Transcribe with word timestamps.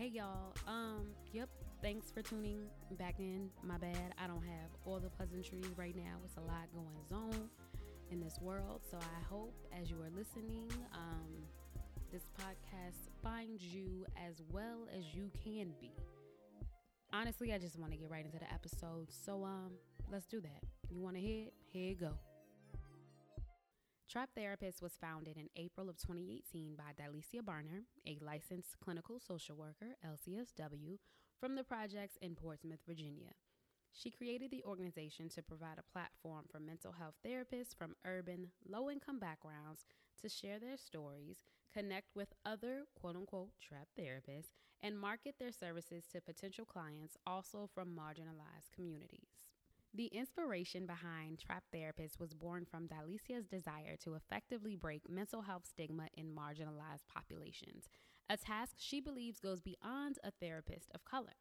Hey 0.00 0.12
y'all. 0.14 0.54
Um, 0.66 1.08
yep. 1.30 1.50
Thanks 1.82 2.10
for 2.10 2.22
tuning 2.22 2.62
back 2.92 3.16
in. 3.18 3.50
My 3.62 3.76
bad. 3.76 4.14
I 4.16 4.26
don't 4.26 4.42
have 4.42 4.70
all 4.86 4.98
the 4.98 5.10
pleasantries 5.10 5.66
right 5.76 5.94
now. 5.94 6.16
It's 6.24 6.38
a 6.38 6.40
lot 6.40 6.72
going 6.72 7.22
on 7.22 7.50
in 8.10 8.18
this 8.18 8.38
world. 8.40 8.80
So 8.90 8.96
I 8.96 9.22
hope 9.28 9.54
as 9.78 9.90
you 9.90 9.96
are 9.96 10.08
listening, 10.16 10.70
um, 10.94 11.44
this 12.10 12.22
podcast 12.40 13.10
finds 13.22 13.62
you 13.62 14.06
as 14.26 14.40
well 14.50 14.88
as 14.98 15.04
you 15.14 15.30
can 15.44 15.68
be. 15.78 15.92
Honestly, 17.12 17.52
I 17.52 17.58
just 17.58 17.78
want 17.78 17.92
to 17.92 17.98
get 17.98 18.08
right 18.08 18.24
into 18.24 18.38
the 18.38 18.50
episode. 18.50 19.08
So 19.10 19.44
um, 19.44 19.72
let's 20.10 20.24
do 20.24 20.40
that. 20.40 20.64
You 20.90 21.02
want 21.02 21.16
to 21.16 21.20
hear? 21.20 21.48
Here 21.74 21.90
you 21.90 21.96
go. 21.96 22.14
Trap 24.10 24.30
Therapist 24.34 24.82
was 24.82 24.98
founded 25.00 25.36
in 25.36 25.48
April 25.54 25.88
of 25.88 25.96
2018 25.96 26.74
by 26.74 26.90
Dylesia 27.00 27.42
Barner, 27.42 27.84
a 28.08 28.18
licensed 28.20 28.74
clinical 28.80 29.20
social 29.20 29.54
worker, 29.54 29.94
LCSW, 30.04 30.98
from 31.38 31.54
the 31.54 31.62
projects 31.62 32.18
in 32.20 32.34
Portsmouth, 32.34 32.80
Virginia. 32.84 33.30
She 33.92 34.10
created 34.10 34.50
the 34.50 34.64
organization 34.64 35.28
to 35.28 35.44
provide 35.44 35.78
a 35.78 35.92
platform 35.92 36.46
for 36.50 36.58
mental 36.58 36.90
health 36.90 37.14
therapists 37.24 37.72
from 37.72 37.94
urban, 38.04 38.48
low 38.68 38.90
income 38.90 39.20
backgrounds 39.20 39.84
to 40.20 40.28
share 40.28 40.58
their 40.58 40.76
stories, 40.76 41.44
connect 41.72 42.16
with 42.16 42.34
other 42.44 42.86
quote 43.00 43.14
unquote 43.14 43.50
trap 43.62 43.86
therapists, 43.96 44.50
and 44.82 44.98
market 44.98 45.36
their 45.38 45.52
services 45.52 46.08
to 46.10 46.20
potential 46.20 46.64
clients 46.64 47.16
also 47.28 47.70
from 47.72 47.96
marginalized 47.96 48.72
communities. 48.74 49.49
The 49.92 50.06
inspiration 50.06 50.86
behind 50.86 51.40
Trap 51.40 51.64
Therapist 51.72 52.20
was 52.20 52.32
born 52.32 52.64
from 52.64 52.86
Dylesia's 52.86 53.48
desire 53.48 53.96
to 54.04 54.14
effectively 54.14 54.76
break 54.76 55.10
mental 55.10 55.42
health 55.42 55.66
stigma 55.66 56.06
in 56.16 56.32
marginalized 56.32 57.08
populations, 57.12 57.88
a 58.28 58.36
task 58.36 58.76
she 58.78 59.00
believes 59.00 59.40
goes 59.40 59.60
beyond 59.60 60.20
a 60.22 60.30
therapist 60.30 60.92
of 60.94 61.04
color. 61.04 61.34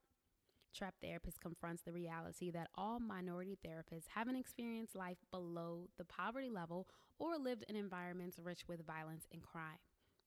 Trap 0.73 0.95
Therapist 0.99 1.39
confronts 1.39 1.83
the 1.83 1.91
reality 1.91 2.49
that 2.49 2.69
all 2.73 2.99
minority 2.99 3.55
therapists 3.63 4.07
haven't 4.15 4.35
experienced 4.35 4.95
life 4.95 5.19
below 5.29 5.87
the 5.99 6.05
poverty 6.05 6.49
level 6.49 6.87
or 7.19 7.37
lived 7.37 7.65
in 7.69 7.75
environments 7.75 8.39
rich 8.39 8.67
with 8.67 8.85
violence 8.85 9.27
and 9.31 9.43
crime. 9.43 9.77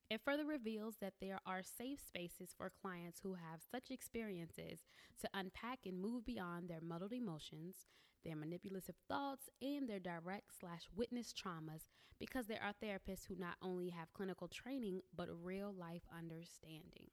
It 0.08 0.20
further 0.24 0.44
reveals 0.44 0.96
that 1.00 1.14
there 1.20 1.40
are 1.44 1.62
safe 1.62 1.98
spaces 2.00 2.54
for 2.56 2.70
clients 2.70 3.20
who 3.20 3.34
have 3.34 3.62
such 3.68 3.90
experiences 3.90 4.84
to 5.20 5.28
unpack 5.34 5.80
and 5.86 6.00
move 6.00 6.24
beyond 6.24 6.68
their 6.68 6.80
muddled 6.80 7.12
emotions, 7.12 7.86
their 8.24 8.36
manipulative 8.36 8.96
thoughts, 9.08 9.48
and 9.60 9.88
their 9.88 10.00
direct 10.00 10.58
slash 10.58 10.88
witness 10.94 11.32
traumas 11.32 11.82
because 12.18 12.46
there 12.46 12.62
are 12.62 12.72
therapists 12.82 13.26
who 13.26 13.34
not 13.36 13.56
only 13.62 13.88
have 13.90 14.12
clinical 14.12 14.48
training 14.48 15.00
but 15.16 15.28
real 15.42 15.74
life 15.76 16.02
understanding. 16.16 17.10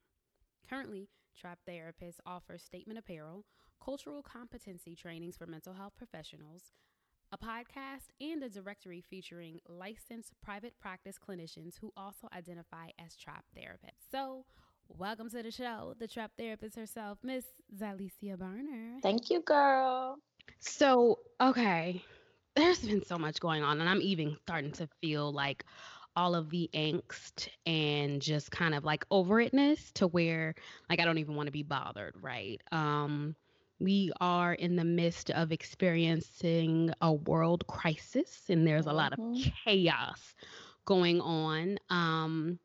Currently, 0.70 1.10
Trap 1.36 1.60
Therapists 1.68 2.20
offers 2.26 2.64
statement 2.64 3.00
apparel, 3.00 3.46
cultural 3.84 4.22
competency 4.22 4.96
trainings 4.96 5.38
for 5.38 5.48
mental 5.48 5.74
health 5.74 5.94
professionals, 5.98 6.74
a 7.32 7.38
podcast, 7.38 8.10
and 8.20 8.44
a 8.44 8.50
directory 8.50 9.02
featuring 9.02 9.60
licensed 9.68 10.34
private 10.44 10.73
practice 10.80 11.18
clinicians 11.18 11.76
who 11.80 11.92
also 11.96 12.28
identify 12.36 12.90
as 13.04 13.16
trap 13.16 13.46
therapists. 13.58 14.10
So, 14.12 14.46
welcome 14.88 15.30
to 15.30 15.44
the 15.44 15.52
show, 15.52 15.94
the 16.00 16.08
trap 16.08 16.32
therapist 16.38 16.76
herself, 16.76 17.20
Miss 17.23 17.46
Dylesia 17.76 18.38
Barner. 18.38 19.02
Thank 19.02 19.30
you, 19.30 19.42
girl. 19.42 20.18
So, 20.59 21.19
okay, 21.39 22.03
there's 22.55 22.80
been 22.80 23.05
so 23.05 23.17
much 23.17 23.39
going 23.39 23.64
on, 23.64 23.80
and 23.80 23.89
I'm 23.89 24.02
even 24.02 24.38
starting 24.44 24.72
to 24.73 24.88
feel 25.02 25.31
like 25.31 25.64
all 26.16 26.36
of 26.36 26.50
the 26.50 26.69
angst 26.73 27.47
and 27.66 28.22
just 28.22 28.52
kind 28.52 28.73
of 28.73 28.83
like 28.83 29.05
over 29.11 29.36
itness 29.36 29.94
to 29.94 30.08
where 30.08 30.55
like 30.89 31.00
I 31.00 31.05
don't 31.05 31.20
even 31.20 31.36
want 31.36 31.47
to 31.47 31.52
be 31.52 31.64
bothered, 31.64 32.16
right? 32.20 32.61
Um 32.72 33.36
we 33.80 34.11
are 34.20 34.53
in 34.53 34.75
the 34.75 34.83
midst 34.83 35.31
of 35.31 35.52
experiencing 35.52 36.92
a 37.02 37.14
world 37.14 37.66
crisis 37.67 38.42
and 38.50 38.67
there's 38.67 38.88
a 38.88 38.92
lot 38.92 39.14
of 39.14 39.20
mm-hmm. 39.20 39.49
chaos 39.64 40.36
going 40.86 41.21
on 41.21 41.77
um, 41.89 42.59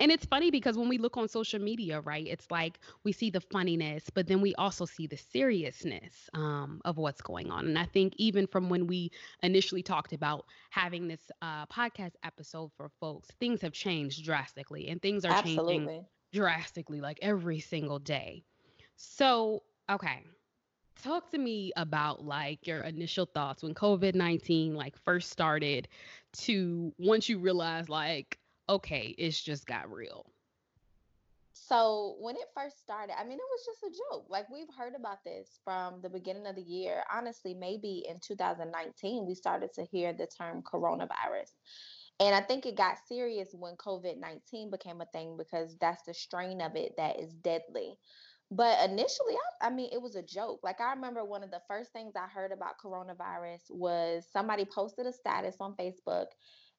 and 0.00 0.10
it's 0.10 0.24
funny 0.24 0.50
because 0.50 0.76
when 0.76 0.88
we 0.88 0.98
look 0.98 1.16
on 1.16 1.28
social 1.28 1.60
media 1.60 2.00
right 2.00 2.26
it's 2.26 2.50
like 2.50 2.78
we 3.04 3.12
see 3.12 3.30
the 3.30 3.40
funniness 3.40 4.10
but 4.10 4.26
then 4.26 4.40
we 4.40 4.54
also 4.56 4.84
see 4.84 5.06
the 5.06 5.16
seriousness 5.16 6.28
um, 6.34 6.80
of 6.84 6.96
what's 6.96 7.20
going 7.20 7.50
on 7.50 7.66
and 7.66 7.78
i 7.78 7.84
think 7.84 8.14
even 8.16 8.46
from 8.46 8.68
when 8.68 8.86
we 8.86 9.10
initially 9.42 9.82
talked 9.82 10.12
about 10.12 10.44
having 10.70 11.06
this 11.06 11.30
uh, 11.42 11.66
podcast 11.66 12.12
episode 12.24 12.70
for 12.76 12.90
folks 13.00 13.28
things 13.38 13.60
have 13.60 13.72
changed 13.72 14.24
drastically 14.24 14.88
and 14.88 15.00
things 15.02 15.24
are 15.24 15.30
Absolutely. 15.30 15.76
changing 15.76 16.06
drastically 16.32 17.00
like 17.00 17.18
every 17.22 17.60
single 17.60 17.98
day 17.98 18.42
so 18.96 19.62
okay 19.90 20.22
talk 21.02 21.30
to 21.30 21.38
me 21.38 21.72
about 21.76 22.24
like 22.24 22.66
your 22.66 22.80
initial 22.82 23.26
thoughts 23.26 23.62
when 23.62 23.74
covid-19 23.74 24.74
like 24.74 24.96
first 24.98 25.30
started 25.30 25.88
to 26.32 26.92
once 26.98 27.28
you 27.28 27.38
realized 27.38 27.88
like 27.88 28.38
okay 28.70 29.14
it's 29.18 29.40
just 29.40 29.66
got 29.66 29.90
real 29.92 30.24
so 31.52 32.16
when 32.20 32.36
it 32.36 32.48
first 32.56 32.80
started 32.80 33.18
i 33.18 33.24
mean 33.24 33.34
it 33.34 33.50
was 33.50 33.66
just 33.66 33.82
a 33.82 33.98
joke 34.12 34.26
like 34.30 34.48
we've 34.48 34.72
heard 34.78 34.94
about 34.94 35.22
this 35.24 35.58
from 35.64 36.00
the 36.02 36.08
beginning 36.08 36.46
of 36.46 36.54
the 36.54 36.62
year 36.62 37.02
honestly 37.12 37.52
maybe 37.52 38.04
in 38.08 38.18
2019 38.20 39.26
we 39.26 39.34
started 39.34 39.70
to 39.74 39.84
hear 39.84 40.12
the 40.12 40.26
term 40.38 40.62
coronavirus 40.62 41.50
and 42.20 42.34
I 42.34 42.42
think 42.42 42.66
it 42.66 42.76
got 42.76 42.98
serious 43.08 43.48
when 43.54 43.76
COVID 43.76 44.20
19 44.20 44.70
became 44.70 45.00
a 45.00 45.06
thing 45.06 45.36
because 45.38 45.76
that's 45.80 46.02
the 46.02 46.12
strain 46.12 46.60
of 46.60 46.76
it 46.76 46.92
that 46.98 47.18
is 47.18 47.32
deadly. 47.32 47.96
But 48.50 48.90
initially, 48.90 49.34
I, 49.62 49.68
I, 49.68 49.70
mean, 49.70 49.90
it 49.92 50.02
was 50.02 50.16
a 50.16 50.22
joke. 50.22 50.60
Like, 50.62 50.80
I 50.80 50.92
remember 50.92 51.24
one 51.24 51.44
of 51.44 51.52
the 51.52 51.62
first 51.68 51.92
things 51.92 52.14
I 52.16 52.26
heard 52.26 52.50
about 52.50 52.80
coronavirus 52.84 53.70
was 53.70 54.26
somebody 54.30 54.64
posted 54.64 55.06
a 55.06 55.12
status 55.12 55.56
on 55.60 55.76
Facebook. 55.76 56.26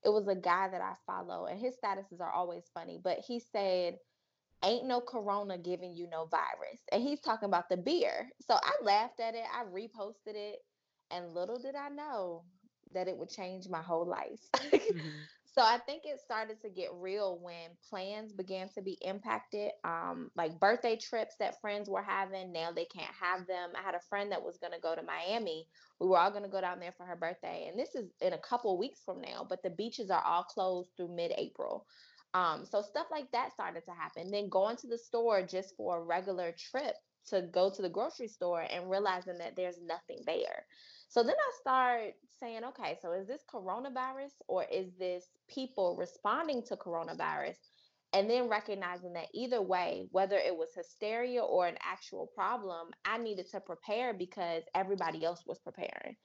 It 0.03 0.09
was 0.09 0.27
a 0.27 0.35
guy 0.35 0.69
that 0.69 0.81
I 0.81 0.93
follow, 1.05 1.45
and 1.45 1.59
his 1.59 1.75
statuses 1.75 2.21
are 2.21 2.31
always 2.31 2.63
funny. 2.73 2.99
But 3.03 3.19
he 3.19 3.39
said, 3.39 3.97
Ain't 4.63 4.85
no 4.87 5.01
corona 5.01 5.57
giving 5.57 5.93
you 5.95 6.07
no 6.07 6.25
virus. 6.25 6.81
And 6.91 7.01
he's 7.01 7.19
talking 7.21 7.47
about 7.47 7.69
the 7.69 7.77
beer. 7.77 8.29
So 8.47 8.55
I 8.55 8.73
laughed 8.83 9.19
at 9.19 9.35
it, 9.35 9.43
I 9.53 9.63
reposted 9.65 10.35
it, 10.35 10.59
and 11.11 11.33
little 11.33 11.59
did 11.59 11.75
I 11.75 11.89
know 11.89 12.45
that 12.93 13.07
it 13.07 13.17
would 13.17 13.29
change 13.29 13.67
my 13.69 13.81
whole 13.81 14.05
life. 14.05 14.39
mm-hmm. 14.55 15.21
So 15.53 15.61
I 15.61 15.79
think 15.85 16.03
it 16.05 16.17
started 16.21 16.61
to 16.61 16.69
get 16.69 16.93
real 16.93 17.37
when 17.41 17.75
plans 17.89 18.31
began 18.31 18.69
to 18.69 18.81
be 18.81 18.97
impacted. 19.01 19.71
Um, 19.83 20.31
like 20.33 20.59
birthday 20.61 20.95
trips 20.95 21.35
that 21.39 21.59
friends 21.59 21.89
were 21.89 22.01
having, 22.01 22.53
now 22.53 22.71
they 22.71 22.85
can't 22.85 23.13
have 23.19 23.45
them. 23.47 23.71
I 23.77 23.81
had 23.81 23.95
a 23.95 24.07
friend 24.09 24.31
that 24.31 24.43
was 24.43 24.57
going 24.59 24.71
to 24.71 24.79
go 24.79 24.95
to 24.95 25.03
Miami. 25.03 25.67
We 25.99 26.07
were 26.07 26.17
all 26.17 26.31
going 26.31 26.43
to 26.43 26.49
go 26.49 26.61
down 26.61 26.79
there 26.79 26.93
for 26.95 27.05
her 27.05 27.17
birthday, 27.17 27.67
and 27.69 27.77
this 27.77 27.95
is 27.95 28.09
in 28.21 28.31
a 28.31 28.37
couple 28.37 28.77
weeks 28.77 29.01
from 29.03 29.19
now. 29.19 29.45
But 29.47 29.61
the 29.61 29.71
beaches 29.71 30.09
are 30.09 30.23
all 30.23 30.43
closed 30.43 30.91
through 30.95 31.13
mid-April. 31.13 31.85
Um, 32.33 32.65
so 32.65 32.81
stuff 32.81 33.07
like 33.11 33.29
that 33.33 33.51
started 33.51 33.83
to 33.85 33.91
happen. 33.91 34.31
Then 34.31 34.47
going 34.47 34.77
to 34.77 34.87
the 34.87 34.97
store 34.97 35.45
just 35.45 35.75
for 35.75 35.97
a 35.97 36.03
regular 36.03 36.53
trip 36.57 36.95
to 37.27 37.41
go 37.41 37.69
to 37.69 37.81
the 37.81 37.89
grocery 37.89 38.29
store 38.29 38.61
and 38.61 38.89
realizing 38.89 39.37
that 39.39 39.55
there's 39.57 39.79
nothing 39.81 40.19
there. 40.25 40.65
So 41.11 41.23
then 41.23 41.35
I 41.35 41.51
start 41.59 42.13
saying, 42.39 42.61
okay, 42.69 42.97
so 43.01 43.11
is 43.11 43.27
this 43.27 43.41
coronavirus 43.53 44.31
or 44.47 44.63
is 44.71 44.93
this 44.97 45.25
people 45.53 45.97
responding 45.99 46.63
to 46.69 46.77
coronavirus? 46.77 47.57
And 48.13 48.29
then 48.29 48.47
recognizing 48.47 49.11
that 49.13 49.27
either 49.33 49.61
way, 49.61 50.07
whether 50.11 50.37
it 50.37 50.55
was 50.55 50.69
hysteria 50.73 51.41
or 51.41 51.67
an 51.67 51.75
actual 51.83 52.29
problem, 52.33 52.91
I 53.03 53.17
needed 53.17 53.47
to 53.51 53.59
prepare 53.59 54.13
because 54.13 54.63
everybody 54.73 55.25
else 55.25 55.43
was 55.45 55.59
preparing. 55.59 56.15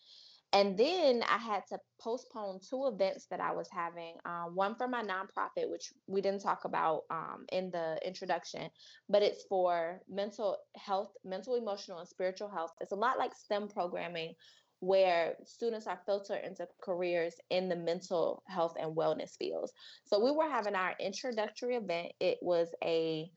And 0.53 0.79
then 0.79 1.25
I 1.29 1.39
had 1.39 1.63
to 1.71 1.79
postpone 2.01 2.61
two 2.71 2.87
events 2.87 3.27
that 3.31 3.41
I 3.41 3.53
was 3.53 3.69
having. 3.73 4.15
Uh, 4.25 4.45
one 4.45 4.77
for 4.77 4.87
my 4.87 5.03
nonprofit, 5.03 5.69
which 5.69 5.93
we 6.07 6.21
didn't 6.21 6.43
talk 6.43 6.65
about 6.65 7.03
um, 7.11 7.45
in 7.51 7.73
the 7.73 7.99
introduction, 8.07 8.71
but 9.09 9.23
it's 9.25 9.45
for 9.49 10.01
mental 10.09 10.57
health, 10.77 11.11
mental, 11.25 11.57
emotional, 11.57 11.99
and 11.99 12.09
spiritual 12.09 12.49
health. 12.49 12.71
It's 12.81 12.93
a 12.93 12.97
lot 12.97 13.19
like 13.19 13.35
STEM 13.35 13.69
programming, 13.69 14.35
where 14.81 15.35
students 15.45 15.87
are 15.87 16.01
filtered 16.05 16.45
into 16.45 16.67
careers 16.83 17.35
in 17.51 17.69
the 17.69 17.77
mental 17.77 18.43
health 18.47 18.75
and 18.79 18.97
wellness 18.97 19.37
fields. 19.39 19.73
So 20.05 20.23
we 20.23 20.31
were 20.31 20.49
having 20.49 20.75
our 20.75 20.95
introductory 21.01 21.77
event. 21.77 22.13
It 22.21 22.39
was 22.43 22.69
a 22.85 23.31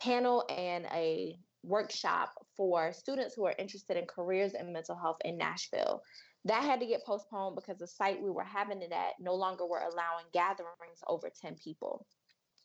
panel 0.00 0.44
and 0.48 0.86
a 0.92 1.36
workshop 1.62 2.32
for 2.56 2.92
students 2.92 3.34
who 3.34 3.46
are 3.46 3.54
interested 3.58 3.96
in 3.96 4.06
careers 4.06 4.54
in 4.54 4.72
mental 4.72 4.96
health 4.96 5.16
in 5.24 5.36
Nashville. 5.36 6.02
That 6.44 6.62
had 6.62 6.80
to 6.80 6.86
get 6.86 7.04
postponed 7.04 7.56
because 7.56 7.78
the 7.78 7.86
site 7.86 8.22
we 8.22 8.30
were 8.30 8.44
having 8.44 8.82
it 8.82 8.92
at 8.92 9.14
no 9.18 9.34
longer 9.34 9.66
were 9.66 9.78
allowing 9.78 10.26
gatherings 10.32 11.00
over 11.08 11.30
10 11.40 11.56
people. 11.62 12.06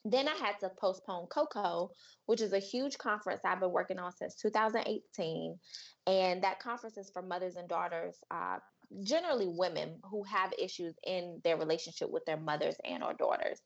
Then 0.06 0.28
I 0.28 0.36
had 0.36 0.60
to 0.62 0.70
postpone 0.80 1.28
COCO, 1.30 1.92
which 2.26 2.42
is 2.42 2.54
a 2.54 2.60
huge 2.60 2.98
conference 2.98 3.42
I've 3.44 3.60
been 3.60 3.72
working 3.72 4.00
on 4.00 4.12
since 4.14 4.36
2018. 4.36 5.60
And 6.08 6.44
that 6.44 6.60
conference 6.60 6.98
is 6.98 7.12
for 7.12 7.22
mothers 7.22 7.56
and 7.56 7.68
daughters, 7.68 8.16
uh, 8.32 8.60
generally 9.04 9.48
women 9.48 10.00
who 10.04 10.24
have 10.24 10.52
issues 10.58 10.96
in 11.06 11.42
their 11.44 11.58
relationship 11.58 12.10
with 12.10 12.26
their 12.26 12.38
mothers 12.38 12.76
and 12.84 13.04
or 13.04 13.14
daughters. 13.14 13.60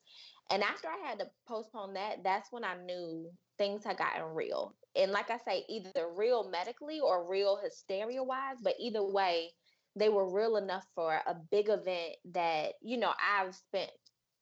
And 0.49 0.63
after 0.63 0.87
I 0.87 1.07
had 1.07 1.19
to 1.19 1.27
postpone 1.47 1.93
that, 1.93 2.23
that's 2.23 2.51
when 2.51 2.63
I 2.63 2.75
knew 2.83 3.29
things 3.57 3.85
had 3.85 3.97
gotten 3.97 4.33
real. 4.33 4.75
And 4.95 5.11
like 5.11 5.29
I 5.29 5.37
say, 5.37 5.63
either 5.69 6.09
real 6.15 6.49
medically 6.49 6.99
or 6.99 7.29
real 7.29 7.57
hysteria 7.63 8.23
wise, 8.23 8.57
but 8.61 8.75
either 8.79 9.03
way, 9.03 9.51
they 9.95 10.09
were 10.09 10.33
real 10.33 10.57
enough 10.57 10.85
for 10.95 11.13
a 11.13 11.35
big 11.51 11.69
event 11.69 12.15
that, 12.33 12.73
you 12.81 12.97
know, 12.97 13.13
I've 13.17 13.55
spent 13.55 13.91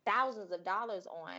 thousands 0.05 0.51
of 0.51 0.65
dollars 0.65 1.05
on 1.05 1.33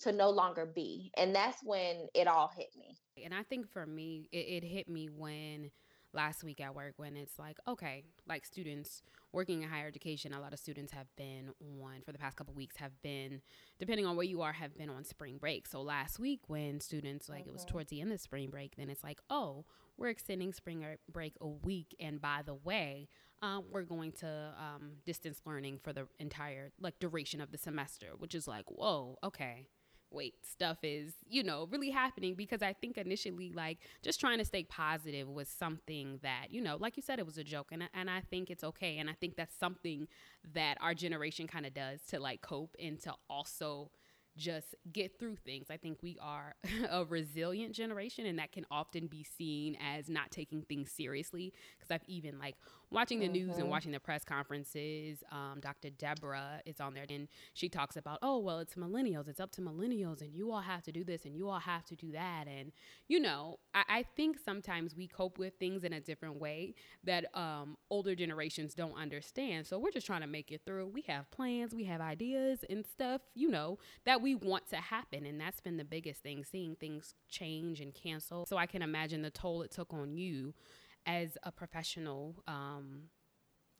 to 0.00 0.12
no 0.12 0.30
longer 0.30 0.66
be. 0.66 1.10
And 1.16 1.34
that's 1.34 1.62
when 1.62 2.08
it 2.14 2.26
all 2.26 2.50
hit 2.56 2.70
me. 2.78 2.96
And 3.24 3.34
I 3.34 3.42
think 3.42 3.70
for 3.70 3.86
me, 3.86 4.28
it, 4.32 4.62
it 4.62 4.64
hit 4.64 4.88
me 4.88 5.08
when 5.08 5.70
last 6.12 6.44
week 6.44 6.60
at 6.60 6.74
work 6.74 6.94
when 6.96 7.16
it's 7.16 7.38
like, 7.38 7.58
okay, 7.66 8.04
like 8.28 8.44
students 8.46 9.02
working 9.32 9.62
in 9.62 9.68
higher 9.68 9.88
education, 9.88 10.32
a 10.32 10.40
lot 10.40 10.52
of 10.52 10.58
students 10.58 10.92
have 10.92 11.06
been 11.16 11.50
on 11.82 12.02
for 12.04 12.12
the 12.12 12.18
past 12.18 12.36
couple 12.36 12.54
weeks 12.54 12.76
have 12.76 12.92
been, 13.02 13.40
depending 13.78 14.06
on 14.06 14.16
where 14.16 14.24
you 14.24 14.40
are, 14.42 14.52
have 14.52 14.76
been 14.76 14.88
on 14.88 15.04
spring 15.04 15.36
break. 15.38 15.66
So 15.66 15.82
last 15.82 16.18
week 16.18 16.40
when 16.46 16.80
students 16.80 17.28
like 17.28 17.40
mm-hmm. 17.40 17.50
it 17.50 17.52
was 17.52 17.64
towards 17.64 17.90
the 17.90 18.00
end 18.00 18.12
of 18.12 18.20
spring 18.20 18.50
break, 18.50 18.76
then 18.76 18.88
it's 18.88 19.02
like, 19.02 19.20
oh, 19.28 19.64
we're 19.96 20.08
extending 20.08 20.52
spring 20.52 20.84
break 21.12 21.34
a 21.40 21.46
week, 21.46 21.94
and 22.00 22.20
by 22.20 22.40
the 22.44 22.54
way, 22.54 23.08
um, 23.42 23.64
we're 23.70 23.82
going 23.82 24.10
to 24.12 24.26
um, 24.58 24.92
distance 25.04 25.40
learning 25.44 25.78
for 25.82 25.92
the 25.92 26.08
entire 26.18 26.72
like 26.80 26.98
duration 26.98 27.40
of 27.40 27.52
the 27.52 27.58
semester, 27.58 28.08
which 28.18 28.34
is 28.34 28.48
like, 28.48 28.64
whoa, 28.70 29.18
okay 29.22 29.68
wait, 30.14 30.34
stuff 30.46 30.78
is, 30.82 31.14
you 31.28 31.42
know, 31.42 31.68
really 31.70 31.90
happening 31.90 32.34
because 32.34 32.62
I 32.62 32.72
think 32.72 32.96
initially, 32.96 33.52
like, 33.54 33.78
just 34.02 34.20
trying 34.20 34.38
to 34.38 34.44
stay 34.44 34.64
positive 34.64 35.28
was 35.28 35.48
something 35.48 36.20
that, 36.22 36.46
you 36.50 36.60
know, 36.60 36.76
like 36.78 36.96
you 36.96 37.02
said, 37.02 37.18
it 37.18 37.26
was 37.26 37.38
a 37.38 37.44
joke. 37.44 37.70
And, 37.72 37.88
and 37.92 38.08
I 38.08 38.20
think 38.20 38.50
it's 38.50 38.64
okay. 38.64 38.98
And 38.98 39.10
I 39.10 39.14
think 39.14 39.36
that's 39.36 39.56
something 39.56 40.08
that 40.54 40.78
our 40.80 40.94
generation 40.94 41.46
kind 41.46 41.66
of 41.66 41.74
does 41.74 42.00
to 42.08 42.20
like 42.20 42.40
cope 42.40 42.76
and 42.80 43.00
to 43.02 43.14
also 43.28 43.90
just 44.36 44.74
get 44.92 45.18
through 45.18 45.36
things. 45.36 45.66
I 45.70 45.76
think 45.76 45.98
we 46.02 46.18
are 46.20 46.54
a 46.90 47.04
resilient 47.04 47.74
generation, 47.74 48.26
and 48.26 48.38
that 48.38 48.52
can 48.52 48.66
often 48.70 49.06
be 49.06 49.24
seen 49.24 49.76
as 49.80 50.08
not 50.08 50.30
taking 50.30 50.62
things 50.62 50.90
seriously. 50.90 51.52
Because 51.78 51.90
I've 51.90 52.08
even 52.08 52.38
like 52.38 52.56
watching 52.90 53.18
the 53.18 53.26
mm-hmm. 53.26 53.34
news 53.34 53.50
and 53.50 53.62
mm-hmm. 53.62 53.70
watching 53.70 53.92
the 53.92 54.00
press 54.00 54.24
conferences. 54.24 55.22
Um, 55.30 55.58
Dr. 55.60 55.90
Deborah 55.90 56.60
is 56.64 56.80
on 56.80 56.94
there, 56.94 57.04
and 57.08 57.28
she 57.52 57.68
talks 57.68 57.96
about, 57.96 58.18
oh, 58.22 58.38
well, 58.38 58.60
it's 58.60 58.74
millennials. 58.74 59.28
It's 59.28 59.40
up 59.40 59.52
to 59.52 59.60
millennials, 59.60 60.20
and 60.20 60.32
you 60.32 60.52
all 60.52 60.60
have 60.60 60.82
to 60.84 60.92
do 60.92 61.04
this, 61.04 61.24
and 61.24 61.36
you 61.36 61.48
all 61.48 61.58
have 61.58 61.84
to 61.86 61.96
do 61.96 62.12
that. 62.12 62.46
And, 62.46 62.72
you 63.08 63.20
know, 63.20 63.58
I, 63.74 63.82
I 63.88 64.04
think 64.16 64.38
sometimes 64.42 64.94
we 64.94 65.06
cope 65.06 65.38
with 65.38 65.54
things 65.58 65.84
in 65.84 65.92
a 65.92 66.00
different 66.00 66.40
way 66.40 66.74
that 67.02 67.26
um, 67.36 67.76
older 67.90 68.14
generations 68.14 68.74
don't 68.74 68.96
understand. 68.96 69.66
So 69.66 69.78
we're 69.78 69.90
just 69.90 70.06
trying 70.06 70.22
to 70.22 70.26
make 70.26 70.52
it 70.52 70.62
through. 70.64 70.86
We 70.88 71.02
have 71.08 71.30
plans, 71.30 71.74
we 71.74 71.84
have 71.84 72.00
ideas 72.00 72.64
and 72.70 72.86
stuff, 72.86 73.20
you 73.34 73.50
know, 73.50 73.78
that 74.04 74.22
we 74.24 74.34
want 74.34 74.66
to 74.70 74.76
happen. 74.76 75.26
And 75.26 75.38
that's 75.38 75.60
been 75.60 75.76
the 75.76 75.84
biggest 75.84 76.22
thing, 76.22 76.44
seeing 76.44 76.76
things 76.76 77.14
change 77.28 77.80
and 77.80 77.94
cancel. 77.94 78.46
So 78.46 78.56
I 78.56 78.64
can 78.64 78.80
imagine 78.80 79.20
the 79.20 79.30
toll 79.30 79.60
it 79.60 79.70
took 79.70 79.92
on 79.92 80.16
you 80.16 80.54
as 81.04 81.36
a 81.42 81.52
professional 81.52 82.42
um, 82.48 83.10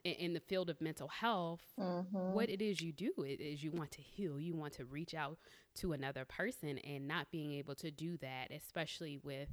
in, 0.05 0.13
in, 0.13 0.33
the 0.35 0.41
field 0.41 0.69
of 0.69 0.79
mental 0.83 1.09
health, 1.09 1.63
mm-hmm. 1.81 2.35
what 2.35 2.51
it 2.51 2.61
is 2.61 2.83
you 2.83 2.93
do 2.93 3.11
is 3.27 3.65
you 3.65 3.71
want 3.71 3.91
to 3.93 4.03
heal, 4.03 4.39
you 4.39 4.55
want 4.55 4.75
to 4.75 4.85
reach 4.85 5.15
out 5.15 5.39
to 5.77 5.95
another 5.95 6.27
person, 6.27 6.77
and 6.77 7.09
not 7.09 7.31
being 7.31 7.53
able 7.55 7.75
to 7.77 7.91
do 7.91 8.19
that, 8.19 8.51
especially 8.55 9.19
with 9.25 9.49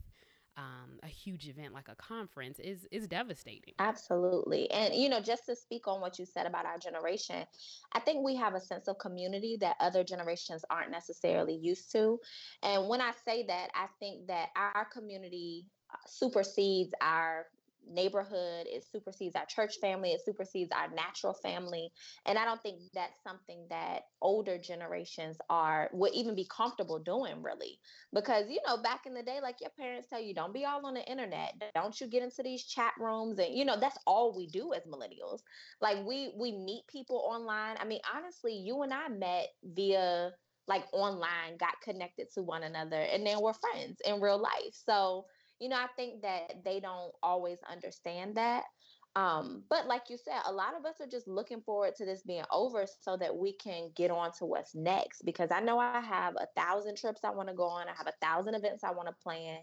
um, 0.57 0.99
a 1.03 1.07
huge 1.07 1.47
event 1.47 1.73
like 1.73 1.87
a 1.87 1.95
conference 1.95 2.59
is 2.59 2.87
is 2.91 3.07
devastating. 3.07 3.73
Absolutely, 3.79 4.69
and 4.71 4.93
you 4.93 5.09
know, 5.09 5.21
just 5.21 5.45
to 5.45 5.55
speak 5.55 5.87
on 5.87 6.01
what 6.01 6.19
you 6.19 6.25
said 6.25 6.45
about 6.45 6.65
our 6.65 6.77
generation, 6.77 7.45
I 7.93 7.99
think 7.99 8.23
we 8.23 8.35
have 8.35 8.53
a 8.53 8.59
sense 8.59 8.87
of 8.87 8.97
community 8.97 9.57
that 9.61 9.75
other 9.79 10.03
generations 10.03 10.63
aren't 10.69 10.91
necessarily 10.91 11.55
used 11.55 11.91
to. 11.93 12.19
And 12.63 12.87
when 12.89 13.01
I 13.01 13.11
say 13.25 13.45
that, 13.47 13.69
I 13.75 13.87
think 13.99 14.27
that 14.27 14.49
our 14.55 14.85
community 14.85 15.65
supersedes 16.05 16.93
our 17.01 17.47
neighborhood, 17.89 18.67
it 18.67 18.85
supersedes 18.91 19.35
our 19.35 19.45
church 19.45 19.75
family, 19.81 20.11
it 20.11 20.21
supersedes 20.25 20.71
our 20.71 20.89
natural 20.93 21.33
family. 21.33 21.91
And 22.25 22.37
I 22.37 22.45
don't 22.45 22.61
think 22.61 22.79
that's 22.93 23.21
something 23.23 23.65
that 23.69 24.01
older 24.21 24.57
generations 24.57 25.37
are 25.49 25.89
would 25.93 26.13
even 26.13 26.35
be 26.35 26.47
comfortable 26.55 26.99
doing 26.99 27.41
really. 27.41 27.79
Because 28.13 28.49
you 28.49 28.59
know, 28.67 28.81
back 28.81 29.05
in 29.05 29.13
the 29.13 29.23
day, 29.23 29.39
like 29.41 29.61
your 29.61 29.71
parents 29.77 30.07
tell 30.09 30.21
you, 30.21 30.33
don't 30.33 30.53
be 30.53 30.65
all 30.65 30.85
on 30.85 30.93
the 30.93 31.05
internet. 31.09 31.53
Don't 31.75 31.99
you 31.99 32.07
get 32.07 32.23
into 32.23 32.43
these 32.43 32.63
chat 32.65 32.93
rooms 32.99 33.39
and 33.39 33.53
you 33.55 33.65
know, 33.65 33.79
that's 33.79 33.97
all 34.05 34.35
we 34.35 34.47
do 34.47 34.73
as 34.73 34.83
millennials. 34.83 35.39
Like 35.81 36.05
we 36.05 36.33
we 36.37 36.51
meet 36.51 36.83
people 36.87 37.23
online. 37.29 37.77
I 37.79 37.85
mean, 37.85 38.01
honestly, 38.13 38.53
you 38.53 38.81
and 38.83 38.93
I 38.93 39.09
met 39.09 39.47
via 39.63 40.31
like 40.67 40.85
online, 40.93 41.57
got 41.59 41.81
connected 41.83 42.27
to 42.33 42.43
one 42.43 42.63
another, 42.63 43.01
and 43.01 43.25
then 43.25 43.41
we're 43.41 43.53
friends 43.53 43.99
in 44.05 44.21
real 44.21 44.39
life. 44.41 44.73
So 44.73 45.25
you 45.61 45.69
know, 45.69 45.77
I 45.77 45.87
think 45.95 46.23
that 46.23 46.65
they 46.65 46.79
don't 46.79 47.13
always 47.21 47.59
understand 47.71 48.35
that. 48.35 48.63
Um, 49.15 49.63
but 49.69 49.87
like 49.87 50.03
you 50.09 50.17
said, 50.17 50.41
a 50.45 50.51
lot 50.51 50.73
of 50.77 50.85
us 50.85 50.95
are 51.01 51.07
just 51.07 51.27
looking 51.27 51.61
forward 51.61 51.95
to 51.97 52.05
this 52.05 52.23
being 52.23 52.45
over 52.51 52.85
so 53.01 53.15
that 53.17 53.35
we 53.35 53.53
can 53.53 53.91
get 53.95 54.09
on 54.09 54.31
to 54.39 54.45
what's 54.45 54.73
next. 54.73 55.23
Because 55.23 55.51
I 55.51 55.59
know 55.59 55.77
I 55.77 55.99
have 55.99 56.35
a 56.35 56.47
thousand 56.59 56.97
trips 56.97 57.21
I 57.23 57.29
want 57.29 57.49
to 57.49 57.55
go 57.55 57.65
on, 57.65 57.87
I 57.87 57.93
have 57.95 58.07
a 58.07 58.25
thousand 58.25 58.55
events 58.55 58.83
I 58.83 58.91
want 58.91 59.09
to 59.09 59.23
plan. 59.23 59.59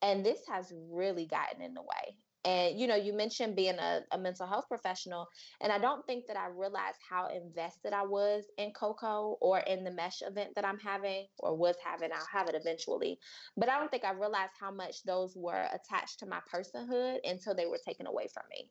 And 0.00 0.24
this 0.24 0.40
has 0.48 0.72
really 0.90 1.26
gotten 1.26 1.60
in 1.60 1.74
the 1.74 1.82
way. 1.82 2.16
And 2.44 2.78
you 2.78 2.86
know, 2.86 2.96
you 2.96 3.12
mentioned 3.14 3.56
being 3.56 3.78
a, 3.78 4.00
a, 4.12 4.18
mental 4.18 4.46
health 4.46 4.66
professional, 4.68 5.26
and 5.60 5.72
I 5.72 5.78
don't 5.78 6.06
think 6.06 6.26
that 6.26 6.36
I 6.36 6.48
realized 6.48 6.98
how 7.08 7.28
invested 7.28 7.92
I 7.92 8.04
was 8.04 8.44
in 8.58 8.72
Coco 8.72 9.38
or 9.40 9.60
in 9.60 9.82
the 9.82 9.90
mesh 9.90 10.20
event 10.20 10.50
that 10.54 10.64
I'm 10.64 10.78
having 10.78 11.26
or 11.38 11.56
was 11.56 11.76
having. 11.82 12.10
I'll 12.12 12.26
have 12.30 12.48
it 12.48 12.54
eventually, 12.54 13.18
but 13.56 13.68
I 13.68 13.78
don't 13.78 13.90
think 13.90 14.04
I 14.04 14.12
realized 14.12 14.52
how 14.60 14.70
much 14.70 15.02
those 15.04 15.34
were 15.36 15.66
attached 15.72 16.18
to 16.20 16.26
my 16.26 16.40
personhood 16.52 17.18
until 17.24 17.54
they 17.54 17.66
were 17.66 17.80
taken 17.86 18.06
away 18.06 18.28
from 18.32 18.44
me. 18.50 18.68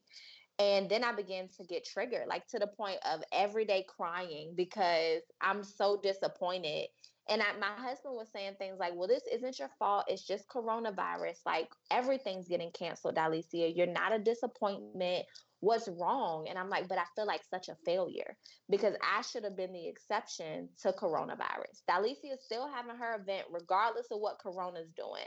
And 0.60 0.88
then 0.88 1.04
I 1.04 1.12
began 1.12 1.48
to 1.58 1.64
get 1.64 1.84
triggered, 1.84 2.28
like 2.28 2.48
to 2.50 2.60
the 2.60 2.68
point 2.68 3.00
of 3.12 3.24
everyday 3.32 3.86
crying 3.88 4.54
because 4.56 5.24
I'm 5.42 5.64
so 5.64 6.00
disappointed 6.02 6.90
and 7.30 7.42
I, 7.42 7.58
my 7.60 7.82
husband 7.82 8.16
was 8.16 8.28
saying 8.34 8.56
things 8.58 8.78
like, 8.80 8.94
well, 8.96 9.08
this 9.08 9.24
isn't 9.32 9.58
your 9.60 9.70
fault. 9.80 10.06
It's 10.08 10.26
just 10.28 10.48
coronavirus. 10.50 11.38
Like 11.46 11.70
everything's 11.90 12.48
getting 12.48 12.72
canceled, 12.72 13.16
Dylesia. 13.16 13.76
You're 13.76 13.88
not 13.88 14.14
a 14.14 14.20
disappointment. 14.20 15.26
What's 15.64 15.88
wrong? 15.88 16.48
And 16.50 16.60
I'm 16.60 16.70
like, 16.70 16.90
but 16.90 16.98
I 16.98 17.06
feel 17.16 17.26
like 17.26 17.40
such 17.50 17.70
a 17.70 17.78
failure 17.86 18.36
because 18.70 18.96
I 19.02 19.22
should 19.22 19.46
have 19.46 19.56
been 19.56 19.72
the 19.72 19.88
exception 19.88 20.68
to 20.82 20.92
coronavirus. 20.92 21.80
Dylesia 21.90 22.34
is 22.34 22.44
still 22.44 22.68
having 22.68 22.98
her 22.98 23.16
event 23.16 23.46
regardless 23.50 24.08
of 24.12 24.20
what 24.20 24.40
Corona's 24.40 24.92
doing. 24.92 25.24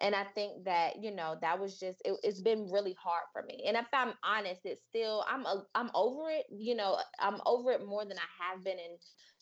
And 0.00 0.14
I 0.14 0.22
think 0.36 0.66
that, 0.66 1.02
you 1.02 1.10
know, 1.10 1.36
that 1.40 1.58
was 1.58 1.80
just, 1.80 2.00
it, 2.04 2.16
has 2.24 2.40
been 2.40 2.70
really 2.70 2.94
hard 3.02 3.24
for 3.32 3.42
me. 3.42 3.64
And 3.66 3.76
if 3.76 3.86
I'm 3.92 4.12
honest, 4.22 4.60
it's 4.62 4.84
still, 4.88 5.24
I'm, 5.28 5.44
a, 5.46 5.64
I'm 5.74 5.90
over 5.96 6.30
it. 6.30 6.46
You 6.56 6.76
know, 6.76 6.98
I'm 7.18 7.40
over 7.44 7.72
it 7.72 7.84
more 7.84 8.04
than 8.04 8.18
I 8.18 8.52
have 8.52 8.62
been 8.62 8.78
in 8.78 8.96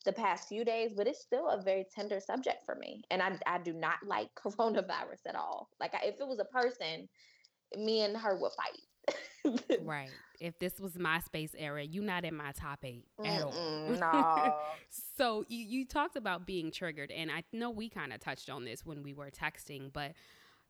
the 0.07 0.13
past 0.15 0.49
few 0.49 0.65
days, 0.65 0.93
but 0.97 1.07
it's 1.07 1.21
still 1.21 1.51
a 1.51 1.63
very 1.63 1.85
tender 1.95 2.19
subject 2.19 2.65
for 2.65 2.77
me. 2.77 3.03
And 3.11 3.21
I, 3.21 3.39
I 3.47 3.59
do 3.59 3.75
not 3.75 3.99
like 4.07 4.29
coronavirus 4.43 5.27
at 5.29 5.37
all. 5.37 5.69
Like, 5.79 5.95
I, 5.95 6.07
if 6.07 6.19
it 6.19 6.27
was 6.27 6.41
a 6.41 6.47
person, 6.47 7.11
me 7.77 8.01
and 8.01 8.17
her 8.17 8.41
would 8.41 8.53
fight. 8.57 8.81
Right. 9.83 10.11
If 10.41 10.59
this 10.59 10.81
was 10.81 10.95
MySpace 10.95 11.51
era, 11.57 11.83
you're 11.83 12.05
not 12.05 12.25
in 12.25 12.35
my 12.35 12.53
top 12.53 12.85
eight 12.85 13.05
at 13.25 13.43
all. 13.43 13.53
No. 14.01 14.57
so 15.17 15.45
you, 15.49 15.59
you 15.59 15.85
talked 15.85 16.17
about 16.17 16.47
being 16.47 16.71
triggered, 16.71 17.11
and 17.11 17.31
I 17.31 17.45
know 17.53 17.71
we 17.71 17.89
kind 17.89 18.13
of 18.13 18.21
touched 18.21 18.49
on 18.49 18.65
this 18.65 18.85
when 18.85 19.03
we 19.03 19.13
were 19.13 19.31
texting, 19.31 19.93
but 19.93 20.13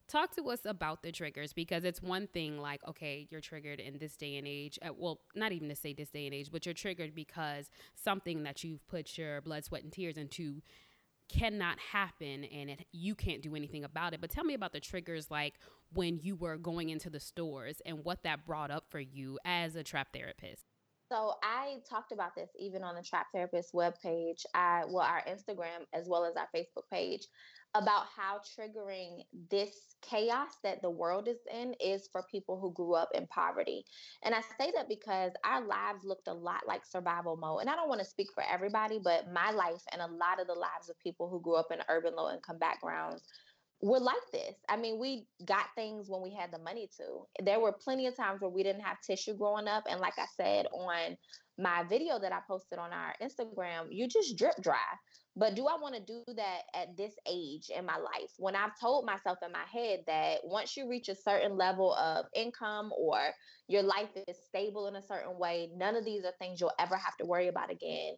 talk 0.09 0.35
to 0.35 0.51
us 0.51 0.65
about 0.65 1.03
the 1.05 1.13
triggers 1.13 1.53
because 1.53 1.85
it's 1.85 2.03
one 2.03 2.27
thing 2.27 2.59
like 2.61 2.81
okay 2.89 3.29
you're 3.31 3.41
triggered 3.41 3.79
in 3.79 3.97
this 3.99 4.17
day 4.17 4.37
and 4.39 4.47
age 4.49 4.77
uh, 4.83 4.89
well 4.97 5.21
not 5.37 5.53
even 5.53 5.69
to 5.69 5.77
say 5.77 5.93
this 5.93 6.11
day 6.11 6.27
and 6.27 6.35
age 6.35 6.49
but 6.51 6.67
you're 6.67 6.75
triggered 6.75 7.15
because 7.15 7.71
something 7.95 8.43
that 8.43 8.65
you've 8.65 8.85
put 8.89 9.17
your 9.17 9.41
blood 9.41 9.65
sweat 9.65 9.85
and 9.85 9.93
tears 9.93 10.17
into 10.17 10.61
cannot 11.33 11.79
happen 11.79 12.45
and 12.45 12.71
it, 12.71 12.87
you 12.93 13.15
can't 13.15 13.43
do 13.43 13.55
anything 13.55 13.85
about 13.85 14.15
it. 14.15 14.21
But 14.21 14.31
tell 14.31 14.45
me 14.45 14.55
about 14.55 14.73
the 14.73 14.81
triggers 14.81 15.31
like 15.31 15.55
when 15.93 16.19
you 16.19 16.37
were 16.37 16.57
going 16.57 16.91
into 16.91 17.11
the 17.11 17.21
stores 17.21 17.81
and 17.87 18.05
what 18.05 18.23
that 18.25 18.47
brought 18.47 18.71
up 18.71 18.85
for 18.91 19.01
you 19.01 19.39
as 19.45 19.77
a 19.77 19.83
trap 19.83 20.09
therapist. 20.13 20.65
So 21.11 21.35
I 21.43 21.79
talked 21.89 22.13
about 22.13 22.37
this 22.37 22.51
even 22.57 22.85
on 22.85 22.95
the 22.95 23.03
Trap 23.03 23.27
Therapist 23.35 23.75
webpage, 23.75 24.47
I 24.55 24.85
well 24.87 25.05
our 25.05 25.25
Instagram 25.29 25.85
as 25.93 26.07
well 26.09 26.25
as 26.25 26.37
our 26.37 26.47
Facebook 26.55 26.89
page 26.89 27.27
about 27.75 28.07
how 28.15 28.39
triggering 28.39 29.23
this 29.51 29.95
chaos 30.03 30.49
that 30.65 30.83
the 30.83 30.91
world 30.91 31.29
is 31.29 31.39
in 31.53 31.75
is 31.75 32.09
for 32.11 32.25
people 32.31 32.59
who 32.59 32.73
grew 32.73 32.95
up 32.95 33.11
in 33.15 33.27
poverty. 33.29 33.85
And 34.25 34.35
I 34.35 34.41
say 34.59 34.73
that 34.75 34.89
because 34.89 35.33
our 35.45 35.65
lives 35.65 36.05
looked 36.05 36.29
a 36.29 36.33
lot 36.33 36.67
like 36.67 36.85
survival 36.85 37.37
mode. 37.37 37.61
And 37.61 37.71
I 37.71 37.77
don't 37.77 37.89
want 37.89 38.01
to 38.01 38.07
speak 38.07 38.29
for 38.35 38.43
everybody, 38.51 38.99
but 39.03 39.33
my 39.33 39.51
life 39.51 39.83
and 39.93 40.03
a 40.03 40.07
lot 40.07 40.41
of 40.41 40.47
the 40.47 40.55
lives 40.55 40.89
of 40.89 40.99
people 40.99 41.29
who 41.29 41.41
grew 41.41 41.57
up 41.57 41.71
in 41.71 41.79
urban 41.89 42.15
low 42.17 42.33
income 42.33 42.59
backgrounds 42.59 43.23
we're 43.83 43.99
like 43.99 44.17
this. 44.33 44.55
I 44.69 44.77
mean, 44.77 44.99
we 44.99 45.27
got 45.45 45.75
things 45.75 46.11
when 46.11 46.21
we 46.21 46.35
had 46.35 46.53
the 46.53 46.59
money 46.59 46.91
to. 46.99 47.45
There 47.45 47.61
were 47.61 47.73
plenty 47.73 48.07
of 48.07 48.17
times 48.17 48.41
where 48.43 48.51
we 48.51 48.63
didn't 48.63 48.83
have 48.83 49.01
tissue 49.01 49.35
growing 49.35 49.69
up. 49.69 49.85
And 49.89 50.01
like 50.01 50.19
I 50.19 50.27
said 50.37 50.67
on 50.67 51.17
my 51.61 51.85
video 51.85 52.19
that 52.19 52.33
I 52.33 52.39
posted 52.49 52.79
on 52.79 52.93
our 52.93 53.15
Instagram, 53.23 53.89
you 53.91 54.09
just 54.09 54.37
drip 54.37 54.55
dry. 54.63 54.77
But 55.37 55.55
do 55.55 55.67
I 55.67 55.79
want 55.81 55.95
to 55.95 56.01
do 56.01 56.25
that 56.35 56.63
at 56.75 56.97
this 56.97 57.15
age 57.29 57.71
in 57.75 57.87
my 57.87 57.97
life? 57.97 58.33
When 58.39 58.57
I've 58.57 58.79
told 58.81 59.07
myself 59.07 59.39
in 59.45 59.53
my 59.53 59.65
head 59.73 60.01
that 60.07 60.41
once 60.43 60.77
you 60.77 60.89
reach 60.89 61.09
a 61.09 61.15
certain 61.15 61.57
level 61.57 61.95
of 61.95 62.27
income 62.35 62.91
or 62.99 63.19
your 63.69 63.83
life 63.83 64.09
is 64.27 64.37
stable 64.49 64.89
in 64.89 64.97
a 64.97 65.03
certain 65.03 65.39
way, 65.39 65.71
none 65.77 65.95
of 65.97 66.05
these 66.05 66.25
are 66.25 66.33
things 66.39 66.61
you'll 66.61 66.73
ever 66.81 66.97
have 66.97 67.17
to 67.19 67.27
worry 67.27 67.49
about 67.49 67.71
again. 67.71 68.15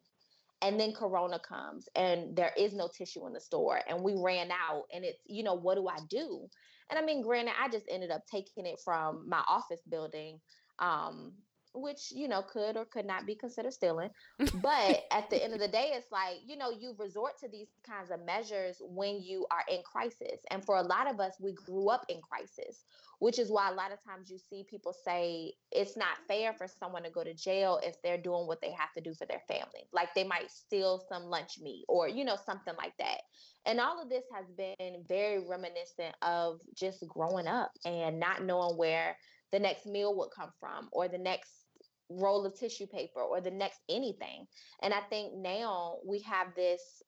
And 0.62 0.78
then 0.78 0.92
corona 0.92 1.38
comes 1.40 1.88
and 1.96 2.36
there 2.36 2.52
is 2.56 2.72
no 2.72 2.88
tissue 2.88 3.26
in 3.26 3.32
the 3.32 3.40
store 3.40 3.80
and 3.88 4.02
we 4.02 4.14
ran 4.16 4.50
out 4.52 4.84
and 4.94 5.04
it's 5.04 5.18
you 5.26 5.42
know 5.42 5.54
what 5.54 5.74
do 5.74 5.88
i 5.88 5.98
do? 6.08 6.48
And 6.88 6.98
i 7.00 7.02
mean 7.04 7.20
granted 7.20 7.54
i 7.60 7.68
just 7.68 7.86
ended 7.90 8.12
up 8.12 8.22
taking 8.30 8.66
it 8.66 8.78
from 8.84 9.28
my 9.28 9.42
office 9.48 9.80
building 9.90 10.38
um, 10.78 11.32
which 11.74 12.12
you 12.14 12.28
know 12.28 12.42
could 12.42 12.76
or 12.76 12.84
could 12.84 13.06
not 13.06 13.26
be 13.26 13.34
considered 13.34 13.72
stealing. 13.72 14.10
But 14.38 15.04
at 15.10 15.30
the 15.30 15.42
end 15.42 15.52
of 15.54 15.60
the 15.60 15.68
day 15.68 15.92
it's 15.94 16.10
like 16.10 16.36
you 16.46 16.56
know 16.56 16.70
you 16.70 16.94
resort 16.98 17.38
to 17.40 17.48
these 17.48 17.68
kinds 17.86 18.10
of 18.10 18.24
measures 18.24 18.76
when 18.80 19.22
you 19.22 19.46
are 19.50 19.64
in 19.70 19.82
crisis. 19.82 20.40
And 20.50 20.64
for 20.64 20.76
a 20.76 20.82
lot 20.82 21.08
of 21.08 21.20
us 21.20 21.34
we 21.40 21.52
grew 21.52 21.88
up 21.88 22.04
in 22.08 22.20
crisis 22.20 22.84
which 23.22 23.38
is 23.38 23.52
why 23.52 23.70
a 23.70 23.74
lot 23.74 23.92
of 23.92 24.02
times 24.02 24.28
you 24.28 24.36
see 24.36 24.66
people 24.68 24.92
say 24.92 25.52
it's 25.70 25.96
not 25.96 26.18
fair 26.26 26.52
for 26.52 26.66
someone 26.66 27.04
to 27.04 27.10
go 27.10 27.22
to 27.22 27.32
jail 27.32 27.78
if 27.84 27.94
they're 28.02 28.20
doing 28.20 28.48
what 28.48 28.60
they 28.60 28.72
have 28.72 28.92
to 28.96 29.00
do 29.00 29.14
for 29.14 29.26
their 29.26 29.42
family. 29.46 29.86
Like 29.92 30.12
they 30.12 30.24
might 30.24 30.50
steal 30.50 31.00
some 31.08 31.26
lunch 31.26 31.60
meat 31.62 31.84
or 31.88 32.08
you 32.08 32.24
know 32.24 32.36
something 32.44 32.74
like 32.76 32.94
that. 32.98 33.18
And 33.64 33.78
all 33.78 34.02
of 34.02 34.08
this 34.08 34.24
has 34.34 34.46
been 34.50 35.04
very 35.06 35.38
reminiscent 35.38 36.16
of 36.20 36.58
just 36.74 37.06
growing 37.06 37.46
up 37.46 37.70
and 37.84 38.18
not 38.18 38.42
knowing 38.42 38.76
where 38.76 39.16
the 39.52 39.60
next 39.60 39.86
meal 39.86 40.16
would 40.16 40.30
come 40.34 40.50
from 40.58 40.88
or 40.90 41.06
the 41.06 41.18
next 41.18 41.61
roll 42.08 42.44
of 42.46 42.58
tissue 42.58 42.86
paper 42.86 43.20
or 43.20 43.40
the 43.40 43.50
next 43.50 43.80
anything. 43.88 44.46
And 44.82 44.92
I 44.92 45.00
think 45.10 45.34
now 45.34 45.96
we 46.06 46.20
have 46.20 46.48
this 46.54 47.02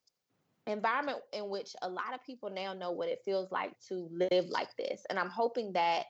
environment 0.66 1.18
in 1.32 1.50
which 1.50 1.70
a 1.82 1.88
lot 1.88 2.14
of 2.14 2.24
people 2.24 2.50
now 2.50 2.72
know 2.72 2.90
what 2.90 3.08
it 3.08 3.20
feels 3.24 3.50
like 3.52 3.72
to 3.88 4.08
live 4.10 4.46
like 4.48 4.74
this. 4.76 5.02
And 5.10 5.18
I'm 5.18 5.30
hoping 5.30 5.72
that 5.74 6.06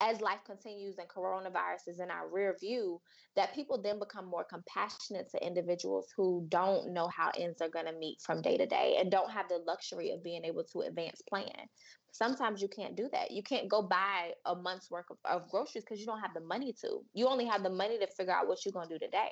as 0.00 0.20
life 0.20 0.40
continues 0.44 0.98
and 0.98 1.08
coronavirus 1.08 1.88
is 1.88 2.00
in 2.00 2.10
our 2.10 2.28
rear 2.28 2.56
view, 2.60 3.00
that 3.34 3.54
people 3.54 3.80
then 3.80 3.98
become 3.98 4.26
more 4.26 4.44
compassionate 4.44 5.30
to 5.30 5.46
individuals 5.46 6.08
who 6.16 6.46
don't 6.48 6.92
know 6.92 7.08
how 7.08 7.30
ends 7.36 7.62
are 7.62 7.68
going 7.68 7.86
to 7.86 7.98
meet 7.98 8.20
from 8.20 8.42
day 8.42 8.56
to 8.56 8.66
day 8.66 8.96
and 9.00 9.10
don't 9.10 9.30
have 9.30 9.48
the 9.48 9.62
luxury 9.66 10.10
of 10.10 10.22
being 10.22 10.44
able 10.44 10.64
to 10.64 10.80
advance 10.80 11.22
plan 11.22 11.68
sometimes 12.16 12.62
you 12.62 12.68
can't 12.68 12.96
do 12.96 13.08
that. 13.12 13.30
You 13.30 13.42
can't 13.42 13.68
go 13.68 13.82
buy 13.82 14.32
a 14.46 14.54
month's 14.54 14.90
worth 14.90 15.06
of, 15.10 15.18
of 15.24 15.48
groceries 15.50 15.84
because 15.84 16.00
you 16.00 16.06
don't 16.06 16.20
have 16.20 16.34
the 16.34 16.40
money 16.40 16.74
to. 16.80 17.00
You 17.14 17.28
only 17.28 17.44
have 17.46 17.62
the 17.62 17.70
money 17.70 17.98
to 17.98 18.06
figure 18.06 18.32
out 18.32 18.48
what 18.48 18.64
you're 18.64 18.72
going 18.72 18.88
to 18.88 18.98
do 18.98 19.04
today. 19.04 19.30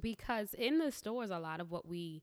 Because 0.00 0.54
in 0.54 0.78
the 0.78 0.90
stores, 0.90 1.30
a 1.30 1.38
lot 1.38 1.60
of 1.60 1.70
what 1.70 1.86
we 1.86 2.22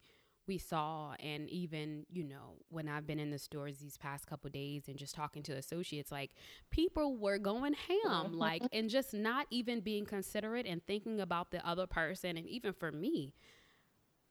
we 0.50 0.58
saw 0.58 1.13
and 1.20 1.48
even 1.48 2.08
you 2.12 2.24
know 2.24 2.56
when 2.72 2.89
i've 2.89 3.06
been 3.06 3.20
in 3.20 3.29
the 3.29 3.38
stores 3.38 3.77
these 3.77 3.98
past 3.98 4.25
couple 4.25 4.50
days 4.50 4.88
and 4.88 4.98
just 4.98 5.13
talking 5.13 5.44
to 5.44 5.53
associates 5.53 6.12
like 6.12 6.32
people 6.72 7.15
were 7.15 7.38
going 7.38 7.75
ham 7.88 8.34
like 8.34 8.63
and 8.74 8.89
just 8.89 9.13
not 9.13 9.46
even 9.51 9.79
being 9.79 10.06
considerate 10.06 10.65
and 10.65 10.84
thinking 10.88 11.22
about 11.22 11.51
the 11.51 11.65
other 11.65 11.86
person 11.86 12.36
and 12.36 12.48
even 12.48 12.74
for 12.74 12.91
me 12.91 13.32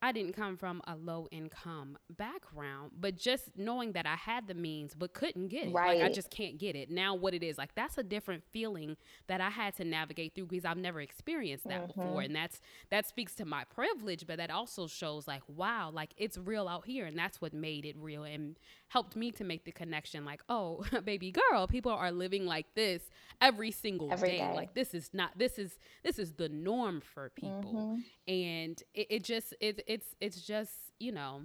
I 0.01 0.13
didn't 0.13 0.35
come 0.35 0.57
from 0.57 0.81
a 0.87 0.95
low 0.95 1.27
income 1.33 1.99
background, 2.09 2.93
but 3.01 3.17
just 3.17 3.57
knowing 3.57 3.93
that 3.93 4.07
I 4.07 4.15
had 4.15 4.47
the 4.47 4.55
means 4.55 4.95
but 4.95 5.13
couldn't 5.13 5.49
get 5.49 5.67
it. 5.67 5.73
Right. 5.73 5.99
Like 5.99 6.11
I 6.11 6.13
just 6.13 6.31
can't 6.31 6.57
get 6.57 6.77
it. 6.77 6.91
Now 6.91 7.15
what 7.15 7.35
it 7.35 7.43
is, 7.43 7.59
like 7.59 7.75
that's 7.75 7.99
a 7.99 8.05
different 8.05 8.45
feeling 8.53 8.97
that 9.27 9.41
I 9.41 9.51
had 9.51 9.77
to 9.77 9.85
navigate 9.85 10.35
through 10.35 10.47
because 10.47 10.65
I've 10.65 10.77
never 10.77 11.01
experienced 11.01 11.65
that 11.69 11.89
mm-hmm. 11.89 12.01
before. 12.01 12.21
And 12.21 12.35
that's 12.35 12.61
that 12.91 13.09
speaks 13.09 13.35
to 13.37 13.45
my 13.45 13.65
privilege, 13.65 14.25
but 14.27 14.37
that 14.37 14.51
also 14.51 14.87
shows 14.87 15.27
like, 15.27 15.43
wow, 15.49 15.91
like 15.93 16.11
it's 16.17 16.39
real 16.39 16.69
out 16.69 16.87
here. 16.87 17.07
And 17.07 17.19
that's 17.19 17.41
what 17.41 17.53
made 17.53 17.85
it 17.85 17.97
real 17.99 18.23
and 18.23 18.57
helped 18.89 19.17
me 19.17 19.31
to 19.33 19.45
make 19.45 19.65
the 19.65 19.73
connection 19.73 20.25
like, 20.25 20.43
oh, 20.49 20.85
baby 21.05 21.31
girl, 21.31 21.67
people 21.67 21.93
are 21.93 22.11
living 22.11 22.47
like 22.47 22.67
this 22.75 23.03
every 23.41 23.71
single 23.71 24.13
every 24.13 24.31
day. 24.31 24.39
day. 24.39 24.53
Like 24.55 24.75
this 24.75 24.95
is 24.95 25.11
not 25.13 25.31
this 25.37 25.59
is 25.59 25.79
this 26.03 26.19
is 26.19 26.33
the 26.33 26.49
norm 26.49 27.01
for 27.01 27.31
people. 27.31 27.75
Mm-hmm. 27.75 28.33
And 28.33 28.83
it, 28.95 29.07
it 29.11 29.25
just 29.25 29.55
it, 29.61 29.83
it's 29.87 30.15
it's 30.21 30.41
just, 30.41 30.73
you 30.99 31.13
know, 31.13 31.43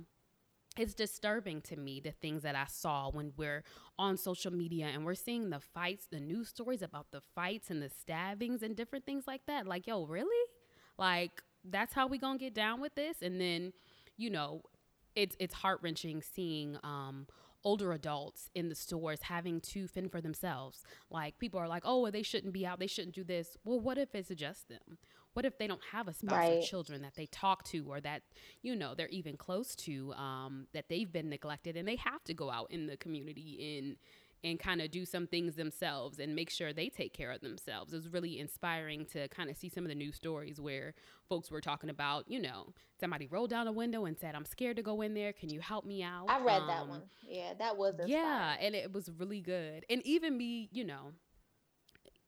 it's 0.78 0.94
disturbing 0.94 1.62
to 1.62 1.76
me 1.76 2.00
the 2.00 2.12
things 2.12 2.42
that 2.44 2.56
I 2.56 2.66
saw 2.68 3.12
when 3.12 3.34
we're 3.38 3.64
on 4.00 4.18
social 4.18 4.52
media 4.52 4.88
and 4.88 5.06
we're 5.06 5.14
seeing 5.14 5.50
the 5.50 5.60
fights, 5.60 6.08
the 6.10 6.20
news 6.20 6.50
stories 6.50 6.82
about 6.82 7.08
the 7.12 7.22
fights 7.36 7.70
and 7.70 7.82
the 7.82 7.90
stabbings 7.90 8.64
and 8.64 8.76
different 8.76 9.06
things 9.06 9.26
like 9.28 9.46
that. 9.46 9.68
Like, 9.68 9.86
yo, 9.86 10.06
really? 10.06 10.50
Like, 10.98 11.44
that's 11.64 11.94
how 11.94 12.08
we 12.08 12.18
gonna 12.18 12.40
get 12.40 12.56
down 12.56 12.82
with 12.82 12.96
this? 12.96 13.18
And 13.22 13.40
then, 13.40 13.74
you 14.18 14.30
know, 14.30 14.64
it's 15.16 15.36
it's 15.40 15.54
heart 15.54 15.80
wrenching 15.82 16.22
seeing 16.22 16.78
um, 16.84 17.28
older 17.64 17.94
adults 17.94 18.50
in 18.56 18.70
the 18.70 18.76
stores 18.76 19.22
having 19.24 19.62
to 19.62 19.88
fend 19.88 20.12
for 20.12 20.22
themselves. 20.22 20.84
Like 21.10 21.40
people 21.40 21.60
are 21.60 21.68
like, 21.68 21.84
oh, 21.86 22.02
well, 22.02 22.12
they 22.12 22.24
shouldn't 22.24 22.54
be 22.54 22.66
out. 22.66 22.80
They 22.80 22.88
shouldn't 22.88 23.16
do 23.16 23.24
this. 23.24 23.58
Well, 23.64 23.80
what 23.80 23.98
if 23.98 24.14
it's 24.14 24.30
just 24.30 24.70
them? 24.70 24.98
What 25.34 25.46
if 25.46 25.58
they 25.58 25.66
don't 25.66 25.82
have 25.92 26.08
a 26.08 26.14
spouse 26.14 26.32
right. 26.32 26.60
or 26.60 26.62
children 26.62 27.02
that 27.02 27.16
they 27.16 27.26
talk 27.26 27.64
to 27.66 27.86
or 27.90 28.00
that, 28.02 28.22
you 28.62 28.76
know, 28.76 28.94
they're 28.94 29.08
even 29.08 29.36
close 29.36 29.76
to, 29.78 30.14
um, 30.14 30.68
that 30.74 30.90
they've 30.90 31.12
been 31.12 31.28
neglected 31.28 31.76
and 31.76 31.88
they 31.88 31.96
have 31.96 32.24
to 32.26 32.36
go 32.36 32.52
out 32.52 32.68
in 32.70 32.86
the 32.86 32.98
community 32.98 33.78
in 33.80 33.96
and 34.44 34.60
kind 34.60 34.82
of 34.82 34.92
do 34.92 35.06
some 35.06 35.28
things 35.28 35.56
themselves 35.56 36.20
and 36.20 36.36
make 36.36 36.50
sure 36.50 36.74
they 36.74 36.90
take 36.90 37.14
care 37.14 37.32
of 37.32 37.42
themselves. 37.42 37.94
It 37.94 37.98
was 37.98 38.10
really 38.10 38.40
inspiring 38.40 39.06
to 39.14 39.28
kind 39.30 39.50
of 39.50 39.58
see 39.58 39.70
some 39.70 39.84
of 39.86 39.90
the 39.90 39.96
news 39.96 40.16
stories 40.16 40.60
where 40.60 40.94
folks 41.30 41.50
were 41.50 41.62
talking 41.62 41.90
about, 41.90 42.30
you 42.30 42.42
know, 42.42 42.74
somebody 43.00 43.28
rolled 43.28 43.50
down 43.50 43.68
a 43.68 43.72
window 43.72 44.06
and 44.06 44.18
said, 44.18 44.36
"I'm 44.36 44.46
scared 44.46 44.76
to 44.78 44.84
go 44.84 45.02
in 45.02 45.14
there. 45.14 45.34
Can 45.34 45.50
you 45.50 45.62
help 45.62 45.86
me 45.86 46.04
out?" 46.04 46.26
I 46.30 46.40
read 46.42 46.62
um, 46.62 46.68
that 46.68 46.88
one. 46.88 47.02
Yeah, 47.28 47.54
that 47.60 47.78
was 47.78 47.94
inspiring. 47.94 48.12
yeah, 48.12 48.56
and 48.60 48.76
it 48.76 48.92
was 48.94 49.10
really 49.18 49.42
good. 49.42 49.86
And 49.90 50.06
even 50.06 50.38
me, 50.38 50.70
you 50.72 50.84
know, 50.84 51.14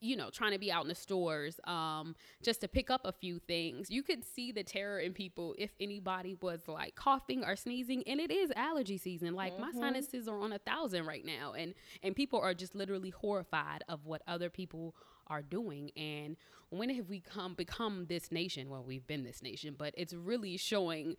you 0.05 0.15
know, 0.15 0.29
trying 0.29 0.51
to 0.51 0.59
be 0.59 0.71
out 0.71 0.83
in 0.83 0.87
the 0.87 0.95
stores 0.95 1.59
um, 1.65 2.15
just 2.43 2.61
to 2.61 2.67
pick 2.67 2.89
up 2.89 3.01
a 3.05 3.11
few 3.11 3.39
things, 3.39 3.89
you 3.89 4.03
could 4.03 4.23
see 4.23 4.51
the 4.51 4.63
terror 4.63 4.99
in 4.99 5.13
people 5.13 5.55
if 5.57 5.71
anybody 5.79 6.35
was 6.41 6.61
like 6.67 6.95
coughing 6.95 7.43
or 7.43 7.55
sneezing. 7.55 8.03
And 8.07 8.19
it 8.19 8.31
is 8.31 8.51
allergy 8.55 8.97
season. 8.97 9.33
Like 9.33 9.53
mm-hmm. 9.53 9.61
my 9.61 9.71
sinuses 9.71 10.27
are 10.27 10.39
on 10.39 10.53
a 10.53 10.59
thousand 10.59 11.05
right 11.05 11.25
now, 11.25 11.53
and 11.53 11.73
and 12.03 12.15
people 12.15 12.39
are 12.39 12.53
just 12.53 12.75
literally 12.75 13.09
horrified 13.09 13.83
of 13.89 14.05
what 14.05 14.21
other 14.27 14.49
people 14.49 14.95
are 15.27 15.41
doing. 15.41 15.91
And 15.97 16.37
when 16.69 16.89
have 16.89 17.09
we 17.09 17.19
come 17.19 17.55
become 17.55 18.05
this 18.07 18.31
nation? 18.31 18.69
Well, 18.69 18.83
we've 18.83 19.07
been 19.07 19.23
this 19.23 19.41
nation, 19.41 19.75
but 19.77 19.93
it's 19.97 20.13
really 20.13 20.57
showing 20.57 21.15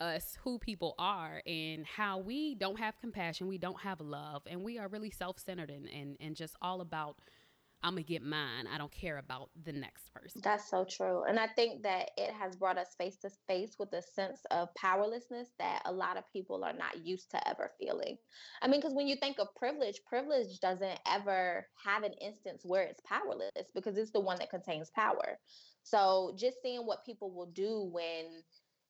us 0.00 0.36
who 0.42 0.58
people 0.58 0.94
are 0.98 1.42
and 1.46 1.86
how 1.86 2.18
we 2.18 2.54
don't 2.54 2.78
have 2.78 3.00
compassion, 3.00 3.46
we 3.48 3.58
don't 3.58 3.80
have 3.80 4.00
love, 4.00 4.42
and 4.46 4.62
we 4.62 4.78
are 4.78 4.88
really 4.88 5.10
self 5.10 5.38
centered 5.38 5.70
and, 5.70 5.88
and, 5.88 6.16
and 6.20 6.36
just 6.36 6.54
all 6.60 6.80
about 6.80 7.16
I'm 7.86 7.92
gonna 7.92 8.02
get 8.02 8.24
mine. 8.24 8.66
I 8.66 8.78
don't 8.78 8.90
care 8.90 9.18
about 9.18 9.50
the 9.64 9.72
next 9.72 10.12
person. 10.12 10.40
That's 10.42 10.68
so 10.68 10.84
true. 10.84 11.22
And 11.22 11.38
I 11.38 11.46
think 11.46 11.84
that 11.84 12.10
it 12.16 12.32
has 12.32 12.56
brought 12.56 12.78
us 12.78 12.96
face 12.98 13.16
to 13.18 13.30
face 13.46 13.76
with 13.78 13.92
a 13.92 14.02
sense 14.02 14.40
of 14.50 14.74
powerlessness 14.74 15.50
that 15.60 15.82
a 15.84 15.92
lot 15.92 16.16
of 16.16 16.24
people 16.32 16.64
are 16.64 16.72
not 16.72 17.06
used 17.06 17.30
to 17.30 17.48
ever 17.48 17.70
feeling. 17.78 18.18
I 18.60 18.66
mean, 18.66 18.80
because 18.80 18.92
when 18.92 19.06
you 19.06 19.14
think 19.14 19.38
of 19.38 19.54
privilege, 19.54 20.00
privilege 20.04 20.58
doesn't 20.58 20.98
ever 21.06 21.68
have 21.84 22.02
an 22.02 22.14
instance 22.14 22.62
where 22.64 22.82
it's 22.82 23.00
powerless 23.06 23.70
because 23.72 23.96
it's 23.96 24.10
the 24.10 24.18
one 24.18 24.38
that 24.40 24.50
contains 24.50 24.90
power. 24.90 25.38
So 25.84 26.34
just 26.36 26.60
seeing 26.62 26.86
what 26.86 27.06
people 27.06 27.30
will 27.30 27.52
do 27.54 27.88
when 27.92 28.42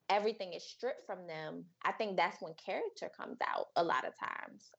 everything 0.08 0.54
is 0.54 0.64
stripped 0.64 1.04
from 1.04 1.26
them, 1.26 1.66
I 1.82 1.92
think 1.92 2.16
that's 2.16 2.40
when 2.40 2.54
character 2.54 3.10
comes 3.14 3.36
out 3.46 3.66
a 3.76 3.84
lot 3.84 4.06
of 4.06 4.14
times. 4.18 4.70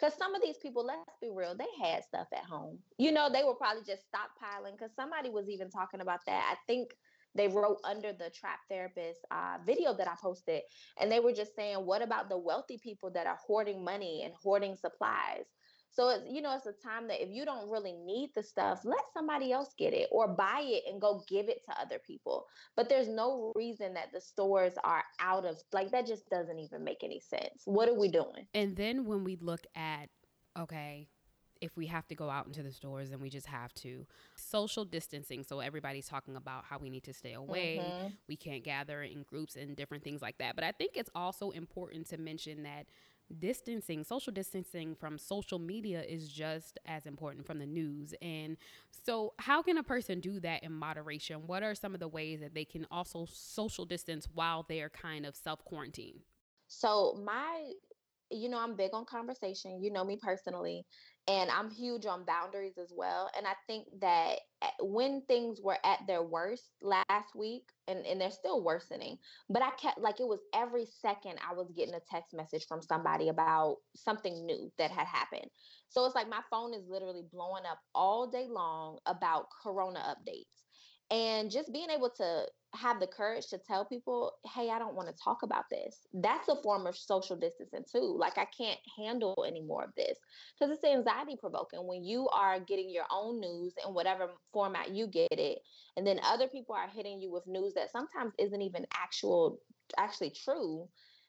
Because 0.00 0.14
some 0.14 0.34
of 0.34 0.40
these 0.42 0.56
people, 0.56 0.84
let's 0.84 1.18
be 1.20 1.30
real, 1.30 1.54
they 1.54 1.66
had 1.84 2.04
stuff 2.04 2.28
at 2.32 2.44
home. 2.44 2.78
You 2.96 3.12
know, 3.12 3.28
they 3.30 3.44
were 3.44 3.54
probably 3.54 3.82
just 3.82 4.02
stockpiling. 4.10 4.72
Because 4.72 4.94
somebody 4.96 5.28
was 5.28 5.48
even 5.48 5.68
talking 5.68 6.00
about 6.00 6.20
that. 6.26 6.56
I 6.56 6.56
think 6.66 6.94
they 7.34 7.48
wrote 7.48 7.78
under 7.84 8.12
the 8.12 8.30
trap 8.30 8.60
therapist 8.68 9.20
uh, 9.30 9.58
video 9.64 9.94
that 9.94 10.08
I 10.08 10.14
posted, 10.20 10.62
and 10.98 11.12
they 11.12 11.20
were 11.20 11.32
just 11.32 11.54
saying, 11.54 11.76
what 11.76 12.02
about 12.02 12.28
the 12.28 12.38
wealthy 12.38 12.78
people 12.82 13.10
that 13.12 13.26
are 13.26 13.38
hoarding 13.46 13.84
money 13.84 14.22
and 14.24 14.34
hoarding 14.42 14.74
supplies? 14.74 15.44
So 15.90 16.10
it's 16.10 16.24
you 16.28 16.40
know 16.40 16.54
it's 16.54 16.66
a 16.66 16.72
time 16.72 17.08
that 17.08 17.22
if 17.22 17.30
you 17.30 17.44
don't 17.44 17.68
really 17.68 17.92
need 17.92 18.30
the 18.34 18.42
stuff, 18.42 18.80
let 18.84 19.00
somebody 19.12 19.52
else 19.52 19.74
get 19.76 19.92
it 19.92 20.08
or 20.10 20.28
buy 20.28 20.62
it 20.62 20.84
and 20.90 21.00
go 21.00 21.24
give 21.28 21.48
it 21.48 21.64
to 21.66 21.80
other 21.80 21.98
people. 21.98 22.46
But 22.76 22.88
there's 22.88 23.08
no 23.08 23.52
reason 23.54 23.94
that 23.94 24.12
the 24.12 24.20
stores 24.20 24.74
are 24.84 25.04
out 25.18 25.44
of 25.44 25.56
like 25.72 25.90
that 25.90 26.06
just 26.06 26.28
doesn't 26.30 26.58
even 26.58 26.84
make 26.84 27.02
any 27.02 27.20
sense. 27.20 27.62
What 27.64 27.88
are 27.88 27.98
we 27.98 28.08
doing? 28.08 28.46
And 28.54 28.76
then 28.76 29.04
when 29.04 29.24
we 29.24 29.36
look 29.36 29.66
at 29.74 30.08
okay, 30.58 31.08
if 31.60 31.76
we 31.76 31.86
have 31.86 32.06
to 32.08 32.14
go 32.14 32.30
out 32.30 32.46
into 32.46 32.62
the 32.62 32.72
stores 32.72 33.10
and 33.10 33.20
we 33.20 33.28
just 33.28 33.46
have 33.46 33.72
to 33.74 34.06
social 34.34 34.84
distancing 34.84 35.42
so 35.42 35.60
everybody's 35.60 36.08
talking 36.08 36.36
about 36.36 36.64
how 36.64 36.78
we 36.78 36.88
need 36.88 37.02
to 37.04 37.12
stay 37.12 37.34
away 37.34 37.80
mm-hmm. 37.82 38.08
we 38.28 38.36
can't 38.36 38.64
gather 38.64 39.02
in 39.02 39.22
groups 39.24 39.56
and 39.56 39.76
different 39.76 40.02
things 40.02 40.22
like 40.22 40.38
that 40.38 40.54
but 40.54 40.64
i 40.64 40.72
think 40.72 40.92
it's 40.94 41.10
also 41.14 41.50
important 41.50 42.08
to 42.08 42.16
mention 42.18 42.62
that 42.62 42.86
distancing, 43.38 44.04
social 44.04 44.32
distancing 44.32 44.94
from 44.94 45.18
social 45.18 45.58
media 45.58 46.02
is 46.02 46.28
just 46.28 46.78
as 46.86 47.06
important 47.06 47.46
from 47.46 47.58
the 47.58 47.66
news. 47.66 48.14
And 48.20 48.56
so, 49.04 49.34
how 49.38 49.62
can 49.62 49.78
a 49.78 49.82
person 49.82 50.20
do 50.20 50.40
that 50.40 50.62
in 50.62 50.72
moderation? 50.72 51.46
What 51.46 51.62
are 51.62 51.74
some 51.74 51.94
of 51.94 52.00
the 52.00 52.08
ways 52.08 52.40
that 52.40 52.54
they 52.54 52.64
can 52.64 52.86
also 52.90 53.26
social 53.30 53.84
distance 53.84 54.28
while 54.32 54.64
they're 54.68 54.90
kind 54.90 55.26
of 55.26 55.36
self 55.36 55.64
quarantine? 55.64 56.20
So, 56.68 57.20
my 57.24 57.72
you 58.32 58.48
know, 58.48 58.60
I'm 58.60 58.76
big 58.76 58.90
on 58.94 59.04
conversation. 59.04 59.82
You 59.82 59.92
know 59.92 60.04
me 60.04 60.16
personally 60.20 60.86
and 61.28 61.50
I'm 61.50 61.70
huge 61.70 62.06
on 62.06 62.24
boundaries 62.24 62.78
as 62.78 62.92
well. 62.94 63.30
And 63.36 63.46
I 63.46 63.54
think 63.66 63.86
that 64.00 64.40
eh, 64.62 64.68
when 64.80 65.22
things 65.28 65.60
were 65.62 65.78
at 65.84 66.06
their 66.06 66.22
worst 66.22 66.70
last 66.82 67.34
week, 67.34 67.64
and, 67.88 68.06
and 68.06 68.20
they're 68.20 68.30
still 68.30 68.62
worsening, 68.62 69.18
but 69.48 69.62
I 69.62 69.70
kept 69.72 69.98
like 69.98 70.20
it 70.20 70.26
was 70.26 70.40
every 70.54 70.86
second 70.86 71.38
I 71.48 71.54
was 71.54 71.70
getting 71.76 71.94
a 71.94 72.00
text 72.10 72.34
message 72.34 72.66
from 72.66 72.82
somebody 72.82 73.28
about 73.28 73.76
something 73.96 74.46
new 74.46 74.72
that 74.78 74.90
had 74.90 75.06
happened. 75.06 75.50
So 75.88 76.04
it's 76.06 76.14
like 76.14 76.28
my 76.28 76.42
phone 76.50 76.72
is 76.74 76.86
literally 76.88 77.22
blowing 77.32 77.64
up 77.70 77.78
all 77.94 78.30
day 78.30 78.46
long 78.48 78.98
about 79.06 79.46
corona 79.62 80.00
updates. 80.16 80.59
And 81.10 81.50
just 81.50 81.72
being 81.72 81.90
able 81.90 82.10
to 82.18 82.46
have 82.74 83.00
the 83.00 83.06
courage 83.06 83.48
to 83.48 83.58
tell 83.58 83.84
people, 83.84 84.32
hey, 84.54 84.70
I 84.70 84.78
don't 84.78 84.94
want 84.94 85.08
to 85.08 85.22
talk 85.22 85.42
about 85.42 85.64
this. 85.70 86.06
That's 86.14 86.48
a 86.48 86.62
form 86.62 86.86
of 86.86 86.96
social 86.96 87.36
distancing 87.36 87.84
too. 87.90 88.16
Like 88.16 88.38
I 88.38 88.44
can't 88.56 88.78
handle 88.96 89.44
any 89.46 89.60
more 89.60 89.82
of 89.82 89.94
this 89.96 90.18
because 90.58 90.72
it's 90.72 90.84
anxiety 90.84 91.36
provoking 91.36 91.86
when 91.86 92.04
you 92.04 92.28
are 92.28 92.60
getting 92.60 92.88
your 92.90 93.06
own 93.10 93.40
news 93.40 93.74
in 93.84 93.92
whatever 93.92 94.30
format 94.52 94.90
you 94.90 95.08
get 95.08 95.32
it, 95.32 95.58
and 95.96 96.06
then 96.06 96.20
other 96.22 96.46
people 96.46 96.74
are 96.76 96.88
hitting 96.88 97.20
you 97.20 97.32
with 97.32 97.46
news 97.46 97.74
that 97.74 97.90
sometimes 97.90 98.34
isn't 98.38 98.62
even 98.62 98.86
actual 98.94 99.58
actually 99.98 100.30
true. 100.30 100.88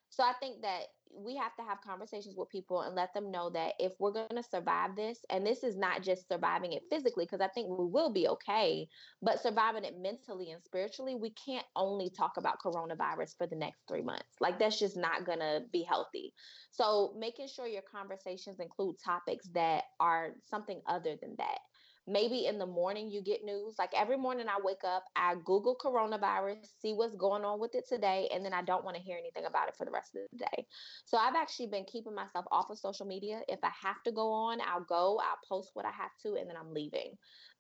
So 0.10 0.24
I 0.24 0.34
think 0.40 0.62
that 0.62 0.84
we 1.16 1.36
have 1.36 1.56
to 1.56 1.64
have 1.64 1.82
conversations 1.82 2.36
with 2.36 2.50
people 2.50 2.82
and 2.82 2.96
let 2.96 3.14
them 3.14 3.32
know 3.32 3.50
that 3.50 3.74
if 3.80 3.94
we're 4.00 4.12
going 4.12 4.28
to 4.36 4.44
survive 4.44 4.96
this, 4.96 5.20
and 5.30 5.46
this 5.46 5.64
is 5.64 5.78
not 5.78 6.04
just 6.04 6.28
surviving 6.28 6.74
it 6.74 6.84
physically, 6.90 7.26
because 7.26 7.42
I 7.42 7.48
think 7.48 7.68
we 7.68 7.86
will 7.86 8.12
be 8.12 8.28
okay, 8.28 8.88
but 9.22 9.42
surviving 9.42 9.84
it 9.84 10.00
mentally 10.00 10.52
and 10.52 10.64
spiritually, 10.64 11.16
we 11.16 11.32
can't 11.32 11.66
only 11.76 12.10
talk 12.10 12.38
about 12.38 12.60
coronavirus 12.64 13.38
for 13.38 13.48
the 13.48 13.56
next 13.56 13.82
three 13.88 14.02
months. 14.02 14.36
Like, 14.40 14.60
that's 14.60 14.80
just 14.80 14.98
not 14.98 15.26
going 15.26 15.40
to 15.40 15.64
be 15.72 15.84
healthy. 15.84 16.34
So, 16.72 17.14
making 17.18 17.48
sure 17.48 17.68
your 17.68 17.84
conversations 17.84 18.60
include 18.60 18.98
topics 19.04 19.48
that 19.54 19.84
are 20.00 20.32
something 20.50 20.82
other 20.88 21.16
than 21.22 21.36
that 21.38 21.60
maybe 22.08 22.46
in 22.46 22.58
the 22.58 22.66
morning 22.66 23.10
you 23.12 23.22
get 23.22 23.44
news. 23.44 23.76
Like 23.78 23.92
every 23.96 24.18
morning 24.18 24.48
I 24.48 24.60
wake 24.64 24.84
up, 24.84 25.04
I 25.16 25.36
Google 25.46 25.78
coronavirus, 25.84 26.68
see 26.82 26.94
what's 26.94 27.16
going 27.16 27.46
on 27.46 27.60
with 27.60 27.76
it 27.76 27.88
today, 27.88 28.30
and 28.34 28.44
then 28.44 28.54
I 28.54 28.62
don't 28.64 28.84
want 28.84 28.98
to 28.98 29.02
hear 29.02 29.18
anything 29.18 29.46
about 29.46 29.68
it 29.68 29.76
for 29.78 29.86
the 29.86 29.92
rest 29.92 30.16
of 30.16 30.22
the 30.32 30.38
day. 30.38 30.66
So 31.06 31.18
I've 31.18 31.36
actually 31.36 31.68
been 31.68 31.86
keeping 31.86 32.16
myself 32.16 32.46
off 32.52 32.70
of 32.70 32.80
social 32.80 33.06
media. 33.06 33.42
If 33.48 33.60
I 33.64 33.72
have 33.82 34.02
to 34.06 34.12
go 34.12 34.32
on, 34.32 34.60
I'll 34.62 34.86
go, 34.86 35.20
I'll 35.20 35.40
post 35.48 35.72
what 35.74 35.86
I 35.86 35.92
have 35.92 36.12
to, 36.24 36.36
and 36.40 36.50
then 36.50 36.58
I'm 36.58 36.74
leaving 36.74 37.14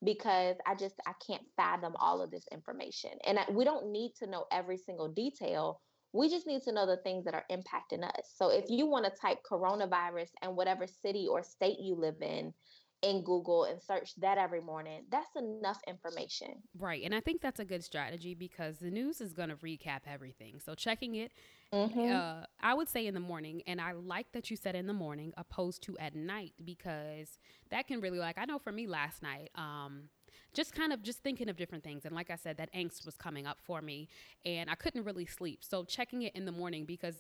because 0.03 0.57
I 0.65 0.75
just 0.75 0.95
I 1.05 1.13
can't 1.25 1.43
fathom 1.55 1.93
all 1.97 2.21
of 2.21 2.31
this 2.31 2.45
information. 2.51 3.11
And 3.25 3.39
I, 3.39 3.45
we 3.51 3.63
don't 3.63 3.91
need 3.91 4.13
to 4.19 4.27
know 4.27 4.45
every 4.51 4.77
single 4.77 5.09
detail. 5.09 5.79
We 6.13 6.29
just 6.29 6.45
need 6.45 6.61
to 6.63 6.73
know 6.73 6.85
the 6.85 6.97
things 6.97 7.23
that 7.25 7.33
are 7.33 7.45
impacting 7.49 8.03
us. 8.03 8.33
So 8.35 8.49
if 8.49 8.65
you 8.67 8.85
want 8.85 9.05
to 9.05 9.11
type 9.21 9.37
coronavirus 9.49 10.29
and 10.41 10.57
whatever 10.57 10.85
city 10.85 11.25
or 11.29 11.41
state 11.41 11.79
you 11.79 11.95
live 11.95 12.21
in, 12.21 12.53
in 13.01 13.23
Google 13.23 13.63
and 13.63 13.81
search 13.81 14.15
that 14.17 14.37
every 14.37 14.61
morning, 14.61 15.03
that's 15.09 15.35
enough 15.35 15.81
information. 15.87 16.61
Right. 16.77 17.03
And 17.03 17.15
I 17.15 17.19
think 17.19 17.41
that's 17.41 17.59
a 17.59 17.65
good 17.65 17.83
strategy 17.83 18.35
because 18.35 18.77
the 18.77 18.91
news 18.91 19.21
is 19.21 19.33
going 19.33 19.49
to 19.49 19.55
recap 19.55 20.01
everything. 20.05 20.59
So 20.59 20.75
checking 20.75 21.15
it, 21.15 21.31
mm-hmm. 21.73 22.11
uh, 22.11 22.45
I 22.61 22.73
would 22.73 22.87
say 22.87 23.07
in 23.07 23.13
the 23.13 23.19
morning. 23.19 23.63
And 23.65 23.81
I 23.81 23.93
like 23.93 24.31
that 24.33 24.51
you 24.51 24.57
said 24.57 24.75
in 24.75 24.85
the 24.85 24.93
morning 24.93 25.33
opposed 25.35 25.81
to 25.83 25.97
at 25.97 26.15
night 26.15 26.53
because 26.63 27.39
that 27.71 27.87
can 27.87 28.01
really, 28.01 28.19
like, 28.19 28.37
I 28.37 28.45
know 28.45 28.59
for 28.59 28.71
me 28.71 28.85
last 28.85 29.23
night, 29.23 29.49
um, 29.55 30.09
just 30.53 30.75
kind 30.75 30.93
of 30.93 31.01
just 31.01 31.23
thinking 31.23 31.49
of 31.49 31.55
different 31.55 31.83
things 31.83 32.03
and 32.05 32.13
like 32.13 32.29
i 32.29 32.35
said 32.35 32.57
that 32.57 32.73
angst 32.73 33.05
was 33.05 33.15
coming 33.15 33.45
up 33.45 33.57
for 33.61 33.81
me 33.81 34.07
and 34.45 34.69
i 34.69 34.75
couldn't 34.75 35.03
really 35.03 35.25
sleep 35.25 35.63
so 35.63 35.83
checking 35.83 36.23
it 36.23 36.35
in 36.35 36.45
the 36.45 36.51
morning 36.51 36.83
because 36.85 37.15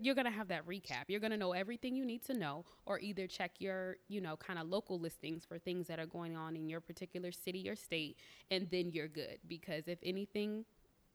you're 0.00 0.14
going 0.14 0.24
to 0.24 0.30
have 0.30 0.48
that 0.48 0.66
recap. 0.66 1.04
You're 1.08 1.20
going 1.20 1.30
to 1.30 1.36
know 1.36 1.52
everything 1.52 1.94
you 1.94 2.04
need 2.04 2.24
to 2.24 2.34
know, 2.34 2.64
or 2.86 2.98
either 2.98 3.26
check 3.26 3.52
your, 3.58 3.96
you 4.08 4.20
know, 4.20 4.36
kind 4.36 4.58
of 4.58 4.68
local 4.68 4.98
listings 4.98 5.44
for 5.44 5.58
things 5.58 5.86
that 5.86 5.98
are 5.98 6.06
going 6.06 6.36
on 6.36 6.56
in 6.56 6.68
your 6.68 6.80
particular 6.80 7.32
city 7.32 7.68
or 7.68 7.76
state, 7.76 8.16
and 8.50 8.68
then 8.70 8.90
you're 8.90 9.08
good. 9.08 9.38
Because 9.46 9.86
if 9.86 9.98
anything, 10.02 10.64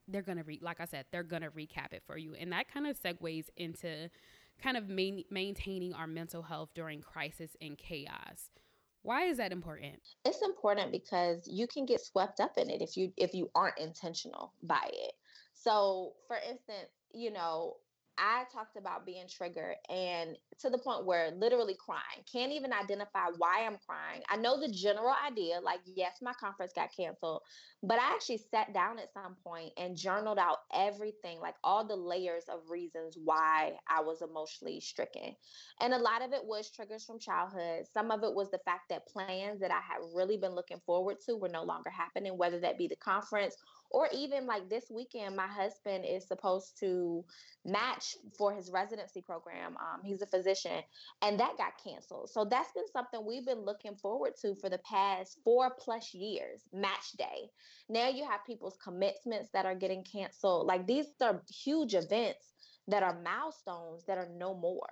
they're 0.08 0.22
going 0.22 0.38
to, 0.38 0.44
re- 0.44 0.60
like 0.62 0.80
I 0.80 0.86
said, 0.86 1.06
they're 1.10 1.22
going 1.22 1.42
to 1.42 1.50
recap 1.50 1.92
it 1.92 2.02
for 2.06 2.16
you. 2.16 2.34
And 2.34 2.52
that 2.52 2.72
kind 2.72 2.86
of 2.86 2.98
segues 3.00 3.46
into 3.56 4.10
kind 4.62 4.76
of 4.76 4.88
main- 4.88 5.24
maintaining 5.30 5.92
our 5.94 6.06
mental 6.06 6.42
health 6.42 6.70
during 6.74 7.02
crisis 7.02 7.56
and 7.60 7.76
chaos. 7.76 8.50
Why 9.02 9.24
is 9.24 9.36
that 9.36 9.52
important? 9.52 10.00
It's 10.24 10.40
important 10.40 10.90
because 10.90 11.46
you 11.46 11.66
can 11.66 11.84
get 11.84 12.00
swept 12.00 12.40
up 12.40 12.56
in 12.56 12.70
it 12.70 12.80
if 12.80 12.96
you 12.96 13.12
if 13.18 13.34
you 13.34 13.50
aren't 13.54 13.78
intentional 13.78 14.54
by 14.62 14.88
it. 14.90 15.12
So, 15.52 16.14
for 16.26 16.36
instance, 16.36 16.88
you 17.12 17.30
know, 17.30 17.76
I 18.18 18.44
talked 18.52 18.76
about 18.76 19.06
being 19.06 19.26
triggered 19.28 19.76
and 19.88 20.36
to 20.60 20.70
the 20.70 20.78
point 20.78 21.06
where 21.06 21.30
literally 21.32 21.74
crying, 21.74 22.24
can't 22.30 22.52
even 22.52 22.72
identify 22.72 23.26
why 23.36 23.64
I'm 23.66 23.78
crying. 23.86 24.22
I 24.28 24.36
know 24.36 24.60
the 24.60 24.68
general 24.68 25.14
idea, 25.26 25.60
like, 25.60 25.80
yes, 25.84 26.18
my 26.22 26.32
conference 26.34 26.72
got 26.72 26.90
canceled, 26.96 27.42
but 27.82 27.98
I 27.98 28.14
actually 28.14 28.38
sat 28.38 28.72
down 28.72 28.98
at 28.98 29.12
some 29.12 29.36
point 29.44 29.72
and 29.76 29.96
journaled 29.96 30.38
out 30.38 30.58
everything, 30.72 31.40
like 31.40 31.56
all 31.64 31.86
the 31.86 31.96
layers 31.96 32.44
of 32.48 32.70
reasons 32.70 33.16
why 33.22 33.72
I 33.88 34.00
was 34.02 34.22
emotionally 34.22 34.80
stricken. 34.80 35.34
And 35.80 35.92
a 35.92 35.98
lot 35.98 36.22
of 36.22 36.32
it 36.32 36.44
was 36.44 36.70
triggers 36.70 37.04
from 37.04 37.18
childhood. 37.18 37.86
Some 37.92 38.10
of 38.10 38.22
it 38.22 38.34
was 38.34 38.50
the 38.50 38.60
fact 38.64 38.88
that 38.90 39.06
plans 39.08 39.60
that 39.60 39.70
I 39.70 39.80
had 39.80 39.98
really 40.14 40.36
been 40.36 40.54
looking 40.54 40.80
forward 40.86 41.16
to 41.26 41.36
were 41.36 41.48
no 41.48 41.64
longer 41.64 41.90
happening, 41.90 42.38
whether 42.38 42.60
that 42.60 42.78
be 42.78 42.86
the 42.86 42.96
conference 42.96 43.56
or 43.94 44.08
even 44.12 44.44
like 44.44 44.68
this 44.68 44.90
weekend, 44.90 45.36
my 45.36 45.46
husband 45.46 46.04
is 46.04 46.26
supposed 46.26 46.76
to 46.80 47.24
match 47.64 48.16
for 48.36 48.52
his 48.52 48.68
residency 48.72 49.22
program. 49.22 49.76
Um, 49.76 50.00
he's 50.02 50.20
a 50.20 50.26
physician, 50.26 50.82
and 51.22 51.38
that 51.38 51.56
got 51.56 51.74
canceled. 51.82 52.30
So 52.30 52.44
that's 52.44 52.72
been 52.72 52.88
something 52.92 53.24
we've 53.24 53.46
been 53.46 53.64
looking 53.64 53.94
forward 53.94 54.32
to 54.42 54.56
for 54.56 54.68
the 54.68 54.78
past 54.78 55.38
four 55.44 55.70
plus 55.78 56.12
years. 56.12 56.62
Match 56.72 57.12
day. 57.16 57.48
Now 57.88 58.08
you 58.08 58.28
have 58.28 58.40
people's 58.44 58.76
commitments 58.82 59.50
that 59.52 59.64
are 59.64 59.76
getting 59.76 60.02
canceled. 60.02 60.66
Like 60.66 60.88
these 60.88 61.06
are 61.22 61.40
huge 61.48 61.94
events 61.94 62.52
that 62.88 63.04
are 63.04 63.22
milestones 63.22 64.02
that 64.08 64.18
are 64.18 64.28
no 64.36 64.56
more. 64.56 64.90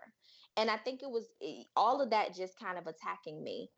And 0.56 0.70
I 0.70 0.76
think 0.76 1.02
it 1.02 1.10
was 1.10 1.24
eh, 1.42 1.64
all 1.74 2.00
of 2.00 2.10
that 2.10 2.36
just 2.36 2.56
kind 2.56 2.78
of 2.78 2.86
attacking 2.86 3.42
me. 3.42 3.68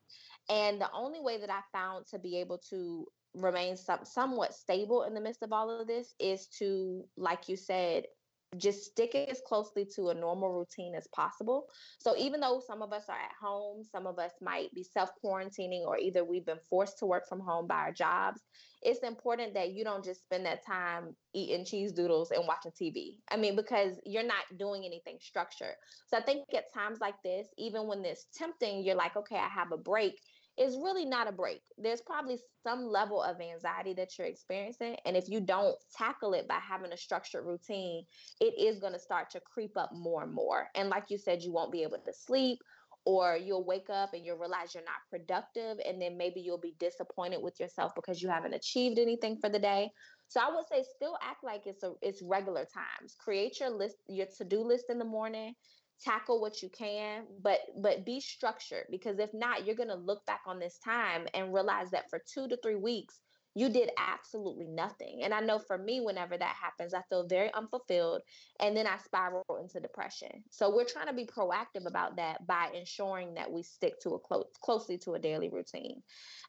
And 0.50 0.78
the 0.78 0.90
only 0.92 1.20
way 1.22 1.40
that 1.40 1.50
I 1.50 1.60
found 1.72 2.06
to 2.08 2.18
be 2.18 2.40
able 2.40 2.58
to 2.68 3.06
remain 3.34 3.76
some, 3.76 4.00
somewhat 4.04 4.54
stable 4.54 5.04
in 5.04 5.14
the 5.14 5.20
midst 5.20 5.42
of 5.42 5.52
all 5.52 5.70
of 5.70 5.86
this 5.86 6.14
is 6.18 6.46
to, 6.58 7.04
like 7.16 7.48
you 7.48 7.56
said, 7.56 8.04
just 8.56 8.84
stick 8.84 9.14
as 9.14 9.40
closely 9.46 9.84
to 9.96 10.10
a 10.10 10.14
normal 10.14 10.52
routine 10.52 10.94
as 10.94 11.06
possible. 11.08 11.66
So 11.98 12.16
even 12.16 12.40
though 12.40 12.62
some 12.64 12.82
of 12.82 12.92
us 12.92 13.04
are 13.08 13.16
at 13.16 13.32
home, 13.40 13.82
some 13.84 14.06
of 14.06 14.18
us 14.18 14.32
might 14.40 14.72
be 14.74 14.84
self 14.84 15.10
quarantining, 15.24 15.82
or 15.86 15.98
either 15.98 16.24
we've 16.24 16.46
been 16.46 16.60
forced 16.70 16.98
to 16.98 17.06
work 17.06 17.28
from 17.28 17.40
home 17.40 17.66
by 17.66 17.76
our 17.76 17.92
jobs, 17.92 18.40
it's 18.82 19.00
important 19.00 19.54
that 19.54 19.72
you 19.72 19.82
don't 19.84 20.04
just 20.04 20.22
spend 20.22 20.46
that 20.46 20.64
time 20.64 21.16
eating 21.34 21.64
cheese 21.64 21.92
doodles 21.92 22.30
and 22.30 22.46
watching 22.46 22.72
TV. 22.72 23.16
I 23.30 23.36
mean, 23.36 23.56
because 23.56 23.98
you're 24.04 24.22
not 24.22 24.44
doing 24.58 24.84
anything 24.84 25.16
structured. 25.20 25.74
So 26.06 26.18
I 26.18 26.22
think 26.22 26.44
at 26.54 26.72
times 26.72 26.98
like 27.00 27.20
this, 27.24 27.48
even 27.58 27.86
when 27.86 28.04
it's 28.04 28.26
tempting, 28.34 28.84
you're 28.84 28.94
like, 28.94 29.16
okay, 29.16 29.36
I 29.36 29.48
have 29.48 29.72
a 29.72 29.78
break 29.78 30.20
is 30.58 30.76
really 30.76 31.04
not 31.04 31.28
a 31.28 31.32
break. 31.32 31.62
There's 31.78 32.00
probably 32.00 32.38
some 32.62 32.86
level 32.86 33.22
of 33.22 33.40
anxiety 33.40 33.92
that 33.94 34.16
you're 34.16 34.28
experiencing. 34.28 34.96
And 35.04 35.16
if 35.16 35.28
you 35.28 35.40
don't 35.40 35.76
tackle 35.96 36.34
it 36.34 36.46
by 36.46 36.58
having 36.66 36.92
a 36.92 36.96
structured 36.96 37.44
routine, 37.44 38.04
it 38.40 38.54
is 38.58 38.78
going 38.78 38.92
to 38.92 38.98
start 38.98 39.30
to 39.30 39.40
creep 39.40 39.76
up 39.76 39.90
more 39.92 40.22
and 40.22 40.32
more. 40.32 40.68
And 40.74 40.88
like 40.88 41.10
you 41.10 41.18
said, 41.18 41.42
you 41.42 41.52
won't 41.52 41.72
be 41.72 41.82
able 41.82 41.98
to 41.98 42.12
sleep 42.12 42.58
or 43.04 43.36
you'll 43.36 43.64
wake 43.64 43.90
up 43.90 44.14
and 44.14 44.24
you'll 44.24 44.38
realize 44.38 44.74
you're 44.74 44.84
not 44.84 44.94
productive 45.10 45.78
and 45.86 46.00
then 46.00 46.16
maybe 46.16 46.40
you'll 46.40 46.58
be 46.58 46.74
disappointed 46.78 47.42
with 47.42 47.58
yourself 47.60 47.92
because 47.94 48.22
you 48.22 48.28
haven't 48.28 48.54
achieved 48.54 48.98
anything 48.98 49.36
for 49.36 49.48
the 49.50 49.58
day 49.58 49.90
so 50.28 50.40
i 50.40 50.48
would 50.48 50.66
say 50.70 50.82
still 50.96 51.16
act 51.22 51.44
like 51.44 51.62
it's 51.66 51.82
a 51.82 51.92
it's 52.00 52.22
regular 52.22 52.64
times 52.64 53.14
create 53.18 53.60
your 53.60 53.70
list 53.70 53.96
your 54.08 54.26
to-do 54.36 54.60
list 54.60 54.86
in 54.88 54.98
the 54.98 55.04
morning 55.04 55.54
tackle 56.02 56.40
what 56.40 56.62
you 56.62 56.68
can 56.68 57.24
but 57.42 57.60
but 57.80 58.04
be 58.04 58.20
structured 58.20 58.84
because 58.90 59.18
if 59.18 59.30
not 59.32 59.66
you're 59.66 59.76
going 59.76 59.88
to 59.88 59.94
look 59.94 60.24
back 60.26 60.40
on 60.46 60.58
this 60.58 60.78
time 60.78 61.26
and 61.34 61.54
realize 61.54 61.90
that 61.90 62.10
for 62.10 62.20
2 62.32 62.48
to 62.48 62.56
3 62.62 62.74
weeks 62.76 63.20
you 63.56 63.68
did 63.68 63.90
absolutely 63.98 64.66
nothing. 64.66 65.20
And 65.22 65.32
i 65.32 65.40
know 65.40 65.58
for 65.58 65.78
me 65.78 66.00
whenever 66.00 66.36
that 66.36 66.56
happens 66.60 66.92
i 66.92 67.02
feel 67.08 67.26
very 67.26 67.52
unfulfilled 67.54 68.22
and 68.60 68.76
then 68.76 68.86
i 68.86 68.96
spiral 68.98 69.44
into 69.60 69.80
depression. 69.80 70.42
So 70.50 70.74
we're 70.74 70.84
trying 70.84 71.06
to 71.06 71.12
be 71.12 71.26
proactive 71.26 71.86
about 71.86 72.16
that 72.16 72.46
by 72.46 72.70
ensuring 72.74 73.34
that 73.34 73.50
we 73.50 73.62
stick 73.62 74.00
to 74.00 74.10
a 74.10 74.18
close 74.18 74.46
closely 74.60 74.98
to 74.98 75.14
a 75.14 75.18
daily 75.18 75.50
routine. 75.50 76.02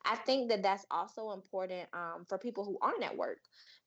I 0.05 0.15
think 0.15 0.49
that 0.49 0.63
that's 0.63 0.85
also 0.91 1.31
important 1.31 1.87
um, 1.93 2.25
for 2.27 2.37
people 2.37 2.65
who 2.65 2.77
aren't 2.81 3.03
at 3.03 3.15
work 3.15 3.39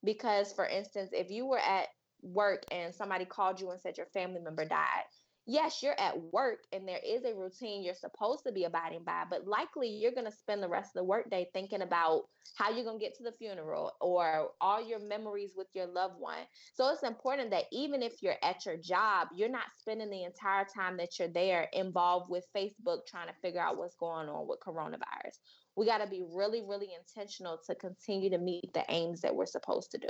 because 0.04 0.52
for 0.52 0.66
instance 0.66 1.10
if 1.12 1.30
you 1.30 1.46
were 1.46 1.58
at 1.58 1.88
work 2.22 2.64
and 2.72 2.94
somebody 2.94 3.24
called 3.24 3.60
you 3.60 3.70
and 3.70 3.80
said 3.80 3.96
your 3.96 4.06
family 4.06 4.40
member 4.40 4.64
died 4.64 5.04
yes, 5.48 5.82
you're 5.82 5.98
at 5.98 6.14
work 6.30 6.58
and 6.72 6.86
there 6.86 7.00
is 7.04 7.24
a 7.24 7.34
routine 7.34 7.82
you're 7.82 7.94
supposed 7.94 8.44
to 8.46 8.52
be 8.52 8.64
abiding 8.64 9.02
by, 9.02 9.24
but 9.28 9.46
likely 9.46 9.88
you're 9.88 10.12
going 10.12 10.26
to 10.26 10.30
spend 10.30 10.62
the 10.62 10.68
rest 10.68 10.90
of 10.94 11.00
the 11.00 11.04
workday 11.04 11.48
thinking 11.54 11.80
about 11.80 12.24
how 12.56 12.70
you're 12.70 12.84
going 12.84 12.98
to 12.98 13.04
get 13.04 13.16
to 13.16 13.24
the 13.24 13.32
funeral 13.32 13.92
or 14.02 14.50
all 14.60 14.86
your 14.86 14.98
memories 14.98 15.52
with 15.56 15.66
your 15.72 15.86
loved 15.86 16.16
one. 16.18 16.44
So 16.74 16.90
it's 16.90 17.02
important 17.02 17.50
that 17.50 17.64
even 17.72 18.02
if 18.02 18.22
you're 18.22 18.36
at 18.42 18.66
your 18.66 18.76
job, 18.76 19.28
you're 19.34 19.48
not 19.48 19.64
spending 19.78 20.10
the 20.10 20.24
entire 20.24 20.66
time 20.66 20.98
that 20.98 21.18
you're 21.18 21.28
there 21.28 21.68
involved 21.72 22.30
with 22.30 22.44
Facebook 22.54 23.06
trying 23.08 23.28
to 23.28 23.34
figure 23.40 23.60
out 23.60 23.78
what's 23.78 23.96
going 23.96 24.28
on 24.28 24.46
with 24.46 24.60
coronavirus. 24.60 25.38
We 25.76 25.86
got 25.86 25.98
to 25.98 26.10
be 26.10 26.24
really, 26.30 26.60
really 26.60 26.90
intentional 26.94 27.58
to 27.66 27.74
continue 27.74 28.28
to 28.30 28.38
meet 28.38 28.70
the 28.74 28.84
aims 28.90 29.22
that 29.22 29.34
we're 29.34 29.46
supposed 29.46 29.92
to 29.92 29.98
do. 29.98 30.08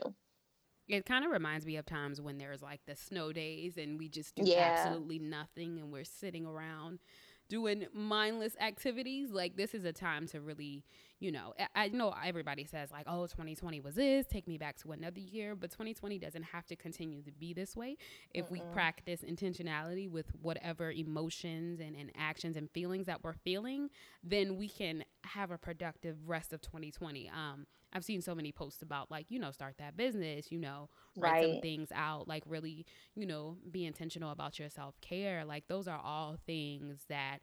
It 0.88 1.04
kind 1.04 1.24
of 1.24 1.30
reminds 1.30 1.66
me 1.66 1.76
of 1.76 1.86
times 1.86 2.20
when 2.20 2.38
there's 2.38 2.62
like 2.62 2.80
the 2.86 2.96
snow 2.96 3.32
days 3.32 3.76
and 3.76 3.98
we 3.98 4.08
just 4.08 4.34
do 4.34 4.42
yeah. 4.44 4.74
absolutely 4.76 5.18
nothing 5.18 5.78
and 5.78 5.92
we're 5.92 6.04
sitting 6.04 6.46
around 6.46 7.00
doing 7.48 7.86
mindless 7.92 8.56
activities. 8.60 9.30
Like 9.30 9.56
this 9.56 9.74
is 9.74 9.84
a 9.84 9.92
time 9.92 10.26
to 10.28 10.40
really, 10.40 10.84
you 11.18 11.32
know, 11.32 11.54
I 11.74 11.88
know 11.88 12.14
everybody 12.24 12.64
says 12.64 12.90
like, 12.90 13.04
oh, 13.06 13.26
2020 13.26 13.80
was 13.80 13.94
this, 13.94 14.26
take 14.26 14.46
me 14.46 14.58
back 14.58 14.76
to 14.78 14.92
another 14.92 15.20
year, 15.20 15.56
but 15.56 15.70
2020 15.70 16.18
doesn't 16.18 16.42
have 16.42 16.66
to 16.66 16.76
continue 16.76 17.22
to 17.22 17.32
be 17.32 17.54
this 17.54 17.74
way. 17.74 17.96
If 18.34 18.44
uh-uh. 18.44 18.52
we 18.52 18.62
practice 18.72 19.22
intentionality 19.22 20.10
with 20.10 20.26
whatever 20.42 20.92
emotions 20.92 21.80
and, 21.80 21.96
and 21.96 22.10
actions 22.16 22.56
and 22.56 22.70
feelings 22.70 23.06
that 23.06 23.24
we're 23.24 23.34
feeling, 23.44 23.88
then 24.22 24.56
we 24.56 24.68
can 24.68 25.04
have 25.24 25.50
a 25.50 25.58
productive 25.58 26.16
rest 26.28 26.52
of 26.52 26.60
2020. 26.60 27.30
Um, 27.30 27.66
I've 27.92 28.04
seen 28.04 28.20
so 28.20 28.34
many 28.34 28.52
posts 28.52 28.82
about 28.82 29.10
like, 29.10 29.26
you 29.30 29.38
know, 29.38 29.50
start 29.50 29.76
that 29.78 29.96
business, 29.96 30.50
you 30.52 30.58
know, 30.58 30.88
write 31.16 31.32
right. 31.32 31.42
some 31.42 31.60
things 31.60 31.88
out, 31.94 32.28
like 32.28 32.42
really, 32.46 32.86
you 33.14 33.26
know, 33.26 33.56
be 33.70 33.86
intentional 33.86 34.30
about 34.30 34.58
your 34.58 34.68
self 34.68 35.00
care. 35.00 35.44
Like 35.44 35.66
those 35.68 35.88
are 35.88 36.00
all 36.02 36.36
things 36.46 37.04
that 37.08 37.38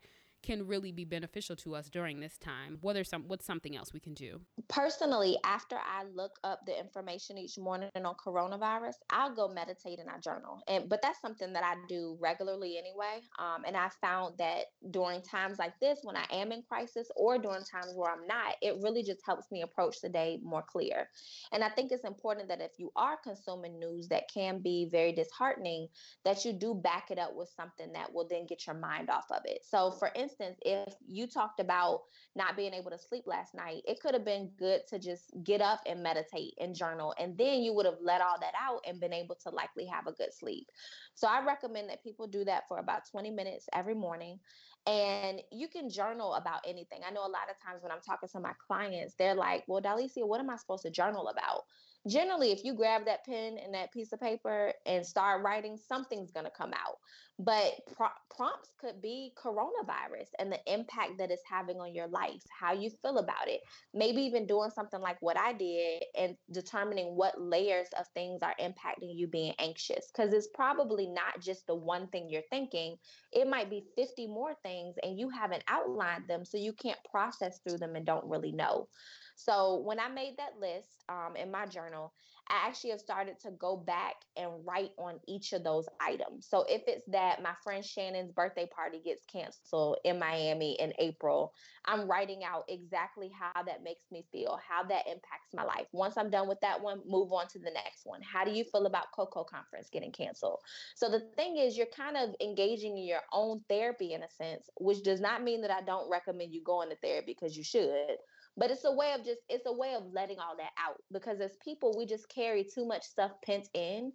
can 0.46 0.68
really 0.68 0.92
be 0.92 1.04
beneficial 1.04 1.56
to 1.58 1.76
us 1.76 1.90
during 1.90 2.20
this 2.20 2.38
time? 2.38 2.78
What 2.82 2.96
are 2.96 3.04
some 3.04 3.24
what's 3.28 3.46
something 3.46 3.76
else 3.76 3.94
we 3.94 4.00
can 4.00 4.14
do? 4.14 4.40
Personally, 4.70 5.38
after 5.44 5.76
I 5.76 6.04
look 6.14 6.38
up 6.44 6.66
the 6.66 6.80
information 6.80 7.38
each 7.38 7.58
morning 7.58 7.90
on 7.96 8.16
coronavirus, 8.24 8.96
I'll 9.10 9.34
go 9.34 9.48
meditate 9.48 10.00
in 10.00 10.08
our 10.08 10.20
journal. 10.20 10.62
And 10.68 10.88
but 10.88 11.02
that's 11.02 11.20
something 11.20 11.52
that 11.54 11.64
I 11.64 11.76
do 11.90 12.18
regularly 12.22 12.78
anyway. 12.78 13.22
Um, 13.40 13.64
and 13.66 13.76
I 13.76 13.90
found 14.00 14.38
that 14.38 14.66
during 14.92 15.22
times 15.22 15.58
like 15.58 15.78
this, 15.80 16.00
when 16.04 16.16
I 16.16 16.26
am 16.32 16.52
in 16.52 16.62
crisis 16.62 17.10
or 17.16 17.38
during 17.38 17.64
times 17.64 17.94
where 17.96 18.12
I'm 18.12 18.28
not, 18.28 18.56
it 18.62 18.76
really 18.82 19.04
just 19.04 19.22
helps 19.26 19.52
me 19.52 19.64
approach 19.64 19.98
the 20.02 20.10
day 20.10 20.40
more 20.44 20.64
clear. 20.64 21.10
And 21.52 21.64
I 21.64 21.70
think 21.70 21.92
it's 21.92 22.06
important 22.06 22.48
that 22.50 22.62
if 22.62 22.72
you 22.78 22.92
are 22.96 23.18
consuming 23.24 23.80
news 23.80 24.08
that 24.10 24.30
can 24.32 24.60
be 24.60 24.88
very 24.92 25.12
disheartening, 25.12 25.88
that 26.24 26.46
you 26.46 26.54
do 26.54 26.76
back 26.76 27.10
it 27.10 27.18
up 27.18 27.36
with 27.36 27.50
something 27.56 27.92
that 27.94 28.14
will 28.14 28.28
then 28.30 28.46
get 28.46 28.68
your 28.68 28.76
mind 28.76 29.10
off 29.10 29.26
of 29.32 29.42
it. 29.46 29.66
So 29.68 29.92
for 29.92 30.12
instance, 30.16 30.35
instance, 30.40 30.60
if 30.66 30.94
you 31.08 31.28
talked 31.28 31.60
about 31.60 32.02
not 32.36 32.56
being 32.58 32.74
able 32.74 32.92
to 32.92 32.98
sleep 32.98 33.24
last 33.26 33.54
night, 33.56 33.82
it 33.88 34.00
could 34.02 34.14
have 34.14 34.26
been 34.26 34.52
good 34.58 34.82
to 34.90 35.00
just 35.00 35.32
get 35.44 35.62
up 35.62 35.82
and 35.86 36.04
meditate 36.04 36.54
and 36.60 36.76
journal. 36.76 37.14
And 37.20 37.38
then 37.38 37.62
you 37.62 37.74
would 37.74 37.86
have 37.86 38.00
let 38.02 38.22
all 38.22 38.40
that 38.42 38.54
out 38.60 38.82
and 38.88 39.00
been 39.00 39.14
able 39.14 39.36
to 39.44 39.50
likely 39.50 39.86
have 39.86 40.08
a 40.08 40.12
good 40.12 40.34
sleep. 40.34 40.68
So 41.14 41.28
I 41.28 41.44
recommend 41.46 41.90
that 41.90 42.04
people 42.04 42.28
do 42.28 42.44
that 42.46 42.68
for 42.68 42.80
about 42.80 43.10
20 43.10 43.32
minutes 43.32 43.68
every 43.74 43.96
morning. 43.96 44.40
And 44.88 45.42
you 45.52 45.68
can 45.68 45.90
journal 45.90 46.34
about 46.34 46.62
anything. 46.68 47.00
I 47.06 47.12
know 47.12 47.22
a 47.22 47.30
lot 47.30 47.50
of 47.50 47.60
times 47.64 47.82
when 47.82 47.92
I'm 47.92 48.02
talking 48.02 48.30
to 48.30 48.40
my 48.40 48.54
clients, 48.68 49.16
they're 49.18 49.34
like, 49.34 49.64
well, 49.68 49.82
Dylesia, 49.82 50.28
what 50.28 50.40
am 50.40 50.50
I 50.50 50.58
supposed 50.58 50.84
to 50.84 50.92
journal 50.92 51.28
about? 51.30 51.64
Generally 52.08 52.52
if 52.52 52.64
you 52.64 52.74
grab 52.74 53.06
that 53.06 53.26
pen 53.26 53.58
and 53.58 53.74
that 53.74 53.92
piece 53.92 54.14
of 54.14 54.20
paper 54.20 54.74
and 54.86 55.06
start 55.06 55.44
writing 55.44 55.78
something's 55.78 56.32
going 56.32 56.46
to 56.46 56.52
come 56.52 56.72
out. 56.74 56.98
But 57.38 57.74
pro- 57.98 58.08
prompts 58.36 58.70
could 58.80 59.02
be 59.02 59.34
coronavirus 59.38 60.30
and 60.40 60.52
the 60.52 60.60
impact 60.72 61.18
that 61.18 61.32
it's 61.32 61.44
having 61.50 61.82
on 61.82 61.94
your 61.94 62.08
life 62.08 62.42
how 62.50 62.74
you 62.74 62.90
feel 63.02 63.18
about 63.18 63.48
it 63.48 63.62
maybe 63.94 64.22
even 64.22 64.46
doing 64.46 64.70
something 64.70 65.02
like 65.02 65.18
what 65.22 65.38
i 65.38 65.54
did 65.54 66.04
and 66.18 66.36
determining 66.52 67.16
what 67.16 67.40
layers 67.40 67.88
of 68.00 68.08
things 68.14 68.42
are 68.42 68.56
impacting 68.60 69.16
you 69.16 69.28
being 69.28 69.54
anxious. 69.60 70.12
Because 70.12 70.34
it's 70.34 70.48
probably 70.54 71.08
not 71.08 71.42
just 71.42 71.68
the 71.68 71.76
one 71.76 72.08
thing 72.08 72.30
you're 72.30 72.42
thinking 72.50 72.98
it 73.32 73.48
might 73.48 73.70
be 73.70 73.84
50 73.96 74.28
more 74.28 74.56
things 74.64 74.96
and 75.04 75.20
you 75.20 75.30
haven't 75.30 75.64
outlined 75.68 76.28
them 76.28 76.46
so 76.46 76.58
you 76.58 76.74
can't 76.74 77.00
process 77.10 77.60
through 77.60 77.78
them 77.78 77.96
and 77.96 78.06
don't 78.06 78.26
really 78.26 78.52
know 78.52 78.88
so 79.36 79.82
when 79.86 80.00
I 80.00 80.08
made 80.08 80.38
that 80.38 80.60
list 80.60 81.04
um, 81.10 81.36
in 81.36 81.52
my 81.52 81.66
journal, 81.66 82.14
I 82.48 82.68
actually 82.68 82.92
have 82.92 83.00
started 83.00 83.40
to 83.42 83.52
go 83.52 83.76
back 83.76 84.16
and 84.38 84.52
write 84.66 84.92
on 84.98 85.20
each 85.28 85.52
of 85.52 85.64
those 85.64 85.88
items. 86.00 86.48
So 86.48 86.64
if 86.70 86.84
it's 86.88 87.06
that 87.08 87.42
my 87.42 87.54
friend 87.64 87.84
Shannon's 87.84 88.32
birthday 88.32 88.68
party 88.74 89.02
gets 89.04 89.26
canceled 89.26 89.98
in 90.06 90.20
Miami 90.20 90.78
in 90.80 90.94
April, 91.00 91.54
I'm 91.86 92.08
writing 92.08 92.44
out 92.44 92.64
exactly 92.70 93.32
how 93.38 93.64
that 93.64 93.84
makes 93.84 94.04
me 94.12 94.26
feel, 94.32 94.60
how 94.68 94.84
that 94.84 95.08
impacts 95.08 95.54
my 95.54 95.64
life. 95.64 95.88
Once 95.92 96.18
I'm 96.18 96.30
done 96.30 96.48
with 96.48 96.60
that 96.62 96.82
one, 96.82 97.02
move 97.08 97.34
on 97.34 97.48
to 97.48 97.60
the 97.60 97.72
next 97.72 98.06
one. 98.06 98.22
How 98.22 98.46
do 98.46 98.52
you 98.52 98.64
feel 98.64 98.86
about 98.86 99.12
Coco 99.16 99.44
Conference 99.44 99.90
getting 99.92 100.12
canceled? 100.12 100.60
So 100.96 101.10
the 101.10 101.22
thing 101.36 101.58
is, 101.58 101.76
you're 101.76 101.88
kind 101.88 102.16
of 102.16 102.36
engaging 102.40 102.98
in 102.98 103.06
your 103.06 103.22
own 103.34 103.62
therapy 103.68 104.14
in 104.14 104.22
a 104.22 104.30
sense, 104.30 104.70
which 104.80 105.04
does 105.04 105.20
not 105.20 105.44
mean 105.44 105.62
that 105.62 105.72
I 105.72 105.82
don't 105.82 106.10
recommend 106.10 106.54
you 106.54 106.64
going 106.64 106.90
to 106.90 106.96
therapy 106.96 107.36
because 107.40 107.58
you 107.58 107.64
should 107.64 108.18
but 108.58 108.72
it's 108.72 108.86
a 108.86 108.92
way 108.92 109.14
of 109.14 109.26
just 109.26 109.42
it's 109.50 109.66
a 109.66 109.74
way 109.74 109.94
of 109.96 110.04
letting 110.14 110.40
all 110.40 110.56
that 110.58 110.72
out 110.78 111.02
because 111.12 111.40
as 111.40 111.52
people 111.64 111.94
we 111.98 112.06
just 112.06 112.30
carry 112.30 112.64
too 112.64 112.86
much 112.86 113.04
stuff 113.04 113.32
pent 113.46 113.68
in 113.74 114.12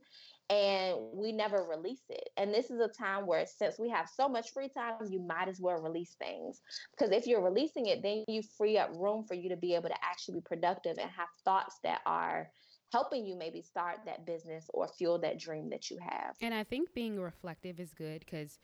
and 0.49 0.97
we 1.13 1.31
never 1.31 1.65
release 1.65 2.03
it. 2.09 2.29
And 2.37 2.53
this 2.53 2.71
is 2.71 2.81
a 2.81 2.89
time 2.89 3.25
where 3.25 3.47
since 3.47 3.79
we 3.79 3.89
have 3.91 4.09
so 4.09 4.29
much 4.29 4.53
free 4.53 4.69
time 4.69 4.95
you 5.09 5.21
might 5.21 5.49
as 5.49 5.61
well 5.61 5.81
release 5.81 6.17
things. 6.19 6.61
Because 6.91 7.13
if 7.13 7.27
you're 7.27 7.43
releasing 7.45 7.87
it 7.87 8.03
then 8.03 8.25
you 8.29 8.43
free 8.59 8.77
up 8.77 8.91
room 8.95 9.25
for 9.25 9.35
you 9.35 9.49
to 9.51 9.57
be 9.57 9.75
able 9.75 9.89
to 9.89 10.05
actually 10.05 10.37
be 10.37 10.43
productive 10.45 10.99
and 10.99 11.11
have 11.11 11.29
thoughts 11.45 11.79
that 11.85 12.01
are 12.05 12.51
helping 12.93 13.25
you 13.25 13.37
maybe 13.37 13.63
start 13.63 13.99
that 14.05 14.27
business 14.27 14.67
or 14.75 14.89
fuel 14.89 15.21
that 15.21 15.39
dream 15.39 15.71
that 15.71 15.91
you 15.91 15.99
have. 16.03 16.35
And 16.41 16.53
i 16.53 16.65
think 16.65 16.93
being 16.95 17.21
reflective 17.21 17.79
is 17.79 17.95
good 17.95 18.21
because 18.21 18.59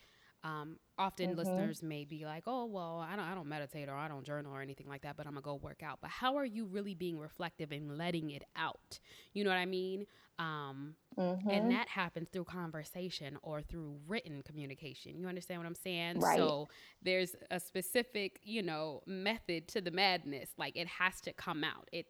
um, 0.46 0.76
often 0.96 1.30
mm-hmm. 1.30 1.38
listeners 1.38 1.82
may 1.82 2.04
be 2.04 2.24
like, 2.24 2.44
"Oh, 2.46 2.66
well, 2.66 2.98
I 2.98 3.16
don't, 3.16 3.24
I 3.24 3.34
don't 3.34 3.48
meditate 3.48 3.88
or 3.88 3.94
I 3.94 4.06
don't 4.06 4.24
journal 4.24 4.52
or 4.52 4.62
anything 4.62 4.88
like 4.88 5.02
that, 5.02 5.16
but 5.16 5.26
I'm 5.26 5.32
gonna 5.32 5.42
go 5.42 5.56
work 5.56 5.82
out." 5.82 5.98
But 6.00 6.10
how 6.10 6.36
are 6.36 6.44
you 6.44 6.66
really 6.66 6.94
being 6.94 7.18
reflective 7.18 7.72
and 7.72 7.98
letting 7.98 8.30
it 8.30 8.44
out? 8.54 9.00
You 9.32 9.42
know 9.44 9.50
what 9.50 9.56
I 9.56 9.66
mean? 9.66 10.06
Um, 10.38 10.94
mm-hmm. 11.18 11.50
And 11.50 11.70
that 11.72 11.88
happens 11.88 12.28
through 12.32 12.44
conversation 12.44 13.38
or 13.42 13.62
through 13.62 13.96
written 14.06 14.42
communication. 14.42 15.18
You 15.18 15.26
understand 15.26 15.60
what 15.60 15.66
I'm 15.66 15.74
saying? 15.74 16.20
Right. 16.20 16.38
So 16.38 16.68
there's 17.02 17.34
a 17.50 17.58
specific, 17.58 18.38
you 18.44 18.62
know, 18.62 19.02
method 19.06 19.66
to 19.68 19.80
the 19.80 19.90
madness. 19.90 20.50
Like 20.56 20.76
it 20.76 20.86
has 20.86 21.20
to 21.22 21.32
come 21.32 21.64
out. 21.64 21.88
It 21.90 22.06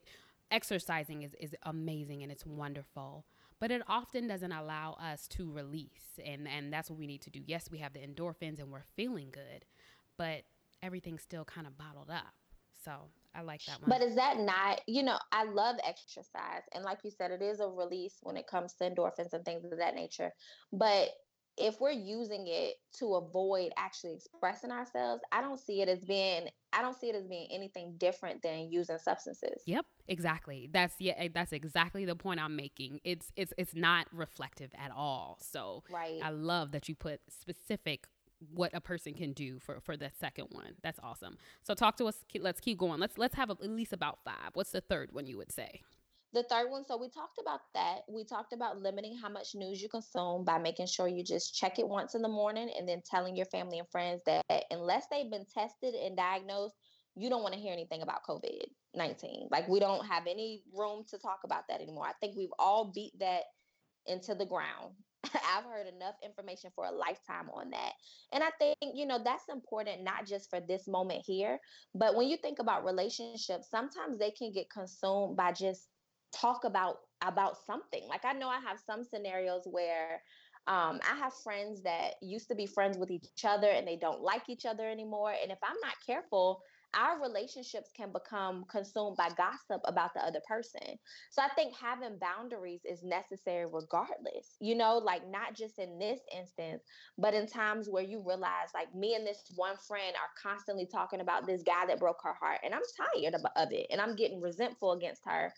exercising 0.51 1.23
is 1.23 1.35
is 1.41 1.55
amazing 1.65 2.23
and 2.23 2.31
it's 2.31 2.47
wonderful 2.47 3.25
but 3.61 3.71
it 3.71 3.83
often 3.89 4.27
doesn't 4.27 4.53
allow 4.53 4.93
us 5.01 5.27
to 5.29 5.51
release 5.51 6.19
and 6.25 6.47
and 6.49 6.73
that's 6.73 6.91
what 6.91 6.99
we 6.99 7.07
need 7.07 7.23
to 7.23 7.31
do. 7.31 7.41
Yes 7.47 7.71
we 7.71 7.79
have 7.79 7.93
the 7.93 8.01
endorphins 8.01 8.59
and 8.59 8.71
we're 8.71 8.85
feeling 8.97 9.29
good 9.31 9.65
but 10.17 10.43
everything's 10.83 11.23
still 11.23 11.45
kind 11.45 11.67
of 11.67 11.77
bottled 11.77 12.11
up. 12.11 12.35
So 12.85 12.93
i 13.35 13.43
like 13.43 13.65
that 13.67 13.81
one. 13.81 13.91
But 13.91 14.03
is 14.03 14.15
that 14.17 14.39
not 14.39 14.81
you 14.87 15.03
know 15.03 15.19
i 15.33 15.45
love 15.45 15.77
exercise 15.85 16.63
and 16.75 16.85
like 16.85 16.99
you 17.05 17.11
said 17.11 17.31
it 17.31 17.43
is 17.43 17.61
a 17.61 17.69
release 17.69 18.17
when 18.23 18.37
it 18.37 18.47
comes 18.47 18.75
to 18.75 18.85
endorphins 18.85 19.33
and 19.33 19.45
things 19.45 19.65
of 19.65 19.79
that 19.79 19.95
nature 19.95 20.33
but 20.73 21.11
if 21.57 21.81
we're 21.81 21.91
using 21.91 22.47
it 22.49 22.75
to 22.99 23.15
avoid 23.15 23.73
actually 23.77 24.15
expressing 24.15 24.71
ourselves, 24.71 25.23
I 25.33 25.41
don't 25.41 25.59
see 25.59 25.81
it 25.81 25.89
as 25.89 26.05
being 26.05 26.49
I 26.73 26.83
don't 26.83 26.99
see 26.99 27.09
it 27.09 27.15
as 27.15 27.27
being 27.27 27.49
anything 27.51 27.95
different 27.97 28.43
than 28.43 28.71
using 28.71 28.99
substances. 28.99 29.63
Yep, 29.65 29.87
exactly. 30.09 30.69
That's 30.71 30.95
yeah, 30.99 31.15
eh, 31.17 31.29
that's 31.33 31.53
exactly 31.53 32.05
the 32.05 32.17
point 32.17 32.41
I'm 32.41 32.57
making. 32.57 33.01
It's 33.05 33.33
it's 33.37 33.53
it's 33.57 33.75
not 33.75 34.07
reflective 34.13 34.71
at 34.79 34.91
all. 34.91 35.39
So 35.41 35.85
right. 35.91 36.21
I 36.23 36.31
love 36.31 36.73
that 36.73 36.89
you 36.89 36.95
put 36.95 37.21
specific 37.29 38.07
what 38.53 38.71
a 38.75 38.81
person 38.81 39.15
can 39.15 39.33
do 39.33 39.59
for 39.59 39.81
for 39.81 39.97
the 39.97 40.11
second 40.19 40.49
one. 40.51 40.75
That's 40.83 41.01
awesome. 41.03 41.39
So 41.63 41.75
talk 41.75 41.97
to 41.97 42.07
us. 42.07 42.17
Let's 42.39 42.61
keep 42.61 42.79
going. 42.79 43.01
Let's 43.01 43.17
let's 43.17 43.35
have 43.37 43.51
at 43.51 43.63
least 43.63 43.93
about 43.93 44.19
five. 44.25 44.51
What's 44.55 44.73
the 44.73 44.83
third 44.83 45.13
one 45.13 45.27
you 45.27 45.39
would 45.39 45.53
say? 45.53 45.81
The 46.37 46.43
third 46.43 46.71
one, 46.71 46.85
so 46.85 46.99
we 46.99 47.09
talked 47.09 47.39
about 47.41 47.61
that. 47.73 48.01
We 48.11 48.23
talked 48.23 48.53
about 48.53 48.83
limiting 48.83 49.17
how 49.17 49.31
much 49.31 49.55
news 49.55 49.81
you 49.81 49.89
consume 49.89 50.45
by 50.45 50.59
making 50.59 50.85
sure 50.85 51.09
you 51.09 51.25
just 51.25 51.55
check 51.55 51.79
it 51.79 51.89
once 51.89 52.15
in 52.15 52.21
the 52.21 52.29
morning 52.29 52.71
and 52.79 52.87
then 52.87 53.01
telling 53.11 53.35
your 53.35 53.47
family 53.47 53.79
and 53.79 53.89
friends 53.89 54.21
that 54.27 54.45
unless 54.71 55.07
they've 55.11 55.31
been 55.31 55.47
tested 55.47 55.95
and 55.95 56.15
diagnosed, 56.15 56.75
you 57.15 57.31
don't 57.31 57.43
want 57.43 57.55
to 57.55 57.61
hear 57.61 57.73
anything 57.73 58.03
about 58.03 58.21
COVID 58.29 58.65
19. 58.95 59.49
Like, 59.51 59.67
we 59.67 59.81
don't 59.81 60.05
have 60.05 60.25
any 60.27 60.63
room 60.75 61.05
to 61.09 61.17
talk 61.17 61.39
about 61.47 61.63
that 61.71 61.81
anymore. 61.81 62.05
I 62.05 62.13
think 62.21 62.37
we've 62.37 62.53
all 62.59 62.93
beat 62.95 63.19
that 63.19 63.45
into 64.07 64.35
the 64.35 64.45
ground. 64.45 64.93
I've 65.25 65.65
heard 65.65 65.87
enough 65.87 66.17
information 66.23 66.71
for 66.75 66.85
a 66.85 66.93
lifetime 66.93 67.49
on 67.55 67.71
that. 67.71 67.93
And 68.35 68.45
I 68.45 68.51
think, 68.59 68.77
you 68.95 69.07
know, 69.07 69.21
that's 69.25 69.49
important 69.51 70.05
not 70.05 70.27
just 70.27 70.51
for 70.51 70.61
this 70.61 70.87
moment 70.87 71.23
here, 71.25 71.59
but 71.95 72.15
when 72.15 72.29
you 72.29 72.37
think 72.37 72.59
about 72.59 72.85
relationships, 72.85 73.69
sometimes 73.71 74.19
they 74.19 74.33
can 74.33 74.53
get 74.53 74.69
consumed 74.69 75.35
by 75.35 75.53
just 75.53 75.89
talk 76.41 76.65
about 76.65 76.97
about 77.23 77.57
something. 77.67 78.07
Like 78.09 78.25
I 78.25 78.33
know 78.33 78.49
I 78.49 78.61
have 78.61 78.79
some 78.79 79.03
scenarios 79.05 79.63
where 79.67 80.23
Um, 80.69 80.99
I 81.09 81.15
have 81.23 81.33
friends 81.45 81.83
that 81.83 82.15
used 82.21 82.49
to 82.49 82.57
be 82.57 82.67
friends 82.67 82.99
with 82.99 83.11
each 83.13 83.45
other 83.45 83.71
and 83.71 83.87
they 83.87 83.97
don't 83.97 84.21
like 84.21 84.49
each 84.49 84.67
other 84.67 84.91
anymore. 84.91 85.33
And 85.41 85.53
if 85.53 85.59
I'm 85.63 85.81
not 85.81 85.95
careful, 86.05 86.61
our 86.93 87.21
relationships 87.21 87.93
can 87.93 88.11
become 88.11 88.65
consumed 88.65 89.17
by 89.17 89.29
gossip 89.37 89.81
about 89.85 90.13
the 90.15 90.25
other 90.25 90.41
person. 90.49 90.99
So 91.31 91.41
I 91.43 91.51
think 91.55 91.73
having 91.77 92.19
boundaries 92.19 92.81
is 92.85 93.05
necessary 93.05 93.67
regardless, 93.67 94.57
you 94.61 94.75
know, 94.75 94.99
like 94.99 95.23
not 95.29 95.55
just 95.55 95.79
in 95.79 96.01
this 96.01 96.21
instance, 96.37 96.83
but 97.17 97.35
in 97.35 97.47
times 97.47 97.89
where 97.89 98.03
you 98.03 98.19
realize, 98.27 98.71
like, 98.75 98.93
me 98.93 99.15
and 99.15 99.25
this 99.25 99.45
one 99.55 99.77
friend 99.77 100.17
are 100.17 100.33
constantly 100.43 100.87
talking 100.87 101.21
about 101.21 101.47
this 101.47 101.63
guy 101.63 101.87
that 101.87 102.01
broke 102.01 102.23
her 102.25 102.35
heart, 102.35 102.61
and 102.65 102.75
I'm 102.75 102.83
tired 102.97 103.35
of, 103.35 103.43
of 103.55 103.69
it, 103.71 103.87
and 103.91 104.01
I'm 104.01 104.17
getting 104.17 104.41
resentful 104.41 104.93
against 104.93 105.23
her 105.27 105.53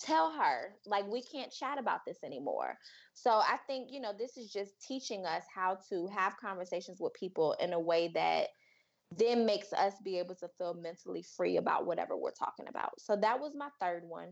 tell 0.00 0.32
her 0.32 0.74
like 0.86 1.06
we 1.06 1.22
can't 1.22 1.52
chat 1.52 1.78
about 1.78 2.00
this 2.06 2.18
anymore 2.24 2.76
so 3.12 3.30
i 3.30 3.56
think 3.66 3.88
you 3.90 4.00
know 4.00 4.12
this 4.18 4.36
is 4.36 4.50
just 4.50 4.72
teaching 4.86 5.24
us 5.24 5.44
how 5.54 5.78
to 5.88 6.08
have 6.08 6.36
conversations 6.38 6.98
with 7.00 7.12
people 7.14 7.54
in 7.60 7.72
a 7.72 7.80
way 7.80 8.10
that 8.12 8.48
then 9.18 9.46
makes 9.46 9.72
us 9.72 9.94
be 10.04 10.18
able 10.18 10.34
to 10.36 10.48
feel 10.58 10.74
mentally 10.74 11.22
free 11.36 11.56
about 11.56 11.86
whatever 11.86 12.16
we're 12.16 12.30
talking 12.30 12.66
about. 12.68 13.00
So 13.00 13.16
that 13.16 13.38
was 13.38 13.52
my 13.54 13.68
third 13.80 14.02
one, 14.04 14.30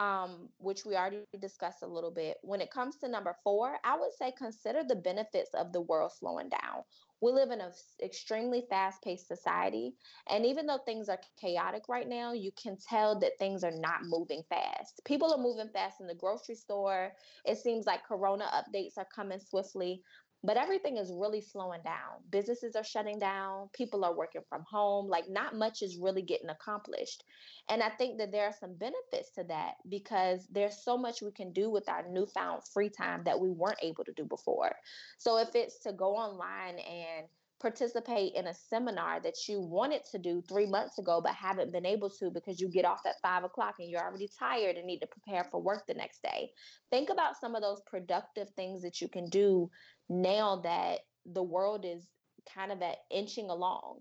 um, 0.00 0.48
which 0.58 0.84
we 0.84 0.96
already 0.96 1.24
discussed 1.40 1.82
a 1.82 1.86
little 1.86 2.10
bit. 2.10 2.38
When 2.42 2.60
it 2.60 2.70
comes 2.70 2.96
to 2.98 3.08
number 3.08 3.36
four, 3.44 3.76
I 3.84 3.98
would 3.98 4.12
say 4.18 4.32
consider 4.36 4.82
the 4.84 4.96
benefits 4.96 5.50
of 5.54 5.72
the 5.72 5.80
world 5.80 6.12
slowing 6.18 6.48
down. 6.48 6.82
We 7.22 7.32
live 7.32 7.52
in 7.52 7.60
an 7.60 7.72
extremely 8.02 8.66
fast 8.68 9.02
paced 9.02 9.28
society. 9.28 9.94
And 10.28 10.44
even 10.44 10.66
though 10.66 10.80
things 10.84 11.08
are 11.08 11.20
chaotic 11.40 11.84
right 11.88 12.08
now, 12.08 12.32
you 12.32 12.50
can 12.52 12.76
tell 12.88 13.18
that 13.20 13.38
things 13.38 13.64
are 13.64 13.70
not 13.70 14.00
moving 14.04 14.42
fast. 14.50 15.00
People 15.06 15.32
are 15.32 15.38
moving 15.38 15.70
fast 15.72 16.00
in 16.00 16.08
the 16.08 16.16
grocery 16.16 16.56
store. 16.56 17.12
It 17.46 17.58
seems 17.58 17.86
like 17.86 18.04
corona 18.04 18.46
updates 18.52 18.98
are 18.98 19.06
coming 19.14 19.38
swiftly. 19.38 20.02
But 20.44 20.56
everything 20.56 20.96
is 20.96 21.12
really 21.12 21.40
slowing 21.40 21.82
down. 21.82 22.20
Businesses 22.30 22.74
are 22.74 22.82
shutting 22.84 23.18
down. 23.18 23.68
People 23.72 24.04
are 24.04 24.14
working 24.14 24.42
from 24.48 24.64
home. 24.68 25.08
Like, 25.08 25.28
not 25.28 25.54
much 25.54 25.82
is 25.82 25.96
really 25.96 26.22
getting 26.22 26.50
accomplished. 26.50 27.24
And 27.68 27.82
I 27.82 27.90
think 27.90 28.18
that 28.18 28.32
there 28.32 28.46
are 28.46 28.54
some 28.58 28.74
benefits 28.74 29.30
to 29.36 29.44
that 29.44 29.74
because 29.88 30.46
there's 30.50 30.84
so 30.84 30.98
much 30.98 31.22
we 31.22 31.30
can 31.30 31.52
do 31.52 31.70
with 31.70 31.88
our 31.88 32.04
newfound 32.08 32.62
free 32.72 32.90
time 32.90 33.22
that 33.24 33.40
we 33.40 33.50
weren't 33.50 33.78
able 33.82 34.04
to 34.04 34.12
do 34.12 34.24
before. 34.24 34.72
So, 35.18 35.38
if 35.38 35.54
it's 35.54 35.78
to 35.80 35.92
go 35.92 36.16
online 36.16 36.78
and 36.80 37.26
participate 37.62 38.34
in 38.34 38.48
a 38.48 38.54
seminar 38.54 39.20
that 39.20 39.48
you 39.48 39.60
wanted 39.60 40.02
to 40.10 40.18
do 40.18 40.42
three 40.48 40.66
months 40.66 40.98
ago 40.98 41.20
but 41.22 41.32
haven't 41.32 41.72
been 41.72 41.86
able 41.86 42.10
to 42.10 42.28
because 42.28 42.60
you 42.60 42.68
get 42.68 42.84
off 42.84 43.06
at 43.06 43.20
five 43.22 43.44
o'clock 43.44 43.76
and 43.78 43.88
you're 43.88 44.02
already 44.02 44.28
tired 44.36 44.76
and 44.76 44.84
need 44.84 44.98
to 44.98 45.06
prepare 45.06 45.44
for 45.44 45.62
work 45.62 45.86
the 45.86 45.94
next 45.94 46.20
day. 46.24 46.50
Think 46.90 47.08
about 47.08 47.40
some 47.40 47.54
of 47.54 47.62
those 47.62 47.80
productive 47.86 48.50
things 48.56 48.82
that 48.82 49.00
you 49.00 49.08
can 49.08 49.28
do 49.28 49.70
now 50.12 50.56
that 50.64 51.00
the 51.26 51.42
world 51.42 51.84
is 51.84 52.06
kind 52.54 52.72
of 52.72 52.82
at 52.82 52.98
inching 53.10 53.50
along. 53.50 54.00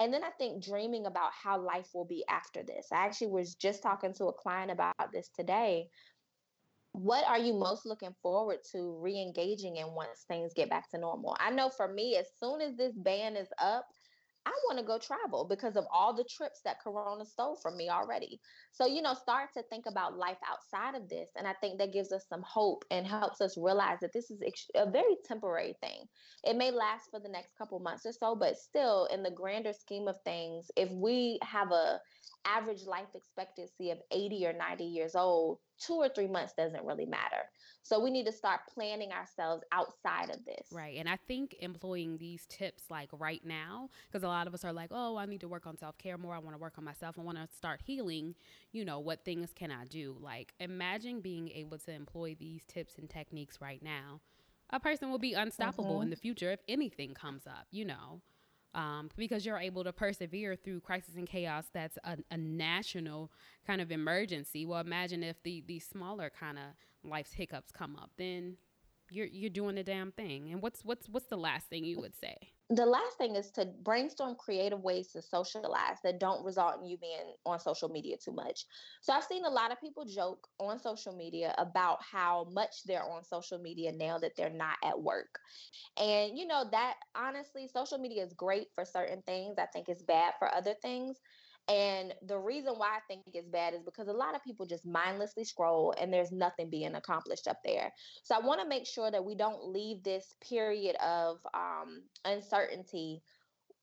And 0.00 0.14
then 0.14 0.24
I 0.24 0.30
think 0.38 0.64
dreaming 0.64 1.04
about 1.06 1.30
how 1.32 1.60
life 1.60 1.88
will 1.94 2.06
be 2.06 2.24
after 2.28 2.62
this. 2.62 2.86
I 2.90 3.04
actually 3.04 3.32
was 3.32 3.54
just 3.54 3.82
talking 3.82 4.14
to 4.14 4.26
a 4.26 4.32
client 4.32 4.70
about 4.70 4.94
this 5.12 5.28
today. 5.36 5.88
What 6.92 7.24
are 7.26 7.38
you 7.38 7.52
most 7.52 7.84
looking 7.84 8.14
forward 8.22 8.58
to 8.72 8.98
re 9.00 9.20
engaging 9.20 9.76
in 9.76 9.92
once 9.94 10.24
things 10.26 10.54
get 10.54 10.70
back 10.70 10.90
to 10.90 10.98
normal? 10.98 11.36
I 11.38 11.50
know 11.50 11.68
for 11.68 11.86
me, 11.92 12.16
as 12.16 12.26
soon 12.42 12.62
as 12.62 12.76
this 12.76 12.94
ban 12.96 13.36
is 13.36 13.48
up, 13.60 13.86
I 14.46 14.52
want 14.66 14.78
to 14.78 14.84
go 14.84 14.98
travel 14.98 15.46
because 15.48 15.76
of 15.76 15.84
all 15.92 16.14
the 16.14 16.24
trips 16.24 16.60
that 16.64 16.80
Corona 16.82 17.24
stole 17.24 17.58
from 17.62 17.76
me 17.76 17.88
already. 17.90 18.40
So, 18.72 18.86
you 18.86 19.02
know, 19.02 19.14
start 19.14 19.50
to 19.54 19.62
think 19.64 19.84
about 19.86 20.16
life 20.16 20.38
outside 20.48 20.96
of 20.96 21.08
this. 21.08 21.30
And 21.36 21.46
I 21.46 21.54
think 21.60 21.78
that 21.78 21.92
gives 21.92 22.12
us 22.12 22.24
some 22.28 22.42
hope 22.42 22.84
and 22.90 23.06
helps 23.06 23.40
us 23.40 23.56
realize 23.58 23.98
that 24.00 24.12
this 24.14 24.30
is 24.30 24.42
a 24.74 24.90
very 24.90 25.16
temporary 25.26 25.74
thing. 25.80 26.04
It 26.44 26.56
may 26.56 26.70
last 26.70 27.10
for 27.10 27.20
the 27.20 27.28
next 27.28 27.56
couple 27.58 27.78
months 27.80 28.06
or 28.06 28.12
so, 28.12 28.34
but 28.34 28.56
still, 28.56 29.06
in 29.12 29.22
the 29.22 29.30
grander 29.30 29.72
scheme 29.72 30.08
of 30.08 30.16
things, 30.24 30.70
if 30.76 30.90
we 30.90 31.38
have 31.42 31.70
a 31.70 32.00
average 32.46 32.84
life 32.86 33.08
expectancy 33.14 33.90
of 33.90 33.98
80 34.10 34.46
or 34.46 34.52
90 34.54 34.84
years 34.84 35.14
old, 35.14 35.58
two 35.80 35.94
or 35.94 36.08
three 36.08 36.28
months 36.28 36.52
doesn't 36.52 36.84
really 36.84 37.06
matter. 37.06 37.48
So 37.82 37.98
we 37.98 38.10
need 38.10 38.26
to 38.26 38.32
start 38.32 38.60
planning 38.72 39.10
ourselves 39.12 39.64
outside 39.72 40.30
of 40.30 40.44
this. 40.44 40.68
Right. 40.70 40.96
And 40.98 41.08
I 41.08 41.16
think 41.26 41.56
employing 41.60 42.18
these 42.18 42.46
tips 42.46 42.84
like 42.90 43.08
right 43.12 43.44
now, 43.44 43.88
because 44.10 44.22
a 44.22 44.28
lot 44.28 44.46
of 44.46 44.54
us 44.54 44.64
are 44.64 44.72
like, 44.72 44.90
oh, 44.92 45.16
I 45.16 45.26
need 45.26 45.40
to 45.40 45.48
work 45.48 45.66
on 45.66 45.76
self 45.76 45.96
care 45.98 46.18
more. 46.18 46.34
I 46.34 46.38
want 46.38 46.54
to 46.54 46.60
work 46.60 46.74
on 46.76 46.84
myself. 46.84 47.16
I 47.18 47.22
want 47.22 47.38
to 47.38 47.48
start 47.56 47.80
healing. 47.84 48.34
You 48.72 48.84
know, 48.84 49.00
what 49.00 49.24
things 49.24 49.52
can 49.54 49.70
I 49.70 49.86
do? 49.86 50.16
Like, 50.20 50.52
imagine 50.60 51.20
being 51.20 51.48
able 51.50 51.78
to 51.78 51.92
employ 51.92 52.36
these 52.38 52.64
tips 52.66 52.98
and 52.98 53.08
techniques 53.08 53.60
right 53.60 53.82
now. 53.82 54.20
A 54.72 54.78
person 54.78 55.10
will 55.10 55.18
be 55.18 55.32
unstoppable 55.32 55.94
mm-hmm. 55.94 56.04
in 56.04 56.10
the 56.10 56.16
future 56.16 56.52
if 56.52 56.60
anything 56.68 57.14
comes 57.14 57.46
up, 57.46 57.66
you 57.70 57.84
know 57.84 58.20
um, 58.74 59.10
because 59.16 59.44
you're 59.44 59.58
able 59.58 59.82
to 59.84 59.92
persevere 59.92 60.56
through 60.56 60.80
crisis 60.80 61.16
and 61.16 61.28
chaos 61.28 61.66
that's 61.72 61.98
a, 62.04 62.16
a 62.30 62.36
national 62.36 63.30
kind 63.66 63.80
of 63.80 63.90
emergency 63.90 64.64
well 64.64 64.80
imagine 64.80 65.22
if 65.22 65.42
the 65.42 65.62
these 65.66 65.84
smaller 65.84 66.30
kind 66.30 66.58
of 66.58 66.64
life's 67.02 67.32
hiccups 67.32 67.72
come 67.72 67.96
up 67.96 68.10
then 68.16 68.56
you're 69.10 69.26
you're 69.26 69.50
doing 69.50 69.74
the 69.74 69.82
damn 69.82 70.12
thing. 70.12 70.50
And 70.52 70.62
what's 70.62 70.84
what's 70.84 71.08
what's 71.08 71.26
the 71.26 71.36
last 71.36 71.68
thing 71.68 71.84
you 71.84 72.00
would 72.00 72.16
say? 72.16 72.36
The 72.72 72.86
last 72.86 73.18
thing 73.18 73.34
is 73.34 73.50
to 73.52 73.66
brainstorm 73.66 74.36
creative 74.36 74.80
ways 74.80 75.10
to 75.12 75.22
socialize 75.22 75.98
that 76.04 76.20
don't 76.20 76.44
result 76.44 76.80
in 76.80 76.86
you 76.86 76.96
being 76.98 77.34
on 77.44 77.58
social 77.58 77.88
media 77.88 78.16
too 78.16 78.30
much. 78.32 78.64
So 79.02 79.12
I've 79.12 79.24
seen 79.24 79.44
a 79.44 79.50
lot 79.50 79.72
of 79.72 79.80
people 79.80 80.04
joke 80.04 80.46
on 80.60 80.78
social 80.78 81.16
media 81.16 81.52
about 81.58 82.00
how 82.02 82.44
much 82.44 82.84
they're 82.84 83.02
on 83.02 83.24
social 83.24 83.58
media 83.58 83.90
now 83.90 84.18
that 84.20 84.36
they're 84.36 84.50
not 84.50 84.78
at 84.84 85.02
work. 85.02 85.40
And 85.96 86.38
you 86.38 86.46
know 86.46 86.68
that 86.70 86.96
honestly 87.16 87.66
social 87.66 87.98
media 87.98 88.22
is 88.24 88.34
great 88.34 88.68
for 88.74 88.84
certain 88.84 89.22
things. 89.22 89.58
I 89.58 89.66
think 89.66 89.88
it's 89.88 90.02
bad 90.02 90.34
for 90.38 90.52
other 90.54 90.74
things. 90.80 91.20
And 91.70 92.14
the 92.26 92.38
reason 92.38 92.74
why 92.76 92.96
I 92.96 93.00
think 93.08 93.22
it's 93.32 93.48
bad 93.48 93.74
is 93.74 93.84
because 93.84 94.08
a 94.08 94.12
lot 94.12 94.34
of 94.34 94.42
people 94.42 94.66
just 94.66 94.84
mindlessly 94.84 95.44
scroll 95.44 95.94
and 96.00 96.12
there's 96.12 96.32
nothing 96.32 96.68
being 96.68 96.96
accomplished 96.96 97.46
up 97.46 97.58
there. 97.64 97.92
So 98.24 98.34
I 98.34 98.40
want 98.40 98.60
to 98.60 98.68
make 98.68 98.86
sure 98.86 99.10
that 99.10 99.24
we 99.24 99.36
don't 99.36 99.68
leave 99.68 100.02
this 100.02 100.34
period 100.42 100.96
of 100.96 101.38
um, 101.54 102.02
uncertainty 102.24 103.22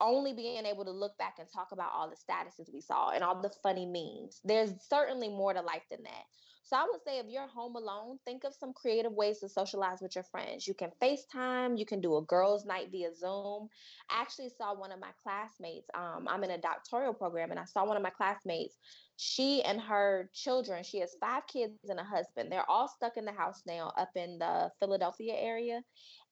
only 0.02 0.34
being 0.34 0.66
able 0.66 0.86
to 0.86 0.92
look 0.92 1.18
back 1.18 1.36
and 1.40 1.48
talk 1.52 1.70
about 1.72 1.92
all 1.94 2.10
the 2.10 2.18
statuses 2.18 2.72
we 2.74 2.82
saw 2.82 3.12
and 3.12 3.24
all 3.24 3.42
the 3.42 3.50
funny 3.64 3.86
memes. 3.86 4.42
There's 4.44 4.72
certainly 4.90 5.30
more 5.30 5.54
to 5.54 5.62
life 5.62 5.84
than 5.90 6.04
that. 6.04 6.24
So 6.68 6.76
I 6.76 6.86
would 6.92 7.02
say 7.02 7.20
if 7.20 7.28
you're 7.30 7.48
home 7.48 7.78
alone, 7.78 8.20
think 8.26 8.44
of 8.44 8.54
some 8.54 8.74
creative 8.74 9.14
ways 9.14 9.40
to 9.40 9.48
socialize 9.48 10.02
with 10.02 10.16
your 10.16 10.26
friends. 10.26 10.68
You 10.68 10.74
can 10.74 10.92
FaceTime, 11.02 11.80
you 11.80 11.86
can 11.86 12.02
do 12.02 12.18
a 12.18 12.22
girls' 12.24 12.66
night 12.66 12.90
via 12.92 13.16
Zoom. 13.16 13.70
I 14.10 14.20
actually 14.22 14.50
saw 14.50 14.76
one 14.76 14.92
of 14.92 15.00
my 15.00 15.12
classmates. 15.24 15.88
Um, 15.96 16.28
I'm 16.28 16.44
in 16.44 16.52
a 16.52 16.58
doctoral 16.58 17.14
program, 17.14 17.52
and 17.52 17.60
I 17.60 17.64
saw 17.64 17.86
one 17.86 17.96
of 17.96 18.04
my 18.04 18.10
classmates. 18.10 18.76
She 19.16 19.64
and 19.64 19.80
her 19.80 20.30
children, 20.34 20.84
she 20.84 21.00
has 21.00 21.16
five 21.22 21.48
kids 21.48 21.88
and 21.88 22.02
a 22.02 22.04
husband. 22.04 22.52
They're 22.52 22.70
all 22.70 22.90
stuck 22.90 23.16
in 23.16 23.24
the 23.24 23.32
house 23.32 23.64
now 23.66 23.94
up 23.98 24.10
in 24.16 24.38
the 24.38 24.70
Philadelphia 24.82 25.36
area 25.38 25.82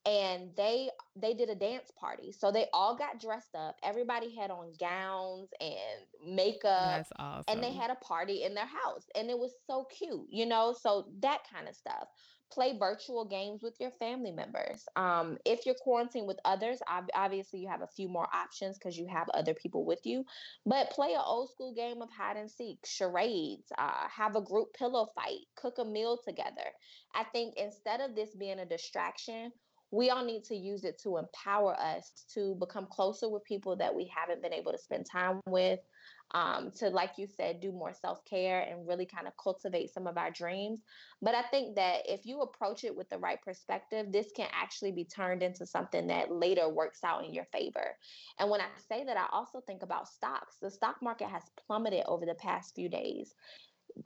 and 0.06 0.50
they 0.56 0.88
they 1.16 1.34
did 1.34 1.50
a 1.50 1.54
dance 1.54 1.90
party. 1.98 2.30
So 2.30 2.52
they 2.52 2.66
all 2.72 2.96
got 2.96 3.20
dressed 3.20 3.54
up. 3.54 3.76
Everybody 3.82 4.34
had 4.34 4.50
on 4.50 4.72
gowns 4.78 5.48
and 5.60 6.34
makeup 6.34 7.06
awesome. 7.18 7.44
and 7.48 7.62
they 7.62 7.72
had 7.72 7.90
a 7.90 7.96
party 7.96 8.44
in 8.44 8.54
their 8.54 8.66
house 8.66 9.06
and 9.14 9.28
it 9.28 9.38
was 9.38 9.52
so 9.66 9.86
cute 9.90 10.26
you 10.30 10.46
know? 10.46 10.74
So 10.78 11.06
that 11.20 11.40
kind 11.52 11.68
of 11.68 11.74
stuff. 11.74 12.08
Play 12.52 12.78
virtual 12.78 13.24
games 13.24 13.60
with 13.60 13.74
your 13.80 13.90
family 13.98 14.30
members. 14.30 14.84
Um, 14.94 15.36
if 15.44 15.66
you're 15.66 15.74
quarantined 15.74 16.28
with 16.28 16.38
others 16.44 16.78
ob- 16.88 17.08
obviously 17.12 17.58
you 17.58 17.68
have 17.68 17.82
a 17.82 17.88
few 17.88 18.08
more 18.08 18.28
options 18.32 18.78
because 18.78 18.96
you 18.96 19.08
have 19.08 19.28
other 19.30 19.52
people 19.52 19.84
with 19.84 19.98
you 20.04 20.24
but 20.64 20.90
play 20.90 21.14
an 21.14 21.22
old 21.24 21.50
school 21.50 21.74
game 21.74 22.02
of 22.02 22.08
hide 22.10 22.36
and 22.36 22.48
seek 22.48 22.78
charades 22.84 23.72
uh, 23.78 24.06
have 24.08 24.36
a 24.36 24.40
group 24.40 24.68
pillow 24.78 25.08
fight 25.16 25.40
cook 25.56 25.78
a 25.78 25.84
meal 25.84 26.20
together. 26.24 26.70
I 27.14 27.24
think 27.24 27.54
instead 27.56 28.00
of 28.00 28.14
this 28.14 28.36
being 28.36 28.60
a 28.60 28.66
distraction 28.66 29.50
we 29.90 30.10
all 30.10 30.24
need 30.24 30.44
to 30.44 30.56
use 30.56 30.84
it 30.84 30.98
to 31.00 31.16
empower 31.16 31.78
us 31.78 32.24
to 32.34 32.56
become 32.56 32.86
closer 32.86 33.28
with 33.28 33.44
people 33.44 33.76
that 33.76 33.94
we 33.94 34.10
haven't 34.14 34.42
been 34.42 34.52
able 34.52 34.72
to 34.72 34.78
spend 34.78 35.06
time 35.10 35.40
with 35.46 35.80
um, 36.32 36.72
to 36.76 36.88
like 36.90 37.12
you 37.18 37.26
said 37.26 37.60
do 37.60 37.70
more 37.70 37.92
self-care 37.94 38.62
and 38.62 38.86
really 38.86 39.06
kind 39.06 39.28
of 39.28 39.32
cultivate 39.36 39.92
some 39.92 40.08
of 40.08 40.18
our 40.18 40.30
dreams. 40.30 40.80
But 41.22 41.34
i 41.34 41.42
think 41.42 41.76
that 41.76 42.02
if 42.06 42.26
you 42.26 42.40
approach 42.40 42.84
it 42.84 42.96
with 42.96 43.08
the 43.08 43.18
right 43.18 43.40
perspective 43.40 44.10
this 44.10 44.32
can 44.34 44.48
actually 44.52 44.92
be 44.92 45.04
turned 45.04 45.42
into 45.42 45.64
something 45.64 46.08
that 46.08 46.32
later 46.32 46.68
works 46.68 47.04
out 47.04 47.24
in 47.24 47.32
your 47.32 47.46
favor. 47.52 47.96
And 48.38 48.50
when 48.50 48.60
i 48.60 48.66
say 48.88 49.04
that 49.04 49.16
i 49.16 49.26
also 49.32 49.60
think 49.60 49.82
about 49.82 50.08
stocks. 50.08 50.56
The 50.60 50.70
stock 50.70 50.96
market 51.00 51.28
has 51.28 51.42
plummeted 51.66 52.02
over 52.06 52.26
the 52.26 52.34
past 52.34 52.74
few 52.74 52.88
days 52.88 53.34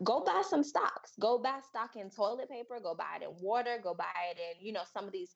go 0.02 0.22
buy 0.24 0.42
some 0.48 0.62
stocks. 0.62 1.12
Go 1.18 1.38
buy 1.38 1.60
stock 1.68 1.96
in 1.96 2.10
toilet 2.10 2.48
paper, 2.48 2.80
go 2.82 2.94
buy 2.94 3.18
it 3.20 3.24
in 3.24 3.30
water, 3.40 3.78
go 3.82 3.94
buy 3.94 4.04
it 4.30 4.38
in, 4.38 4.64
you 4.64 4.72
know, 4.72 4.82
some 4.92 5.04
of 5.04 5.12
these 5.12 5.32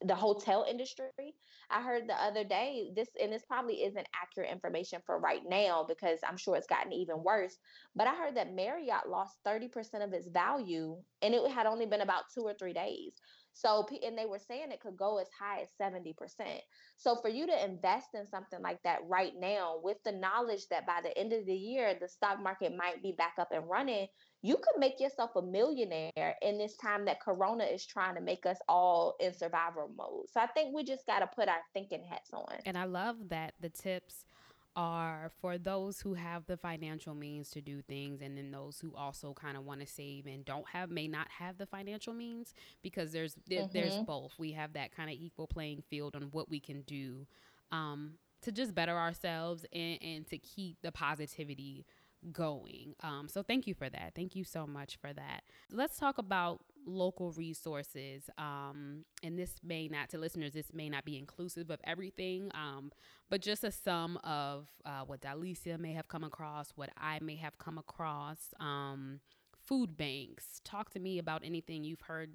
the 0.00 0.14
hotel 0.14 0.66
industry. 0.68 1.34
I 1.70 1.82
heard 1.82 2.08
the 2.08 2.14
other 2.14 2.44
day 2.44 2.90
this 2.94 3.08
and 3.20 3.32
this 3.32 3.44
probably 3.46 3.84
isn't 3.84 4.06
accurate 4.14 4.50
information 4.50 5.00
for 5.04 5.18
right 5.18 5.42
now 5.46 5.84
because 5.86 6.20
I'm 6.26 6.36
sure 6.36 6.56
it's 6.56 6.66
gotten 6.66 6.92
even 6.92 7.22
worse, 7.22 7.56
but 7.94 8.06
I 8.06 8.14
heard 8.14 8.36
that 8.36 8.54
Marriott 8.54 9.08
lost 9.08 9.36
30% 9.46 10.04
of 10.04 10.12
its 10.12 10.28
value 10.28 10.96
and 11.22 11.34
it 11.34 11.50
had 11.50 11.66
only 11.66 11.86
been 11.86 12.00
about 12.00 12.24
2 12.34 12.42
or 12.42 12.54
3 12.54 12.72
days. 12.72 13.12
So, 13.58 13.84
and 14.04 14.16
they 14.16 14.24
were 14.24 14.38
saying 14.38 14.70
it 14.70 14.80
could 14.80 14.96
go 14.96 15.18
as 15.18 15.26
high 15.36 15.62
as 15.62 15.68
70%. 15.80 16.14
So, 16.96 17.16
for 17.16 17.28
you 17.28 17.44
to 17.44 17.64
invest 17.64 18.10
in 18.14 18.24
something 18.24 18.62
like 18.62 18.80
that 18.84 19.00
right 19.08 19.32
now, 19.36 19.80
with 19.82 19.96
the 20.04 20.12
knowledge 20.12 20.68
that 20.70 20.86
by 20.86 21.00
the 21.02 21.16
end 21.18 21.32
of 21.32 21.44
the 21.44 21.54
year, 21.54 21.96
the 22.00 22.06
stock 22.06 22.40
market 22.40 22.76
might 22.76 23.02
be 23.02 23.12
back 23.18 23.34
up 23.36 23.48
and 23.50 23.68
running, 23.68 24.06
you 24.42 24.54
could 24.54 24.78
make 24.78 25.00
yourself 25.00 25.32
a 25.34 25.42
millionaire 25.42 26.36
in 26.40 26.56
this 26.56 26.76
time 26.76 27.04
that 27.06 27.20
Corona 27.20 27.64
is 27.64 27.84
trying 27.84 28.14
to 28.14 28.20
make 28.20 28.46
us 28.46 28.58
all 28.68 29.16
in 29.18 29.34
survival 29.34 29.90
mode. 29.96 30.26
So, 30.32 30.40
I 30.40 30.46
think 30.46 30.72
we 30.72 30.84
just 30.84 31.04
got 31.06 31.18
to 31.18 31.26
put 31.26 31.48
our 31.48 31.62
thinking 31.74 32.04
hats 32.08 32.30
on. 32.32 32.58
And 32.64 32.78
I 32.78 32.84
love 32.84 33.16
that 33.30 33.54
the 33.58 33.70
tips 33.70 34.24
are 34.78 35.32
for 35.40 35.58
those 35.58 36.00
who 36.00 36.14
have 36.14 36.46
the 36.46 36.56
financial 36.56 37.12
means 37.12 37.50
to 37.50 37.60
do 37.60 37.82
things 37.82 38.22
and 38.22 38.38
then 38.38 38.52
those 38.52 38.78
who 38.78 38.94
also 38.94 39.34
kind 39.34 39.56
of 39.56 39.64
want 39.64 39.80
to 39.80 39.86
save 39.86 40.24
and 40.24 40.44
don't 40.44 40.68
have 40.68 40.88
may 40.88 41.08
not 41.08 41.26
have 41.36 41.58
the 41.58 41.66
financial 41.66 42.14
means 42.14 42.54
because 42.80 43.10
there's 43.10 43.34
there, 43.48 43.62
mm-hmm. 43.62 43.72
there's 43.72 43.96
both 44.04 44.32
we 44.38 44.52
have 44.52 44.74
that 44.74 44.94
kind 44.94 45.10
of 45.10 45.16
equal 45.18 45.48
playing 45.48 45.82
field 45.90 46.14
on 46.14 46.22
what 46.30 46.48
we 46.48 46.60
can 46.60 46.82
do 46.82 47.26
um, 47.72 48.12
to 48.40 48.52
just 48.52 48.72
better 48.72 48.96
ourselves 48.96 49.66
and, 49.72 49.98
and 50.00 50.26
to 50.28 50.38
keep 50.38 50.76
the 50.80 50.92
positivity 50.92 51.84
going. 52.30 52.94
Um, 53.02 53.26
so 53.28 53.42
thank 53.42 53.66
you 53.66 53.74
for 53.74 53.88
that. 53.90 54.12
Thank 54.14 54.36
you 54.36 54.44
so 54.44 54.64
much 54.64 54.96
for 55.00 55.12
that. 55.12 55.42
Let's 55.72 55.98
talk 55.98 56.18
about 56.18 56.60
local 56.88 57.32
resources. 57.32 58.30
Um, 58.38 59.04
and 59.22 59.38
this 59.38 59.56
may 59.62 59.88
not, 59.88 60.08
to 60.10 60.18
listeners, 60.18 60.52
this 60.52 60.72
may 60.72 60.88
not 60.88 61.04
be 61.04 61.18
inclusive 61.18 61.70
of 61.70 61.80
everything, 61.84 62.50
um, 62.54 62.90
but 63.28 63.40
just 63.42 63.64
a 63.64 63.70
sum 63.70 64.18
of 64.24 64.68
uh, 64.84 65.02
what 65.06 65.20
Dylesia 65.20 65.78
may 65.78 65.92
have 65.92 66.08
come 66.08 66.24
across, 66.24 66.72
what 66.74 66.90
I 66.96 67.18
may 67.20 67.36
have 67.36 67.58
come 67.58 67.78
across. 67.78 68.38
Um, 68.58 69.20
food 69.66 69.96
banks. 69.96 70.60
Talk 70.64 70.90
to 70.90 70.98
me 70.98 71.18
about 71.18 71.42
anything 71.44 71.84
you've 71.84 72.00
heard 72.00 72.30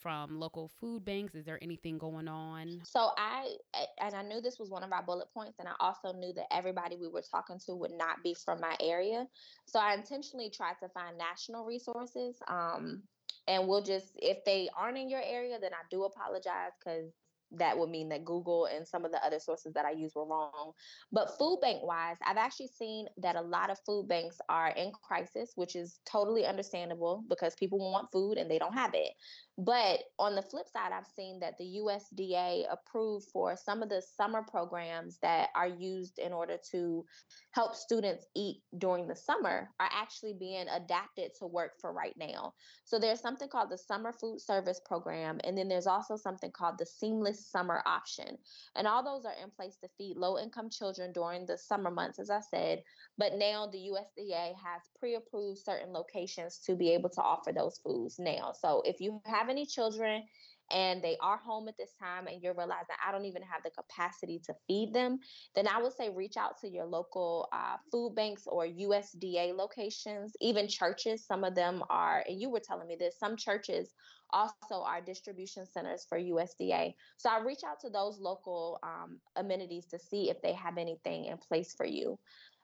from 0.00 0.38
local 0.38 0.68
food 0.80 1.04
banks? 1.04 1.34
Is 1.34 1.44
there 1.44 1.58
anything 1.62 1.98
going 1.98 2.28
on? 2.28 2.80
So 2.84 3.10
I 3.16 3.56
and 4.00 4.14
I 4.14 4.22
knew 4.22 4.40
this 4.40 4.58
was 4.58 4.70
one 4.70 4.82
of 4.82 4.92
our 4.92 5.02
bullet 5.02 5.28
points, 5.32 5.58
and 5.58 5.68
I 5.68 5.72
also 5.80 6.12
knew 6.12 6.32
that 6.34 6.46
everybody 6.52 6.96
we 6.96 7.08
were 7.08 7.22
talking 7.22 7.58
to 7.66 7.74
would 7.74 7.92
not 7.92 8.22
be 8.22 8.34
from 8.34 8.60
my 8.60 8.76
area. 8.80 9.26
So 9.66 9.78
I 9.78 9.94
intentionally 9.94 10.50
tried 10.50 10.76
to 10.82 10.88
find 10.88 11.18
national 11.18 11.64
resources. 11.64 12.36
Um, 12.48 13.02
and 13.50 13.66
we'll 13.66 13.82
just 13.82 14.06
if 14.22 14.44
they 14.44 14.68
aren't 14.78 14.96
in 14.96 15.10
your 15.10 15.22
area, 15.24 15.58
then 15.60 15.72
I 15.74 15.82
do 15.90 16.04
apologize 16.04 16.70
because 16.78 17.12
that 17.52 17.76
would 17.78 17.90
mean 17.90 18.08
that 18.10 18.24
Google 18.24 18.66
and 18.66 18.86
some 18.86 19.04
of 19.04 19.12
the 19.12 19.24
other 19.24 19.38
sources 19.38 19.72
that 19.74 19.84
I 19.84 19.92
use 19.92 20.12
were 20.14 20.26
wrong. 20.26 20.72
But 21.12 21.36
food 21.38 21.58
bank 21.60 21.82
wise, 21.82 22.16
I've 22.24 22.36
actually 22.36 22.68
seen 22.68 23.06
that 23.18 23.36
a 23.36 23.42
lot 23.42 23.70
of 23.70 23.78
food 23.84 24.08
banks 24.08 24.38
are 24.48 24.68
in 24.68 24.92
crisis, 25.02 25.52
which 25.56 25.76
is 25.76 26.00
totally 26.10 26.46
understandable 26.46 27.24
because 27.28 27.54
people 27.54 27.78
want 27.78 28.12
food 28.12 28.38
and 28.38 28.50
they 28.50 28.58
don't 28.58 28.74
have 28.74 28.92
it. 28.94 29.12
But 29.58 30.00
on 30.18 30.34
the 30.34 30.42
flip 30.42 30.66
side, 30.72 30.92
I've 30.92 31.06
seen 31.14 31.40
that 31.40 31.58
the 31.58 31.80
USDA 31.84 32.64
approved 32.70 33.26
for 33.30 33.56
some 33.56 33.82
of 33.82 33.90
the 33.90 34.02
summer 34.16 34.42
programs 34.42 35.18
that 35.20 35.50
are 35.54 35.68
used 35.68 36.18
in 36.18 36.32
order 36.32 36.56
to 36.70 37.04
help 37.52 37.74
students 37.74 38.24
eat 38.34 38.62
during 38.78 39.06
the 39.06 39.16
summer 39.16 39.68
are 39.78 39.90
actually 39.92 40.34
being 40.38 40.66
adapted 40.68 41.32
to 41.38 41.46
work 41.46 41.72
for 41.78 41.92
right 41.92 42.14
now. 42.16 42.54
So 42.84 42.98
there's 42.98 43.20
something 43.20 43.48
called 43.48 43.70
the 43.70 43.76
Summer 43.76 44.12
Food 44.12 44.40
Service 44.40 44.80
Program, 44.86 45.40
and 45.44 45.58
then 45.58 45.68
there's 45.68 45.86
also 45.86 46.16
something 46.16 46.50
called 46.52 46.78
the 46.78 46.86
Seamless 46.86 47.39
Summer 47.40 47.82
Option. 47.86 48.38
And 48.76 48.86
all 48.86 49.02
those 49.02 49.24
are 49.24 49.34
in 49.42 49.50
place 49.50 49.76
to 49.82 49.88
feed 49.98 50.16
low 50.16 50.38
income 50.38 50.70
children 50.70 51.12
during 51.12 51.46
the 51.46 51.58
summer 51.58 51.90
months, 51.90 52.18
as 52.18 52.30
I 52.30 52.40
said. 52.40 52.82
But 53.18 53.34
now 53.34 53.66
the 53.66 53.90
USDA 53.90 54.54
has 54.54 54.82
pre 54.98 55.14
approved 55.14 55.58
certain 55.58 55.92
locations 55.92 56.58
to 56.66 56.74
be 56.74 56.92
able 56.92 57.10
to 57.10 57.22
offer 57.22 57.52
those 57.52 57.78
foods 57.78 58.18
now. 58.18 58.52
So 58.52 58.82
if 58.84 59.00
you 59.00 59.20
have 59.26 59.48
any 59.48 59.66
children 59.66 60.24
and 60.70 61.02
they 61.02 61.16
are 61.20 61.38
home 61.38 61.68
at 61.68 61.76
this 61.76 61.92
time 62.00 62.26
and 62.26 62.42
you're 62.42 62.54
realizing 62.54 62.94
I 63.06 63.12
don't 63.12 63.24
even 63.24 63.42
have 63.42 63.62
the 63.62 63.70
capacity 63.70 64.40
to 64.46 64.54
feed 64.66 64.92
them, 64.92 65.18
then 65.54 65.66
I 65.66 65.80
would 65.80 65.92
say 65.92 66.10
reach 66.10 66.36
out 66.36 66.58
to 66.60 66.68
your 66.68 66.86
local 66.86 67.48
uh, 67.52 67.76
food 67.90 68.14
banks 68.14 68.44
or 68.46 68.66
USDA 68.66 69.56
locations, 69.56 70.32
even 70.40 70.68
churches. 70.68 71.26
Some 71.26 71.44
of 71.44 71.54
them 71.54 71.82
are, 71.90 72.24
and 72.28 72.40
you 72.40 72.50
were 72.50 72.60
telling 72.60 72.88
me 72.88 72.96
this, 72.98 73.18
some 73.18 73.36
churches 73.36 73.94
also 74.32 74.82
are 74.84 75.00
distribution 75.00 75.66
centers 75.66 76.06
for 76.08 76.18
USDA. 76.18 76.94
So 77.16 77.30
I 77.30 77.40
reach 77.40 77.60
out 77.66 77.80
to 77.80 77.90
those 77.90 78.18
local 78.18 78.78
um, 78.82 79.18
amenities 79.36 79.86
to 79.86 79.98
see 79.98 80.30
if 80.30 80.40
they 80.42 80.52
have 80.52 80.78
anything 80.78 81.26
in 81.26 81.38
place 81.38 81.74
for 81.76 81.86
you. 81.86 82.18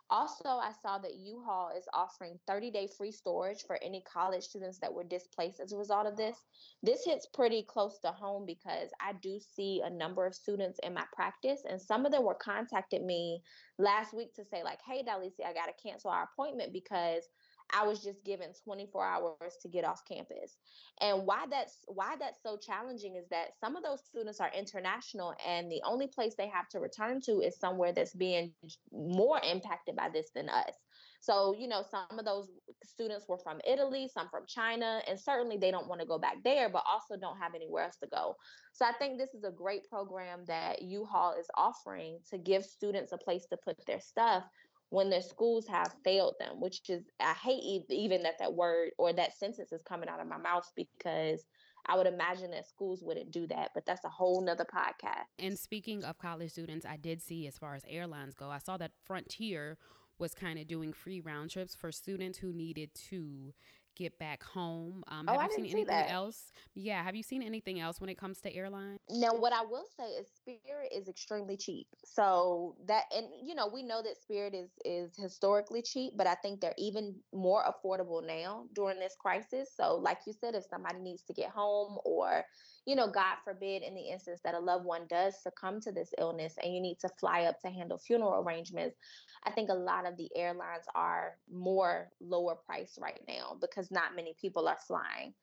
Also, 0.09 0.49
I 0.49 0.71
saw 0.83 0.99
that 0.99 1.16
U-Haul 1.16 1.73
is 1.77 1.88
offering 1.92 2.38
30 2.47 2.71
day 2.71 2.87
free 2.87 3.11
storage 3.11 3.64
for 3.66 3.79
any 3.83 4.03
college 4.03 4.45
students 4.45 4.79
that 4.79 4.92
were 4.92 5.03
displaced 5.03 5.59
as 5.59 5.73
a 5.73 5.77
result 5.77 6.07
of 6.07 6.16
this. 6.16 6.37
This 6.83 7.05
hits 7.05 7.27
pretty 7.27 7.64
close 7.64 7.99
to 8.01 8.12
home 8.12 8.47
because 8.47 8.90
I 9.01 9.14
do 9.21 9.40
see 9.40 9.83
a 9.85 9.90
number 9.90 10.25
of 10.25 10.35
students 10.35 10.79
in 10.85 10.95
my 10.95 11.05
practice, 11.12 11.62
and 11.69 11.81
some 11.81 12.07
of 12.07 12.12
them 12.12 12.25
were 12.25 12.35
contacted 12.35 13.03
me 13.03 13.42
last 13.79 14.14
week 14.14 14.33
to 14.35 14.45
say, 14.45 14.62
like, 14.62 14.79
hey, 14.87 15.03
Dylesia, 15.03 15.47
I 15.47 15.53
got 15.53 15.66
to 15.66 15.83
cancel 15.83 16.11
our 16.11 16.29
appointment 16.33 16.73
because 16.73 17.25
I 17.73 17.85
was 17.87 18.03
just 18.03 18.25
given 18.25 18.49
24 18.65 19.05
hours 19.05 19.57
to 19.63 19.69
get 19.69 19.85
off 19.85 20.03
campus. 20.09 20.57
And 21.01 21.27
why 21.27 21.47
that's 21.51 21.79
why 21.87 22.17
that's 22.19 22.43
so 22.43 22.57
challenging 22.57 23.17
is 23.17 23.27
that 23.31 23.59
some 23.61 23.77
of 23.77 23.83
those 23.83 24.05
students 24.05 24.41
are 24.41 24.51
international 24.57 25.35
and 25.47 25.71
the 25.71 25.83
only 25.85 26.07
place 26.07 26.35
they 26.37 26.49
have 26.49 26.69
to 26.71 26.81
return 26.81 27.21
to 27.23 27.41
is 27.41 27.59
somewhere 27.59 27.93
that's 27.93 28.15
being 28.15 28.53
more 28.93 29.41
impacted 29.49 29.97
by 29.97 30.09
this 30.09 30.31
than 30.35 30.49
us. 30.49 30.75
So, 31.21 31.57
you 31.59 31.67
know, 31.67 31.83
some 31.91 32.19
of 32.19 32.25
those 32.25 32.49
students 32.85 33.27
were 33.29 33.39
from 33.39 33.61
Italy, 33.67 34.09
some 34.13 34.29
from 34.29 34.45
China, 34.47 35.01
and 35.09 35.19
certainly 35.19 35.57
they 35.57 35.73
don't 35.73 35.89
want 35.89 36.01
to 36.01 36.07
go 36.07 36.19
back 36.19 36.37
there, 36.45 36.69
but 36.69 36.85
also 36.89 37.17
don't 37.17 37.39
have 37.39 37.55
anywhere 37.55 37.85
else 37.85 37.97
to 37.97 38.07
go. 38.07 38.37
So 38.73 38.85
I 38.85 38.93
think 38.93 39.19
this 39.19 39.35
is 39.35 39.43
a 39.43 39.51
great 39.51 39.89
program 39.89 40.45
that 40.47 40.83
U-Haul 40.83 41.35
is 41.39 41.49
offering 41.57 42.19
to 42.31 42.39
give 42.39 42.65
students 42.65 43.13
a 43.13 43.19
place 43.19 43.47
to 43.47 43.57
put 43.57 43.77
their 43.87 44.01
stuff 44.01 44.45
when 44.90 45.11
their 45.11 45.22
schools 45.22 45.66
have 45.66 45.94
failed 46.05 46.35
them, 46.38 46.61
which 46.61 46.88
is, 46.88 47.05
I 47.20 47.33
hate 47.33 47.85
even 47.90 48.22
that 48.22 48.38
that 48.38 48.55
word 48.55 48.90
or 48.99 49.12
that 49.12 49.37
sentence 49.37 49.72
is 49.72 49.83
coming 49.83 50.09
out 50.09 50.20
of 50.20 50.29
my 50.29 50.38
mouth 50.38 50.70
because 50.77 51.44
I 51.87 51.96
would 51.96 52.07
imagine 52.07 52.51
that 52.53 52.68
schools 52.68 53.03
wouldn't 53.03 53.31
do 53.31 53.46
that, 53.49 53.70
but 53.75 53.87
that's 53.87 54.05
a 54.05 54.09
whole 54.09 54.40
nother 54.40 54.64
podcast. 54.64 55.27
And 55.38 55.59
speaking 55.59 56.05
of 56.05 56.18
college 56.18 56.53
students, 56.53 56.87
I 56.87 56.96
did 56.96 57.22
see 57.22 57.46
as 57.46 57.59
far 57.59 57.75
as 57.75 57.83
airlines 57.88 58.35
go, 58.35 58.51
I 58.51 58.59
saw 58.59 58.77
that 58.77 58.92
Frontier 59.05 59.79
was 60.18 60.35
kind 60.35 60.59
of 60.59 60.66
doing 60.66 60.92
free 60.92 61.20
round 61.20 61.51
trips 61.51 61.75
for 61.75 61.92
students 61.92 62.38
who 62.38 62.53
needed 62.53 62.90
to 63.11 63.53
get 63.97 64.19
back 64.19 64.43
home. 64.43 65.03
Um, 65.09 65.27
oh, 65.29 65.39
have 65.39 65.51
you 65.51 65.57
seen 65.57 65.65
anything 65.65 65.87
that. 65.87 66.11
else? 66.11 66.53
Yeah, 66.75 67.03
have 67.03 67.17
you 67.17 67.23
seen 67.23 67.43
anything 67.43 67.81
else 67.81 68.01
when 68.01 68.09
it 68.09 68.19
comes 68.19 68.41
to 68.43 68.55
airline? 68.55 68.99
Now, 69.11 69.31
what 69.35 69.53
I 69.53 69.63
will 69.63 69.87
say 69.99 70.05
is 70.05 70.29
Spirit 70.29 70.93
is 70.95 71.09
extremely 71.09 71.57
cheap. 71.57 71.87
So 72.05 72.77
that, 72.87 73.05
and 73.15 73.27
you 73.43 73.55
know, 73.55 73.69
we 73.73 73.83
know 73.83 74.03
that 74.03 74.21
Spirit 74.21 74.55
is 74.55 74.71
is 74.85 75.17
historically 75.17 75.83
cheap, 75.83 76.13
but 76.17 76.27
I 76.27 76.35
think 76.37 76.61
they're 76.61 76.75
even 76.79 77.17
more 77.33 77.65
affordable 77.65 78.25
now 78.25 78.67
during 78.75 79.01
this 79.01 79.17
crisis. 79.19 79.71
So, 79.75 79.97
like 79.97 80.19
you 80.27 80.35
said, 80.39 80.55
if 80.55 80.65
somebody 80.65 80.99
needs 81.01 81.23
to 81.25 81.33
get 81.33 81.51
home 81.51 81.99
or 82.05 82.45
you 82.87 82.94
know, 82.94 83.11
God 83.11 83.37
forbid, 83.44 83.83
in 83.83 83.94
the 83.94 84.09
instance 84.09 84.40
that 84.44 84.55
a 84.55 84.61
loved 84.61 84.85
one 84.85 85.07
does 85.09 85.42
succumb 85.42 85.81
to 85.81 85.92
this 85.92 86.14
illness 86.18 86.55
and 86.62 86.72
you 86.72 86.81
need 86.81 87.01
to 87.01 87.09
fly 87.09 87.42
up 87.42 87.61
to 87.61 87.68
handle 87.68 87.99
funeral 87.99 88.42
arrangements, 88.42 88.96
I 89.44 89.51
think 89.51 89.68
a 89.68 89.75
lot 89.75 90.07
of 90.07 90.16
the 90.16 90.31
airlines 90.37 90.85
are 90.94 91.37
more 91.53 92.09
lower 92.20 92.55
price 92.55 92.96
right 93.01 93.20
now 93.29 93.57
because 93.61 93.90
not 93.90 94.14
many 94.14 94.35
people 94.40 94.68
are 94.68 94.79
flying. 94.87 95.35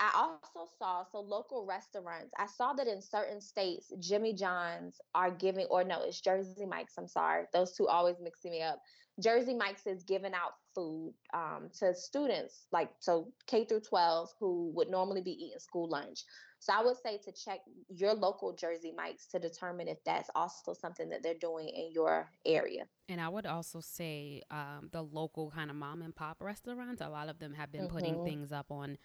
I 0.00 0.10
also 0.14 0.68
saw 0.78 1.04
so 1.04 1.20
local 1.20 1.64
restaurants. 1.64 2.32
I 2.36 2.46
saw 2.46 2.72
that 2.74 2.88
in 2.88 3.00
certain 3.00 3.40
states, 3.40 3.92
Jimmy 4.00 4.34
John's 4.34 5.00
are 5.14 5.30
giving, 5.30 5.66
or 5.66 5.84
no, 5.84 6.02
it's 6.02 6.20
Jersey 6.20 6.66
Mike's. 6.66 6.98
I'm 6.98 7.08
sorry, 7.08 7.44
those 7.52 7.72
two 7.72 7.86
always 7.86 8.16
mixing 8.20 8.50
me 8.50 8.60
up. 8.60 8.80
Jersey 9.20 9.54
Mike's 9.54 9.86
is 9.86 10.02
giving 10.02 10.34
out 10.34 10.54
food 10.74 11.14
um, 11.32 11.70
to 11.78 11.94
students, 11.94 12.66
like 12.72 12.90
so 12.98 13.28
K 13.46 13.64
through 13.64 13.80
12, 13.80 14.30
who 14.40 14.72
would 14.74 14.90
normally 14.90 15.20
be 15.20 15.32
eating 15.32 15.58
school 15.58 15.88
lunch. 15.88 16.24
So 16.58 16.72
I 16.72 16.82
would 16.82 16.96
say 16.96 17.18
to 17.18 17.32
check 17.32 17.60
your 17.94 18.14
local 18.14 18.54
Jersey 18.54 18.92
Mike's 18.96 19.26
to 19.26 19.38
determine 19.38 19.86
if 19.86 20.02
that's 20.04 20.30
also 20.34 20.72
something 20.72 21.10
that 21.10 21.22
they're 21.22 21.34
doing 21.34 21.68
in 21.68 21.92
your 21.92 22.30
area. 22.46 22.86
And 23.08 23.20
I 23.20 23.28
would 23.28 23.44
also 23.44 23.80
say 23.80 24.42
um, 24.50 24.88
the 24.90 25.02
local 25.02 25.50
kind 25.50 25.70
of 25.70 25.76
mom 25.76 26.00
and 26.00 26.16
pop 26.16 26.38
restaurants, 26.40 27.02
a 27.02 27.08
lot 27.08 27.28
of 27.28 27.38
them 27.38 27.52
have 27.52 27.70
been 27.70 27.82
mm-hmm. 27.82 27.94
putting 27.94 28.24
things 28.24 28.50
up 28.50 28.66
on 28.70 28.96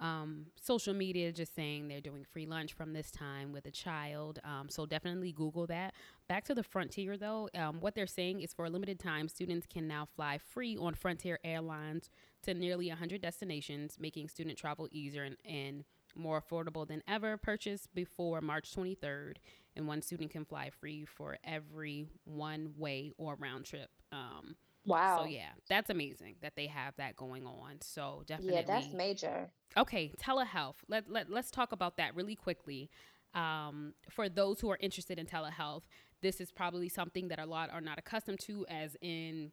um, 0.00 0.46
social 0.60 0.94
media 0.94 1.32
just 1.32 1.54
saying 1.54 1.88
they're 1.88 2.00
doing 2.00 2.24
free 2.24 2.46
lunch 2.46 2.72
from 2.72 2.92
this 2.92 3.10
time 3.10 3.52
with 3.52 3.66
a 3.66 3.70
child. 3.70 4.40
Um, 4.44 4.68
so 4.68 4.86
definitely 4.86 5.32
Google 5.32 5.66
that. 5.68 5.94
Back 6.28 6.44
to 6.44 6.54
the 6.54 6.62
Frontier 6.62 7.16
though, 7.16 7.48
um, 7.54 7.80
what 7.80 7.94
they're 7.94 8.06
saying 8.06 8.40
is 8.40 8.52
for 8.52 8.64
a 8.64 8.70
limited 8.70 8.98
time, 8.98 9.28
students 9.28 9.66
can 9.66 9.86
now 9.86 10.08
fly 10.16 10.38
free 10.38 10.76
on 10.76 10.94
Frontier 10.94 11.38
Airlines 11.44 12.10
to 12.42 12.54
nearly 12.54 12.88
100 12.88 13.20
destinations, 13.20 13.96
making 14.00 14.28
student 14.28 14.58
travel 14.58 14.88
easier 14.90 15.22
and, 15.22 15.36
and 15.44 15.84
more 16.14 16.40
affordable 16.40 16.86
than 16.86 17.02
ever. 17.08 17.36
Purchased 17.36 17.94
before 17.94 18.40
March 18.40 18.74
23rd, 18.74 19.36
and 19.76 19.86
one 19.86 20.02
student 20.02 20.30
can 20.30 20.44
fly 20.44 20.70
free 20.70 21.04
for 21.04 21.38
every 21.44 22.06
one 22.24 22.74
way 22.76 23.12
or 23.18 23.36
round 23.36 23.64
trip. 23.64 23.90
Um, 24.10 24.56
Wow. 24.84 25.20
So 25.22 25.28
yeah, 25.28 25.50
that's 25.68 25.90
amazing 25.90 26.36
that 26.42 26.54
they 26.56 26.66
have 26.66 26.94
that 26.96 27.16
going 27.16 27.46
on. 27.46 27.80
So 27.80 28.22
definitely. 28.26 28.54
Yeah, 28.54 28.62
that's 28.62 28.92
major. 28.92 29.50
Okay, 29.76 30.12
telehealth. 30.20 30.76
Let 30.88 31.10
let 31.10 31.30
let's 31.30 31.50
talk 31.50 31.72
about 31.72 31.96
that 31.98 32.14
really 32.14 32.34
quickly. 32.34 32.90
Um, 33.34 33.94
for 34.10 34.28
those 34.28 34.60
who 34.60 34.70
are 34.70 34.78
interested 34.80 35.18
in 35.18 35.26
telehealth, 35.26 35.82
this 36.20 36.40
is 36.40 36.50
probably 36.50 36.88
something 36.88 37.28
that 37.28 37.38
a 37.38 37.46
lot 37.46 37.70
are 37.70 37.80
not 37.80 37.98
accustomed 37.98 38.40
to, 38.40 38.66
as 38.68 38.96
in 39.00 39.52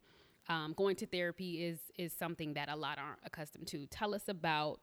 um, 0.50 0.74
going 0.76 0.96
to 0.98 1.06
therapy 1.06 1.64
is 1.64 1.80
is 1.98 2.12
something 2.12 2.54
that 2.56 2.70
a 2.70 2.76
lot 2.76 2.98
aren't 2.98 3.20
accustomed 3.24 3.68
to. 3.68 3.86
Tell 3.88 4.14
us 4.16 4.28
about 4.28 4.82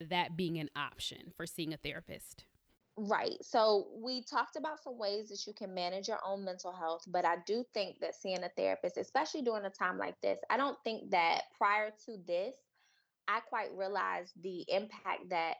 that 0.00 0.36
being 0.36 0.58
an 0.58 0.68
option 0.76 1.32
for 1.36 1.46
seeing 1.46 1.72
a 1.72 1.76
therapist. 1.76 2.44
Right. 2.98 3.36
So 3.44 3.90
we 4.02 4.22
talked 4.22 4.56
about 4.56 4.82
some 4.82 4.98
ways 4.98 5.28
that 5.28 5.46
you 5.46 5.52
can 5.52 5.74
manage 5.74 6.08
your 6.08 6.20
own 6.24 6.44
mental 6.44 6.72
health, 6.72 7.02
but 7.06 7.26
I 7.26 7.36
do 7.46 7.62
think 7.74 8.00
that 8.00 8.14
seeing 8.14 8.42
a 8.42 8.48
therapist, 8.48 8.96
especially 8.96 9.42
during 9.42 9.66
a 9.66 9.70
time 9.70 9.98
like 9.98 10.18
this, 10.22 10.40
I 10.48 10.56
don't 10.56 10.78
think 10.82 11.10
that 11.10 11.42
prior 11.58 11.90
to 12.06 12.16
this, 12.26 12.56
I 13.28 13.40
quite 13.40 13.72
realized 13.74 14.40
the 14.42 14.64
impact 14.68 15.30
that 15.30 15.58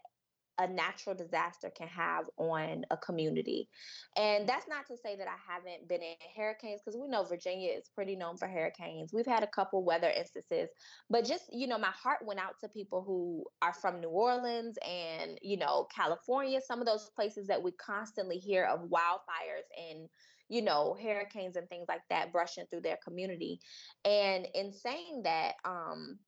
a 0.59 0.67
natural 0.67 1.15
disaster 1.15 1.71
can 1.77 1.89
have 1.89 2.25
on 2.39 2.85
a 2.91 2.97
community. 2.97 3.69
And 4.17 4.49
that's 4.49 4.67
not 4.69 4.87
to 4.87 4.97
say 4.97 5.17
that 5.17 5.29
I 5.29 5.53
haven't 5.53 5.89
been 5.89 6.03
in 6.03 6.15
hurricanes 6.37 6.81
because 6.85 6.99
we 6.99 7.09
know 7.09 7.25
Virginia 7.25 7.73
is 7.73 7.91
pretty 7.95 8.17
known 8.17 8.37
for 8.37 8.49
hurricanes. 8.49 9.13
We've 9.13 9.27
had 9.27 9.43
a 9.43 9.49
couple 9.49 9.85
weather 9.85 10.11
instances, 10.11 10.71
but 11.11 11.25
just, 11.25 11.45
you 11.53 11.67
know, 11.67 11.79
my 11.79 11.91
heart 11.91 12.21
went 12.25 12.41
out 12.41 12.55
to 12.61 12.69
people 12.69 13.03
who 13.03 13.45
are 13.61 13.75
from 13.75 14.01
New 14.01 14.09
Orleans 14.09 14.79
and, 14.87 15.39
you 15.43 15.59
know, 15.59 15.87
California, 15.95 16.61
some 16.67 16.81
of 16.81 16.87
those 16.87 17.11
places 17.15 17.47
that 17.49 17.63
we 17.63 17.73
constantly 17.73 18.39
hear 18.39 18.65
of 18.65 18.89
wildfires 18.89 19.67
and 19.91 20.09
you 20.49 20.63
know 20.63 20.97
hurricanes 21.03 21.57
and 21.57 21.69
things 21.69 21.87
like 21.89 22.03
that 22.09 22.31
brushing 22.31 22.65
through 22.71 22.81
their 22.81 22.99
community 23.05 23.59
and 24.05 24.47
in 24.55 24.73
saying 24.73 25.23
that 25.25 25.55
um 25.65 26.19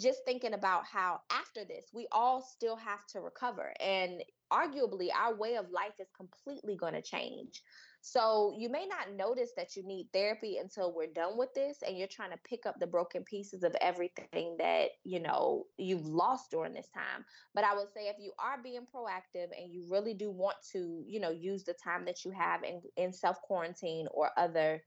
just 0.00 0.24
thinking 0.24 0.54
about 0.54 0.84
how 0.86 1.20
after 1.30 1.64
this, 1.64 1.86
we 1.92 2.06
all 2.12 2.40
still 2.42 2.76
have 2.76 3.04
to 3.08 3.20
recover. 3.20 3.72
And 3.80 4.22
arguably, 4.52 5.08
our 5.14 5.34
way 5.34 5.56
of 5.56 5.70
life 5.70 5.94
is 5.98 6.08
completely 6.16 6.76
going 6.76 6.94
to 6.94 7.02
change. 7.02 7.62
So 8.00 8.54
you 8.56 8.68
may 8.68 8.86
not 8.86 9.16
notice 9.16 9.50
that 9.56 9.74
you 9.74 9.82
need 9.84 10.08
therapy 10.12 10.58
until 10.58 10.94
we're 10.94 11.12
done 11.12 11.36
with 11.36 11.52
this 11.54 11.78
and 11.86 11.98
you're 11.98 12.06
trying 12.06 12.30
to 12.30 12.38
pick 12.48 12.64
up 12.64 12.78
the 12.78 12.86
broken 12.86 13.24
pieces 13.24 13.64
of 13.64 13.74
everything 13.80 14.56
that, 14.58 14.90
you 15.04 15.20
know, 15.20 15.64
you've 15.78 16.06
lost 16.06 16.50
during 16.52 16.74
this 16.74 16.88
time. 16.94 17.24
But 17.54 17.64
I 17.64 17.74
would 17.74 17.92
say 17.92 18.06
if 18.08 18.16
you 18.20 18.32
are 18.38 18.62
being 18.62 18.86
proactive 18.94 19.48
and 19.60 19.72
you 19.72 19.84
really 19.90 20.14
do 20.14 20.30
want 20.30 20.56
to, 20.72 21.02
you 21.06 21.18
know, 21.18 21.30
use 21.30 21.64
the 21.64 21.74
time 21.74 22.04
that 22.04 22.24
you 22.24 22.30
have 22.30 22.62
in, 22.62 22.80
in 22.96 23.12
self 23.12 23.42
quarantine 23.42 24.06
or 24.12 24.30
other 24.36 24.80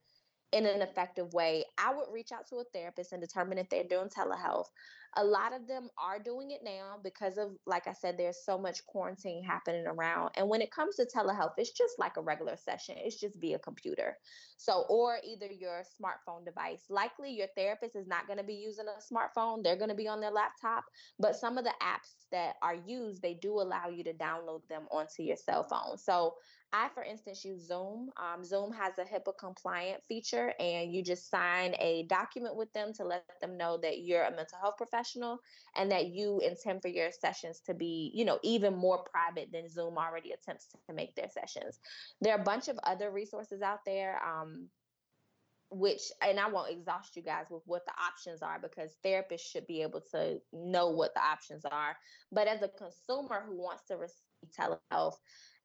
in 0.51 0.65
an 0.65 0.81
effective 0.81 1.33
way, 1.33 1.65
I 1.77 1.93
would 1.93 2.07
reach 2.11 2.31
out 2.31 2.47
to 2.47 2.57
a 2.57 2.63
therapist 2.73 3.13
and 3.13 3.21
determine 3.21 3.57
if 3.57 3.69
they're 3.69 3.83
doing 3.83 4.09
telehealth. 4.09 4.65
A 5.17 5.23
lot 5.23 5.53
of 5.53 5.67
them 5.67 5.89
are 5.97 6.19
doing 6.19 6.51
it 6.51 6.61
now 6.63 6.97
because 7.03 7.37
of, 7.37 7.51
like 7.65 7.85
I 7.87 7.93
said, 7.93 8.17
there's 8.17 8.45
so 8.45 8.57
much 8.57 8.85
quarantine 8.85 9.43
happening 9.43 9.85
around. 9.85 10.31
And 10.37 10.47
when 10.47 10.61
it 10.61 10.71
comes 10.71 10.95
to 10.95 11.05
telehealth, 11.05 11.53
it's 11.57 11.71
just 11.71 11.99
like 11.99 12.15
a 12.15 12.21
regular 12.21 12.55
session, 12.55 12.95
it's 12.97 13.19
just 13.19 13.39
via 13.41 13.59
computer. 13.59 14.17
So, 14.55 14.85
or 14.87 15.17
either 15.27 15.47
your 15.47 15.83
smartphone 16.01 16.45
device. 16.45 16.85
Likely 16.89 17.31
your 17.31 17.47
therapist 17.57 17.95
is 17.97 18.07
not 18.07 18.25
going 18.27 18.37
to 18.37 18.43
be 18.45 18.53
using 18.53 18.85
a 18.87 19.13
smartphone, 19.13 19.63
they're 19.63 19.75
going 19.75 19.89
to 19.89 19.95
be 19.95 20.07
on 20.07 20.21
their 20.21 20.31
laptop. 20.31 20.85
But 21.19 21.35
some 21.35 21.57
of 21.57 21.65
the 21.65 21.73
apps 21.83 22.13
that 22.31 22.55
are 22.61 22.75
used, 22.75 23.21
they 23.21 23.33
do 23.33 23.59
allow 23.59 23.89
you 23.89 24.05
to 24.05 24.13
download 24.13 24.61
them 24.69 24.83
onto 24.91 25.23
your 25.23 25.35
cell 25.35 25.63
phone. 25.63 25.97
So, 25.97 26.35
I, 26.73 26.87
for 26.93 27.03
instance, 27.03 27.43
use 27.43 27.67
Zoom. 27.67 28.11
Um, 28.15 28.45
Zoom 28.45 28.71
has 28.71 28.97
a 28.97 29.03
HIPAA 29.03 29.33
compliant 29.37 30.01
feature, 30.05 30.53
and 30.57 30.93
you 30.93 31.03
just 31.03 31.29
sign 31.29 31.75
a 31.79 32.03
document 32.03 32.55
with 32.55 32.71
them 32.71 32.93
to 32.93 33.03
let 33.03 33.25
them 33.41 33.57
know 33.57 33.77
that 33.81 33.99
you're 33.99 34.23
a 34.23 34.31
mental 34.31 34.57
health 34.57 34.75
professional 34.77 35.00
and 35.75 35.91
that 35.91 36.07
you 36.07 36.39
intend 36.39 36.81
for 36.81 36.87
your 36.87 37.11
sessions 37.11 37.61
to 37.65 37.73
be, 37.73 38.11
you 38.13 38.25
know, 38.25 38.39
even 38.43 38.75
more 38.75 39.03
private 39.03 39.51
than 39.51 39.69
Zoom 39.69 39.97
already 39.97 40.31
attempts 40.31 40.67
to 40.87 40.93
make 40.93 41.15
their 41.15 41.29
sessions. 41.29 41.79
There 42.21 42.35
are 42.35 42.41
a 42.41 42.43
bunch 42.43 42.67
of 42.67 42.79
other 42.83 43.11
resources 43.11 43.61
out 43.61 43.79
there. 43.85 44.19
Um, 44.23 44.69
which 45.73 46.01
and 46.21 46.37
I 46.37 46.49
won't 46.49 46.69
exhaust 46.69 47.15
you 47.15 47.23
guys 47.23 47.45
with 47.49 47.63
what 47.65 47.85
the 47.85 47.93
options 47.93 48.41
are 48.41 48.59
because 48.59 48.97
therapists 49.05 49.49
should 49.49 49.65
be 49.67 49.81
able 49.81 50.01
to 50.11 50.39
know 50.51 50.89
what 50.89 51.13
the 51.13 51.21
options 51.21 51.63
are. 51.63 51.95
But 52.29 52.47
as 52.47 52.61
a 52.61 52.67
consumer 52.67 53.43
who 53.47 53.57
wants 53.57 53.83
to 53.87 53.95
receive 53.95 54.17
telehealth, 54.59 55.15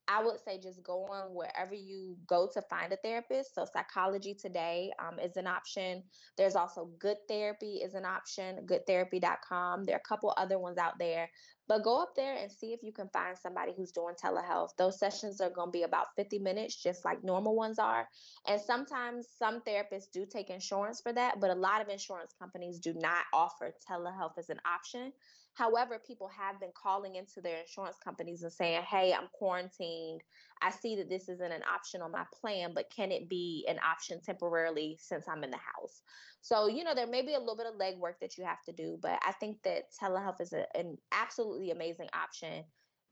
I 0.09 0.23
would 0.23 0.39
say 0.45 0.61
just 0.61 0.83
go 0.83 1.05
on 1.07 1.35
wherever 1.35 1.75
you 1.75 2.17
go 2.27 2.49
to 2.55 2.63
find 2.63 2.93
a 2.93 2.97
therapist. 2.97 3.55
So 3.55 3.67
Psychology 3.71 4.35
Today 4.35 4.93
um, 4.99 5.19
is 5.19 5.37
an 5.37 5.47
option. 5.47 6.03
There's 6.37 6.55
also 6.55 6.91
Good 6.99 7.17
Therapy 7.29 7.81
is 7.83 7.95
an 7.95 8.05
option, 8.05 8.67
goodtherapy.com. 8.67 9.85
There 9.85 9.97
are 9.97 10.03
a 10.05 10.09
couple 10.09 10.33
other 10.37 10.59
ones 10.59 10.79
out 10.79 10.99
there. 10.99 11.29
But 11.69 11.83
go 11.83 12.01
up 12.01 12.15
there 12.15 12.37
and 12.37 12.51
see 12.51 12.73
if 12.73 12.83
you 12.83 12.93
can 12.93 13.09
find 13.09 13.37
somebody 13.37 13.73
who's 13.77 13.91
doing 13.91 14.15
telehealth. 14.15 14.77
Those 14.79 15.01
sessions 15.01 15.41
are 15.41 15.51
going 15.51 15.69
to 15.69 15.73
be 15.73 15.83
about 15.83 16.15
50 16.15 16.39
minutes, 16.39 16.81
just 16.81 17.05
like 17.05 17.25
normal 17.25 17.57
ones 17.57 17.81
are. 17.81 18.09
And 18.47 18.61
sometimes 18.61 19.27
some 19.37 19.63
therapists 19.63 20.11
do 20.13 20.27
take 20.27 20.51
insurance 20.51 21.01
for 21.01 21.13
that, 21.13 21.41
but 21.41 21.51
a 21.51 21.55
lot 21.55 21.83
of 21.83 21.89
insurance 21.89 22.33
companies 22.39 22.79
do 22.79 22.95
not 22.95 23.25
offer 23.33 23.73
telehealth 23.91 24.39
as 24.39 24.49
an 24.49 24.61
option. 24.65 25.13
However, 25.57 25.99
people 26.07 26.29
have 26.29 26.61
been 26.61 26.73
calling 26.75 27.15
into 27.15 27.41
their 27.41 27.61
insurance 27.61 27.97
companies 28.05 28.43
and 28.43 28.53
saying, 28.53 28.83
hey, 28.83 29.15
I'm 29.15 29.29
quarantined. 29.33 30.21
I 30.61 30.71
see 30.71 30.97
that 30.97 31.09
this 31.09 31.31
isn't 31.31 31.53
an 31.53 31.63
option 31.63 32.03
on 32.03 32.13
my 32.13 32.25
plan, 32.39 32.73
but 32.75 32.93
can 32.95 33.11
it 33.11 33.31
be 33.31 33.65
an 33.67 33.79
option 33.79 34.21
temporarily 34.21 34.99
since 35.01 35.27
I'm 35.27 35.43
in 35.45 35.51
the 35.51 35.57
house? 35.57 36.03
So, 36.43 36.69
you 36.69 36.85
know, 36.85 36.95
there 36.95 37.07
may 37.07 37.23
be 37.23 37.35
a 37.35 37.39
little 37.41 37.57
bit 37.57 37.67
of 37.67 37.81
legwork 37.81 38.21
that 38.21 38.37
you 38.37 38.45
have 38.45 38.63
to 38.67 38.73
do, 38.73 38.99
but 39.01 39.19
I 39.27 39.33
think 39.33 39.63
that 39.65 39.85
telehealth 39.99 40.43
is 40.43 40.53
a, 40.53 40.67
an 40.77 40.99
absolutely 41.11 41.71
amazing 41.71 42.09
option 42.13 42.63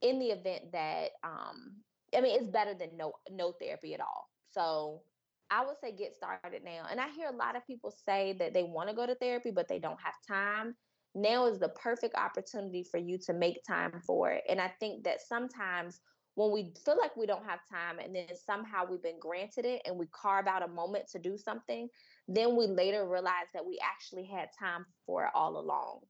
in 0.01 0.19
the 0.19 0.27
event 0.27 0.71
that, 0.71 1.09
um, 1.23 1.77
I 2.15 2.21
mean, 2.21 2.39
it's 2.39 2.47
better 2.47 2.75
than 2.75 2.95
no 2.95 3.13
no 3.31 3.53
therapy 3.59 3.95
at 3.95 4.01
all. 4.01 4.29
So 4.51 5.01
I 5.49 5.65
would 5.65 5.77
say 5.81 5.91
get 5.91 6.15
started 6.15 6.63
now. 6.63 6.85
And 6.91 6.99
I 6.99 7.09
hear 7.09 7.27
a 7.27 7.35
lot 7.35 7.55
of 7.55 7.65
people 7.65 7.91
say 7.91 8.33
that 8.37 8.53
they 8.53 8.63
want 8.63 8.89
to 8.89 8.95
go 8.95 9.07
to 9.07 9.15
therapy, 9.15 9.49
but 9.49 9.67
they 9.67 9.79
don't 9.79 9.99
have 9.99 10.13
time 10.27 10.75
now 11.15 11.45
is 11.47 11.59
the 11.59 11.69
perfect 11.69 12.15
opportunity 12.15 12.83
for 12.83 12.97
you 12.97 13.17
to 13.19 13.33
make 13.33 13.63
time 13.63 14.01
for 14.05 14.31
it. 14.31 14.43
And 14.49 14.59
I 14.59 14.67
think 14.79 15.03
that 15.05 15.21
sometimes 15.21 16.01
when 16.35 16.51
we 16.51 16.73
feel 16.83 16.97
like 16.97 17.15
we 17.15 17.25
don't 17.25 17.45
have 17.45 17.59
time 17.69 17.99
and 17.99 18.13
then 18.13 18.27
somehow 18.45 18.85
we've 18.89 19.01
been 19.01 19.19
granted 19.19 19.65
it 19.65 19.81
and 19.85 19.97
we 19.97 20.05
carve 20.11 20.47
out 20.47 20.63
a 20.63 20.67
moment 20.67 21.07
to 21.11 21.19
do 21.19 21.37
something, 21.37 21.87
then 22.27 22.55
we 22.57 22.67
later 22.67 23.07
realize 23.07 23.47
that 23.53 23.65
we 23.65 23.79
actually 23.81 24.25
had 24.25 24.49
time 24.57 24.85
for 25.05 25.23
it 25.23 25.31
all 25.33 25.57
along. 25.57 26.01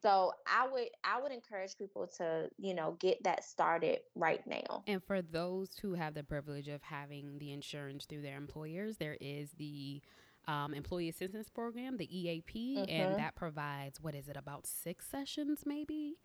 So 0.00 0.32
I 0.46 0.68
would 0.68 0.88
I 1.02 1.20
would 1.20 1.32
encourage 1.32 1.78
people 1.78 2.06
to, 2.18 2.50
you 2.58 2.74
know, 2.74 2.96
get 3.00 3.24
that 3.24 3.42
started 3.42 4.00
right 4.14 4.46
now. 4.46 4.84
And 4.86 5.02
for 5.02 5.22
those 5.22 5.70
who 5.80 5.94
have 5.94 6.12
the 6.12 6.22
privilege 6.22 6.68
of 6.68 6.82
having 6.82 7.38
the 7.38 7.52
insurance 7.52 8.04
through 8.04 8.20
their 8.20 8.36
employers, 8.36 8.98
there 8.98 9.16
is 9.18 9.52
the 9.52 10.02
um, 10.48 10.74
Employee 10.74 11.08
Assistance 11.08 11.48
Program, 11.48 11.96
the 11.96 12.08
EAP, 12.16 12.76
mm-hmm. 12.78 12.90
and 12.90 13.18
that 13.18 13.34
provides 13.34 14.00
what 14.00 14.14
is 14.14 14.28
it 14.28 14.36
about 14.36 14.66
six 14.66 15.06
sessions 15.06 15.60
maybe 15.64 16.16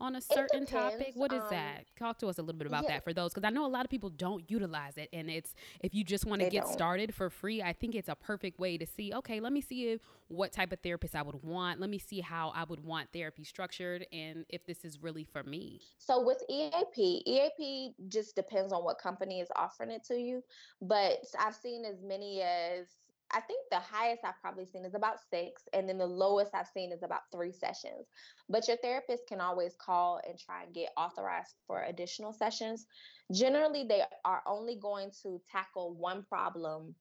on 0.00 0.16
a 0.16 0.20
certain 0.20 0.64
topic. 0.64 1.12
What 1.14 1.32
is 1.32 1.42
um, 1.42 1.48
that? 1.50 1.84
Talk 1.98 2.18
to 2.20 2.28
us 2.28 2.38
a 2.38 2.42
little 2.42 2.58
bit 2.58 2.66
about 2.66 2.84
yeah. 2.84 2.90
that 2.90 3.04
for 3.04 3.12
those 3.12 3.32
because 3.32 3.46
I 3.46 3.50
know 3.50 3.66
a 3.66 3.68
lot 3.68 3.84
of 3.84 3.90
people 3.90 4.10
don't 4.10 4.50
utilize 4.50 4.96
it, 4.96 5.08
and 5.12 5.30
it's 5.30 5.54
if 5.80 5.94
you 5.94 6.02
just 6.02 6.24
want 6.24 6.40
to 6.40 6.48
get 6.48 6.64
don't. 6.64 6.72
started 6.72 7.14
for 7.14 7.28
free, 7.28 7.62
I 7.62 7.72
think 7.72 7.94
it's 7.94 8.08
a 8.08 8.14
perfect 8.14 8.58
way 8.58 8.78
to 8.78 8.86
see. 8.86 9.12
Okay, 9.14 9.40
let 9.40 9.52
me 9.52 9.60
see 9.60 9.88
if, 9.88 10.00
what 10.28 10.52
type 10.52 10.72
of 10.72 10.80
therapist 10.80 11.14
I 11.14 11.22
would 11.22 11.42
want. 11.42 11.80
Let 11.80 11.90
me 11.90 11.98
see 11.98 12.20
how 12.20 12.52
I 12.54 12.64
would 12.64 12.80
want 12.80 13.12
therapy 13.12 13.44
structured, 13.44 14.06
and 14.12 14.46
if 14.48 14.64
this 14.64 14.84
is 14.84 15.02
really 15.02 15.24
for 15.24 15.42
me. 15.42 15.80
So 15.98 16.24
with 16.24 16.42
EAP, 16.48 17.22
EAP 17.26 17.94
just 18.08 18.34
depends 18.34 18.72
on 18.72 18.84
what 18.84 18.98
company 18.98 19.40
is 19.40 19.48
offering 19.54 19.90
it 19.90 20.04
to 20.04 20.18
you, 20.18 20.42
but 20.80 21.18
I've 21.38 21.54
seen 21.54 21.84
as 21.84 22.02
many 22.02 22.40
as 22.42 22.86
I 23.32 23.40
think 23.40 23.66
the 23.70 23.78
highest 23.78 24.24
I've 24.24 24.40
probably 24.40 24.66
seen 24.66 24.84
is 24.84 24.94
about 24.94 25.18
six, 25.30 25.62
and 25.72 25.88
then 25.88 25.98
the 25.98 26.06
lowest 26.06 26.54
I've 26.54 26.66
seen 26.66 26.92
is 26.92 27.02
about 27.02 27.22
three 27.32 27.52
sessions. 27.52 28.08
But 28.48 28.66
your 28.66 28.76
therapist 28.78 29.26
can 29.28 29.40
always 29.40 29.74
call 29.76 30.20
and 30.28 30.38
try 30.38 30.64
and 30.64 30.74
get 30.74 30.90
authorized 30.96 31.54
for 31.66 31.82
additional 31.82 32.32
sessions. 32.32 32.86
Generally, 33.32 33.84
they 33.84 34.02
are 34.24 34.42
only 34.46 34.76
going 34.76 35.10
to 35.22 35.40
tackle 35.50 35.94
one 35.94 36.24
problem 36.28 36.94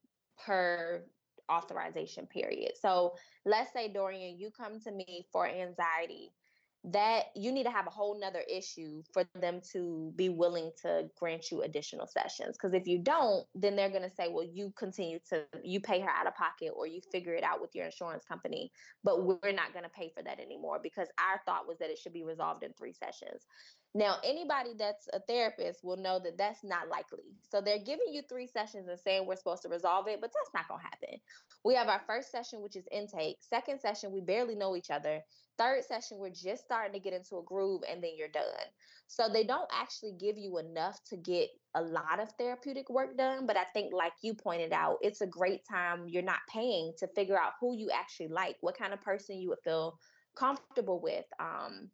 per 0.46 1.04
authorization 1.52 2.28
period. 2.28 2.74
So 2.80 3.16
let's 3.46 3.74
say, 3.74 3.92
Dorian, 3.92 4.38
you 4.38 4.52
come 4.52 4.80
to 4.82 4.92
me 4.92 5.26
for 5.32 5.48
anxiety 5.48 6.32
that 6.86 7.26
you 7.36 7.52
need 7.52 7.66
to 7.66 7.72
have 7.72 7.88
a 7.88 7.92
whole 7.92 8.20
nother 8.20 8.44
issue 8.50 9.04
for 9.14 9.26
them 9.36 9.62
to 9.74 10.14
be 10.16 10.30
willing 10.30 10.72
to 10.82 11.10
grant 11.20 11.52
you 11.52 11.62
additional 11.64 12.08
sessions 12.08 12.58
because 12.58 12.74
if 12.74 12.88
you 12.88 13.00
don't 13.00 13.46
then 13.56 13.76
they're 13.76 13.90
going 13.90 14.04
to 14.04 14.16
say 14.16 14.30
well 14.30 14.46
you 14.46 14.74
continue 14.78 15.20
to 15.30 15.46
you 15.64 15.82
pay 15.82 16.00
her 16.00 16.10
out 16.10 16.28
of 16.28 16.36
pocket 16.36 16.72
or 16.76 16.88
you 16.88 17.02
figure 17.12 17.34
it 17.34 17.44
out 17.44 17.62
with 17.62 17.76
your 17.76 17.86
insurance 17.86 18.24
company 18.26 18.72
but 19.04 19.26
we're 19.26 19.52
not 19.52 19.74
going 19.74 19.84
to 19.84 19.90
pay 19.90 20.12
for 20.16 20.24
that 20.24 20.40
anymore 20.40 20.80
because 20.82 21.10
our 21.20 21.42
thought 21.46 21.68
was 21.68 21.78
that 21.80 21.90
it 21.90 21.98
should 22.00 22.14
be 22.14 22.24
resolved 22.24 22.64
in 22.64 22.74
three 22.74 22.94
sessions 22.94 23.44
Now, 23.96 24.18
anybody 24.24 24.72
that's 24.78 25.10
a 25.14 25.20
therapist 25.22 25.84
will 25.84 25.98
know 25.98 26.20
that 26.20 26.38
that's 26.38 26.64
not 26.64 26.90
likely. 26.90 27.36
So 27.52 27.62
they're 27.62 27.84
giving 27.84 28.08
you 28.14 28.22
three 28.30 28.48
sessions 28.48 28.88
and 28.88 29.00
saying 29.00 29.28
we're 29.28 29.36
supposed 29.36 29.64
to 29.64 29.70
resolve 29.70 30.08
it, 30.08 30.22
but 30.22 30.32
that's 30.34 30.54
not 30.54 30.70
going 30.70 30.82
to 30.82 30.86
happen. 30.86 31.20
We 31.66 31.76
have 31.76 31.90
our 31.90 32.02
first 32.08 32.32
session, 32.32 32.62
which 32.62 32.78
is 32.78 32.88
intake. 32.92 33.38
Second 33.42 33.82
session, 33.82 34.14
we 34.14 34.22
barely 34.22 34.56
know 34.56 34.78
each 34.78 34.92
other. 34.92 35.22
Third 35.60 35.84
session, 35.86 36.18
we're 36.18 36.30
just 36.30 36.64
starting 36.64 36.94
to 36.94 37.00
get 37.00 37.14
into 37.14 37.38
a 37.38 37.44
groove, 37.44 37.82
and 37.90 38.04
then 38.04 38.12
you're 38.18 38.30
done. 38.30 38.44
So 39.08 39.28
they 39.28 39.44
don't 39.44 39.70
actually 39.74 40.14
give 40.20 40.38
you 40.38 40.58
enough 40.60 41.04
to 41.10 41.18
get 41.18 41.50
a 41.76 41.82
lot 41.82 42.20
of 42.20 42.32
therapeutic 42.40 42.90
work 42.90 43.18
done. 43.18 43.46
But 43.46 43.58
I 43.58 43.66
think, 43.66 43.94
like 43.94 44.14
you 44.22 44.34
pointed 44.34 44.72
out, 44.74 44.98
it's 45.02 45.22
a 45.22 45.28
great 45.28 45.62
time. 45.70 46.08
You're 46.08 46.24
not 46.24 46.40
paying 46.50 46.94
to 47.00 47.08
figure 47.08 47.38
out 47.38 47.54
who 47.60 47.76
you 47.76 47.90
actually 47.92 48.30
like, 48.30 48.56
what 48.62 48.78
kind 48.78 48.94
of 48.94 49.02
person 49.02 49.38
you 49.38 49.50
would 49.50 49.60
feel 49.64 50.00
comfortable 50.36 51.02
with. 51.02 51.26
Um, 51.40 51.90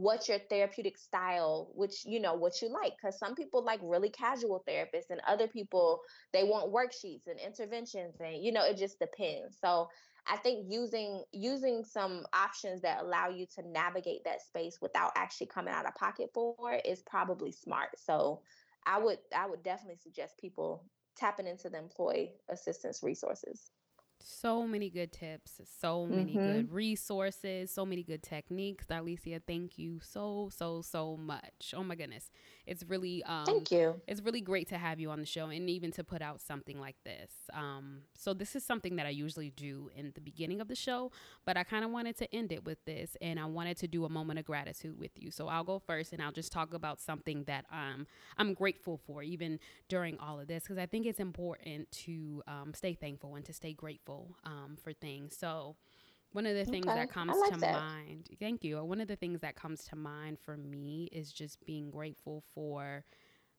what's 0.00 0.28
your 0.28 0.38
therapeutic 0.48 0.96
style 0.96 1.70
which 1.74 2.06
you 2.06 2.20
know 2.20 2.32
what 2.34 2.62
you 2.62 2.68
like 2.70 2.92
because 2.96 3.18
some 3.18 3.34
people 3.34 3.62
like 3.62 3.80
really 3.82 4.08
casual 4.08 4.64
therapists 4.66 5.10
and 5.10 5.20
other 5.28 5.46
people 5.46 6.00
they 6.32 6.42
want 6.42 6.72
worksheets 6.72 7.26
and 7.26 7.38
interventions 7.38 8.14
and 8.20 8.42
you 8.42 8.50
know 8.50 8.64
it 8.64 8.78
just 8.78 8.98
depends 8.98 9.58
so 9.62 9.88
i 10.28 10.36
think 10.36 10.66
using 10.68 11.22
using 11.32 11.84
some 11.84 12.24
options 12.32 12.80
that 12.82 13.02
allow 13.02 13.28
you 13.28 13.46
to 13.46 13.66
navigate 13.68 14.22
that 14.24 14.40
space 14.40 14.78
without 14.80 15.12
actually 15.16 15.46
coming 15.46 15.72
out 15.72 15.86
of 15.86 15.94
pocket 15.94 16.30
for 16.34 16.54
is 16.84 17.02
probably 17.02 17.52
smart. 17.52 17.90
So 17.98 18.40
i 18.86 18.98
would 18.98 19.18
i 19.36 19.46
would 19.46 19.62
definitely 19.62 19.98
suggest 20.02 20.38
people 20.38 20.84
tapping 21.16 21.46
into 21.46 21.68
the 21.68 21.78
employee 21.78 22.34
assistance 22.48 23.02
resources 23.02 23.70
so 24.22 24.66
many 24.66 24.90
good 24.90 25.12
tips, 25.12 25.60
so 25.80 26.06
many 26.06 26.34
mm-hmm. 26.34 26.52
good 26.52 26.72
resources, 26.72 27.70
so 27.70 27.84
many 27.86 28.02
good 28.02 28.22
techniques. 28.22 28.86
Alicia, 28.90 29.40
thank 29.46 29.78
you 29.78 30.00
so, 30.00 30.50
so, 30.54 30.82
so 30.82 31.16
much. 31.16 31.74
Oh 31.74 31.82
my 31.82 31.94
goodness. 31.94 32.30
It's 32.66 32.84
really 32.84 33.22
um 33.24 33.44
Thank 33.46 33.70
you. 33.70 34.00
It's 34.06 34.20
really 34.20 34.40
great 34.40 34.68
to 34.68 34.78
have 34.78 35.00
you 35.00 35.10
on 35.10 35.20
the 35.20 35.26
show 35.26 35.46
and 35.46 35.68
even 35.68 35.90
to 35.92 36.04
put 36.04 36.22
out 36.22 36.40
something 36.40 36.78
like 36.78 36.96
this. 37.04 37.32
Um 37.52 38.02
so 38.14 38.34
this 38.34 38.54
is 38.54 38.64
something 38.64 38.96
that 38.96 39.06
I 39.06 39.10
usually 39.10 39.50
do 39.50 39.90
in 39.96 40.12
the 40.14 40.20
beginning 40.20 40.60
of 40.60 40.68
the 40.68 40.76
show, 40.76 41.10
but 41.44 41.56
I 41.56 41.64
kind 41.64 41.84
of 41.84 41.90
wanted 41.90 42.16
to 42.18 42.34
end 42.34 42.52
it 42.52 42.64
with 42.64 42.84
this 42.84 43.16
and 43.20 43.40
I 43.40 43.46
wanted 43.46 43.76
to 43.78 43.88
do 43.88 44.04
a 44.04 44.08
moment 44.08 44.38
of 44.38 44.44
gratitude 44.44 44.98
with 44.98 45.12
you. 45.16 45.30
So 45.30 45.48
I'll 45.48 45.64
go 45.64 45.78
first 45.78 46.12
and 46.12 46.22
I'll 46.22 46.32
just 46.32 46.52
talk 46.52 46.74
about 46.74 47.00
something 47.00 47.44
that 47.44 47.64
um 47.72 48.06
I'm 48.36 48.54
grateful 48.54 49.00
for 49.06 49.22
even 49.22 49.58
during 49.88 50.18
all 50.18 50.38
of 50.38 50.46
this 50.46 50.62
because 50.62 50.78
I 50.78 50.86
think 50.86 51.06
it's 51.06 51.20
important 51.20 51.90
to 51.92 52.42
um, 52.46 52.72
stay 52.74 52.94
thankful 52.94 53.34
and 53.34 53.44
to 53.46 53.52
stay 53.52 53.72
grateful 53.72 54.09
um, 54.44 54.76
for 54.82 54.92
things. 54.92 55.36
So 55.36 55.76
one 56.32 56.46
of 56.46 56.54
the 56.54 56.64
things 56.64 56.86
okay. 56.86 56.94
that 56.94 57.10
comes 57.10 57.36
like 57.36 57.54
to 57.54 57.60
that. 57.60 57.80
mind, 57.80 58.28
thank 58.38 58.62
you. 58.62 58.82
One 58.84 59.00
of 59.00 59.08
the 59.08 59.16
things 59.16 59.40
that 59.40 59.56
comes 59.56 59.84
to 59.86 59.96
mind 59.96 60.38
for 60.38 60.56
me 60.56 61.08
is 61.12 61.32
just 61.32 61.64
being 61.66 61.90
grateful 61.90 62.44
for 62.54 63.04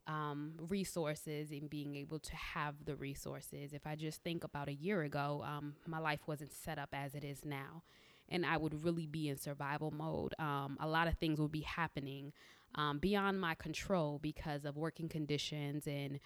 um, 0.08 0.54
resources 0.70 1.52
and 1.52 1.70
being 1.70 1.96
able 1.96 2.20
to 2.20 2.36
have 2.36 2.76
the 2.86 2.96
resources. 2.96 3.74
If 3.74 3.86
I 3.86 3.96
just 3.96 4.24
think 4.24 4.44
about 4.44 4.70
a 4.70 4.74
year 4.74 5.04
ago, 5.04 5.44
um, 5.46 5.76
my 5.86 6.00
life 6.00 6.22
wasn't 6.28 6.54
set 6.54 6.80
up 6.80 6.90
as 6.94 7.14
it 7.14 7.24
is 7.24 7.44
now. 7.46 7.84
And 8.30 8.46
I 8.46 8.56
would 8.56 8.86
really 8.86 9.06
be 9.06 9.28
in 9.28 9.38
survival 9.38 9.92
mode. 9.92 10.34
Um, 10.40 10.78
a 10.80 10.88
lot 10.88 11.08
of 11.10 11.18
things 11.18 11.40
would 11.40 11.52
be 11.52 11.62
happening 11.62 12.32
um, 12.76 13.00
beyond 13.00 13.42
my 13.42 13.56
control 13.56 14.20
because 14.22 14.64
of 14.64 14.78
working 14.78 15.10
conditions 15.10 15.86
and 15.86 16.20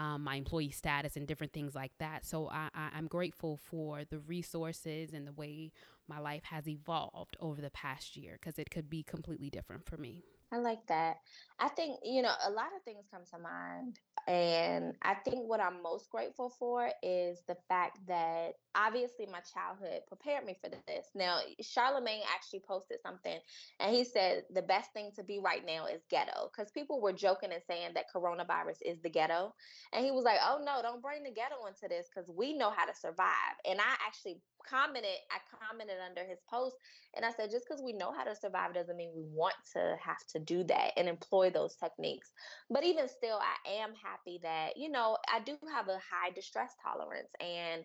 um, 0.00 0.24
my 0.24 0.36
employee 0.36 0.70
status 0.70 1.14
and 1.16 1.26
different 1.26 1.52
things 1.52 1.74
like 1.74 1.92
that. 1.98 2.24
So 2.24 2.48
I, 2.48 2.70
I, 2.74 2.88
I'm 2.94 3.06
grateful 3.06 3.58
for 3.58 4.02
the 4.08 4.18
resources 4.20 5.12
and 5.12 5.26
the 5.26 5.32
way 5.32 5.72
my 6.08 6.18
life 6.18 6.44
has 6.44 6.66
evolved 6.66 7.36
over 7.38 7.60
the 7.60 7.70
past 7.70 8.16
year 8.16 8.38
because 8.40 8.58
it 8.58 8.70
could 8.70 8.88
be 8.88 9.02
completely 9.02 9.50
different 9.50 9.84
for 9.84 9.98
me. 9.98 10.24
I 10.50 10.56
like 10.56 10.86
that. 10.86 11.18
I 11.58 11.68
think, 11.68 12.00
you 12.02 12.22
know, 12.22 12.32
a 12.46 12.50
lot 12.50 12.68
of 12.74 12.82
things 12.82 13.04
come 13.10 13.22
to 13.30 13.38
mind. 13.38 14.00
And 14.30 14.94
I 15.02 15.14
think 15.14 15.48
what 15.48 15.58
I'm 15.58 15.82
most 15.82 16.08
grateful 16.08 16.50
for 16.50 16.88
is 17.02 17.42
the 17.48 17.56
fact 17.68 17.98
that 18.06 18.52
obviously 18.76 19.26
my 19.26 19.40
childhood 19.40 20.02
prepared 20.06 20.46
me 20.46 20.56
for 20.62 20.70
this. 20.70 21.06
Now, 21.16 21.40
Charlemagne 21.60 22.22
actually 22.32 22.60
posted 22.60 22.98
something 23.02 23.40
and 23.80 23.92
he 23.92 24.04
said 24.04 24.44
the 24.54 24.62
best 24.62 24.92
thing 24.92 25.10
to 25.16 25.24
be 25.24 25.40
right 25.40 25.66
now 25.66 25.86
is 25.86 26.02
ghetto 26.08 26.48
because 26.52 26.70
people 26.70 27.00
were 27.00 27.12
joking 27.12 27.50
and 27.52 27.62
saying 27.66 27.90
that 27.94 28.04
coronavirus 28.14 28.78
is 28.86 29.00
the 29.00 29.10
ghetto. 29.10 29.52
And 29.92 30.04
he 30.04 30.12
was 30.12 30.22
like, 30.22 30.38
oh 30.44 30.62
no, 30.64 30.80
don't 30.80 31.02
bring 31.02 31.24
the 31.24 31.32
ghetto 31.32 31.66
into 31.66 31.88
this 31.88 32.06
because 32.14 32.30
we 32.30 32.56
know 32.56 32.70
how 32.70 32.86
to 32.86 32.94
survive. 32.94 33.58
And 33.68 33.80
I 33.80 33.94
actually 34.06 34.40
commented, 34.68 35.10
I 35.30 35.38
commented 35.56 35.96
under 36.04 36.24
his 36.24 36.40
post 36.48 36.76
and 37.14 37.24
I 37.24 37.32
said, 37.32 37.50
just 37.50 37.66
because 37.68 37.82
we 37.82 37.92
know 37.92 38.12
how 38.12 38.24
to 38.24 38.34
survive 38.34 38.74
doesn't 38.74 38.96
mean 38.96 39.12
we 39.14 39.24
want 39.24 39.54
to 39.74 39.96
have 40.02 40.24
to 40.32 40.38
do 40.38 40.64
that 40.64 40.92
and 40.96 41.08
employ 41.08 41.50
those 41.50 41.76
techniques. 41.76 42.32
But 42.70 42.84
even 42.84 43.08
still, 43.08 43.38
I 43.38 43.80
am 43.82 43.94
happy 43.94 44.40
that, 44.42 44.76
you 44.76 44.90
know, 44.90 45.16
I 45.32 45.40
do 45.40 45.56
have 45.72 45.88
a 45.88 45.98
high 45.98 46.30
distress 46.34 46.74
tolerance 46.82 47.30
and 47.40 47.84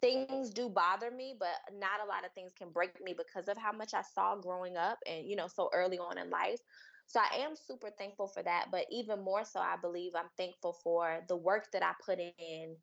things 0.00 0.50
do 0.50 0.68
bother 0.68 1.10
me, 1.10 1.34
but 1.38 1.54
not 1.72 2.04
a 2.04 2.08
lot 2.08 2.24
of 2.24 2.32
things 2.32 2.52
can 2.56 2.70
break 2.70 3.02
me 3.02 3.14
because 3.16 3.48
of 3.48 3.56
how 3.56 3.72
much 3.72 3.94
I 3.94 4.02
saw 4.02 4.36
growing 4.36 4.76
up 4.76 4.98
and, 5.06 5.26
you 5.26 5.36
know, 5.36 5.48
so 5.48 5.70
early 5.72 5.98
on 5.98 6.18
in 6.18 6.30
life. 6.30 6.60
So 7.06 7.20
I 7.20 7.38
am 7.38 7.54
super 7.54 7.90
thankful 7.90 8.26
for 8.26 8.42
that. 8.42 8.66
But 8.70 8.86
even 8.90 9.22
more 9.22 9.44
so, 9.44 9.60
I 9.60 9.76
believe 9.80 10.12
I'm 10.14 10.30
thankful 10.36 10.72
for 10.82 11.22
the 11.28 11.36
work 11.36 11.70
that 11.72 11.82
I 11.82 11.92
put 12.04 12.18
in 12.18 12.76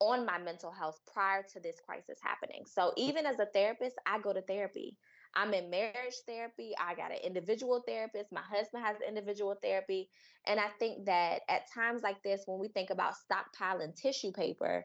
on 0.00 0.26
my 0.26 0.38
mental 0.38 0.70
health 0.70 1.00
prior 1.12 1.42
to 1.52 1.60
this 1.60 1.76
crisis 1.84 2.18
happening. 2.22 2.64
So 2.66 2.92
even 2.96 3.26
as 3.26 3.38
a 3.38 3.46
therapist, 3.46 3.96
I 4.06 4.18
go 4.20 4.32
to 4.32 4.42
therapy. 4.42 4.96
I'm 5.34 5.54
in 5.54 5.70
marriage 5.70 6.16
therapy. 6.26 6.72
I 6.80 6.94
got 6.94 7.12
an 7.12 7.18
individual 7.24 7.82
therapist. 7.86 8.32
My 8.32 8.42
husband 8.42 8.84
has 8.84 8.96
individual 9.06 9.54
therapy. 9.62 10.08
And 10.46 10.58
I 10.60 10.68
think 10.78 11.06
that 11.06 11.42
at 11.48 11.70
times 11.72 12.02
like 12.02 12.22
this, 12.22 12.42
when 12.46 12.58
we 12.58 12.68
think 12.68 12.90
about 12.90 13.14
stockpiling 13.14 13.94
tissue 13.94 14.32
paper, 14.32 14.84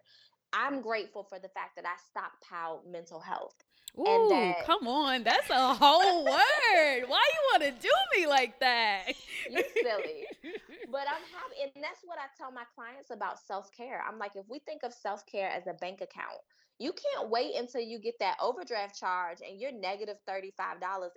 I'm 0.53 0.82
grateful 0.82 1.24
for 1.24 1.39
the 1.39 1.49
fact 1.49 1.78
that 1.78 1.86
I 1.86 1.95
stockpiled 2.12 2.89
mental 2.89 3.22
health. 3.22 3.55
Ooh, 3.99 4.05
and 4.05 4.31
that, 4.31 4.65
come 4.65 4.87
on. 4.87 5.23
That's 5.23 5.49
a 5.49 5.73
whole 5.73 6.23
word. 6.25 7.03
Why 7.07 7.23
you 7.33 7.41
want 7.51 7.63
to 7.63 7.71
do 7.71 7.91
me 8.15 8.27
like 8.27 8.59
that? 8.59 9.07
You 9.49 9.63
silly. 9.81 10.25
But 10.91 11.07
I'm 11.07 11.23
happy. 11.31 11.71
And 11.73 11.81
that's 11.81 12.01
what 12.03 12.17
I 12.17 12.27
tell 12.37 12.51
my 12.51 12.65
clients 12.75 13.11
about 13.11 13.39
self 13.39 13.71
care. 13.71 14.03
I'm 14.05 14.19
like, 14.19 14.35
if 14.35 14.43
we 14.49 14.59
think 14.59 14.83
of 14.83 14.91
self 14.93 15.25
care 15.25 15.49
as 15.49 15.65
a 15.65 15.73
bank 15.73 16.01
account, 16.01 16.41
you 16.81 16.91
can't 16.91 17.29
wait 17.29 17.53
until 17.55 17.79
you 17.81 17.99
get 17.99 18.15
that 18.19 18.37
overdraft 18.41 18.99
charge 18.99 19.37
and 19.47 19.61
you're 19.61 19.71
negative 19.71 20.17
$35. 20.27 20.49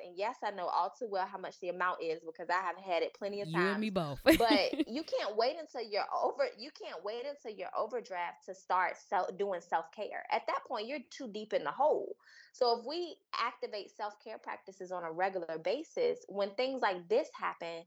And 0.04 0.14
yes, 0.14 0.36
I 0.44 0.50
know 0.50 0.66
all 0.66 0.92
too 0.96 1.08
well 1.10 1.26
how 1.26 1.38
much 1.38 1.58
the 1.60 1.70
amount 1.70 2.02
is 2.02 2.20
because 2.20 2.48
I 2.50 2.60
have 2.60 2.76
had 2.76 3.02
it 3.02 3.14
plenty 3.14 3.40
of 3.40 3.50
times. 3.50 3.64
You 3.64 3.70
and 3.70 3.80
me 3.80 3.90
both. 3.90 4.20
but 4.24 4.38
you 4.88 5.02
can't 5.02 5.36
wait 5.36 5.56
until 5.58 5.80
you're 5.90 6.04
over 6.22 6.44
you 6.58 6.70
can't 6.78 7.02
wait 7.02 7.24
until 7.26 7.56
your 7.58 7.70
overdraft 7.76 8.44
to 8.46 8.54
start 8.54 8.96
self, 9.08 9.36
doing 9.38 9.60
self-care. 9.60 10.24
At 10.30 10.42
that 10.46 10.60
point, 10.68 10.86
you're 10.86 10.98
too 11.10 11.28
deep 11.32 11.54
in 11.54 11.64
the 11.64 11.70
hole. 11.70 12.14
So 12.55 12.78
if 12.78 12.86
we 12.86 13.16
activate 13.38 13.90
self-care 13.94 14.38
practices 14.38 14.90
on 14.90 15.05
a 15.05 15.12
regular 15.12 15.59
basis, 15.62 16.18
when 16.28 16.50
things 16.55 16.80
like 16.80 17.09
this 17.09 17.28
happen, 17.38 17.82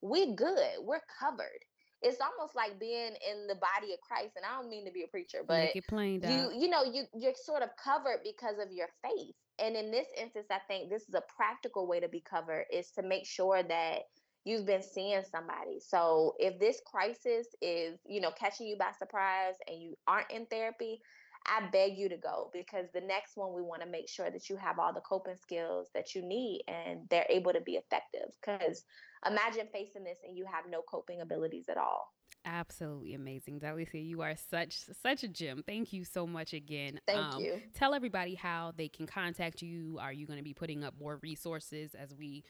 we're 0.00 0.34
good. 0.34 0.78
We're 0.80 1.02
covered 1.20 1.60
it's 2.02 2.18
almost 2.20 2.54
like 2.54 2.78
being 2.78 3.12
in 3.30 3.46
the 3.46 3.54
body 3.54 3.92
of 3.92 4.00
Christ. 4.00 4.32
And 4.36 4.44
I 4.44 4.60
don't 4.60 4.68
mean 4.68 4.84
to 4.84 4.92
be 4.92 5.04
a 5.04 5.08
preacher, 5.08 5.38
but 5.46 5.70
plain, 5.88 6.20
you 6.22 6.50
you 6.52 6.68
know 6.68 6.82
you 6.82 7.04
you're 7.14 7.32
sort 7.34 7.62
of 7.62 7.70
covered 7.82 8.20
because 8.24 8.58
of 8.58 8.72
your 8.72 8.88
faith. 9.02 9.34
And 9.58 9.76
in 9.76 9.90
this 9.90 10.08
instance, 10.20 10.46
I 10.50 10.58
think 10.66 10.90
this 10.90 11.02
is 11.08 11.14
a 11.14 11.22
practical 11.34 11.86
way 11.86 12.00
to 12.00 12.08
be 12.08 12.20
covered 12.20 12.64
is 12.72 12.90
to 12.92 13.02
make 13.02 13.26
sure 13.26 13.62
that 13.62 14.00
you've 14.44 14.66
been 14.66 14.82
seeing 14.82 15.22
somebody. 15.30 15.78
So 15.78 16.34
if 16.38 16.58
this 16.58 16.80
crisis 16.84 17.46
is 17.60 17.98
you 18.04 18.20
know 18.20 18.32
catching 18.32 18.66
you 18.66 18.76
by 18.76 18.90
surprise 18.98 19.54
and 19.68 19.80
you 19.80 19.96
aren't 20.06 20.30
in 20.30 20.46
therapy. 20.46 21.00
I 21.46 21.68
beg 21.70 21.96
you 21.98 22.08
to 22.08 22.16
go 22.16 22.50
because 22.52 22.86
the 22.92 23.00
next 23.00 23.36
one 23.36 23.52
we 23.52 23.62
want 23.62 23.82
to 23.82 23.88
make 23.88 24.08
sure 24.08 24.30
that 24.30 24.48
you 24.48 24.56
have 24.56 24.78
all 24.78 24.92
the 24.92 25.00
coping 25.00 25.36
skills 25.36 25.88
that 25.94 26.14
you 26.14 26.22
need 26.22 26.62
and 26.68 27.00
they're 27.10 27.26
able 27.28 27.52
to 27.52 27.60
be 27.60 27.72
effective 27.72 28.30
because 28.40 28.84
imagine 29.26 29.66
facing 29.72 30.04
this 30.04 30.18
and 30.26 30.36
you 30.36 30.44
have 30.44 30.64
no 30.70 30.82
coping 30.82 31.20
abilities 31.20 31.68
at 31.68 31.76
all. 31.76 32.12
Absolutely 32.44 33.14
amazing, 33.14 33.60
Alicia. 33.62 33.98
You 33.98 34.22
are 34.22 34.34
such 34.50 34.76
such 35.00 35.22
a 35.22 35.28
gem. 35.28 35.62
Thank 35.64 35.92
you 35.92 36.04
so 36.04 36.26
much 36.26 36.52
again. 36.54 37.00
Thank 37.06 37.34
um, 37.34 37.40
you. 37.40 37.62
Tell 37.72 37.94
everybody 37.94 38.34
how 38.34 38.72
they 38.76 38.88
can 38.88 39.06
contact 39.06 39.62
you. 39.62 39.98
Are 40.00 40.12
you 40.12 40.26
going 40.26 40.38
to 40.38 40.44
be 40.44 40.54
putting 40.54 40.82
up 40.82 40.94
more 40.98 41.20
resources 41.22 41.94
as 41.94 42.12
we 42.14 42.42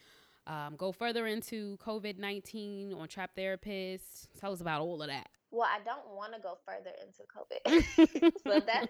um, 0.47 0.75
go 0.77 0.91
further 0.91 1.27
into 1.27 1.77
COVID 1.77 2.17
nineteen 2.17 2.91
on 2.93 3.07
Trap 3.07 3.31
Therapists? 3.37 4.27
Tell 4.39 4.51
us 4.51 4.61
about 4.61 4.81
all 4.81 5.01
of 5.01 5.09
that. 5.09 5.27
Well, 5.53 5.69
I 5.69 5.83
don't 5.85 6.17
want 6.17 6.33
to 6.33 6.41
go 6.41 6.57
further 6.65 6.89
into 6.97 7.21
COVID, 7.29 8.33
so 8.43 8.59
that 8.65 8.89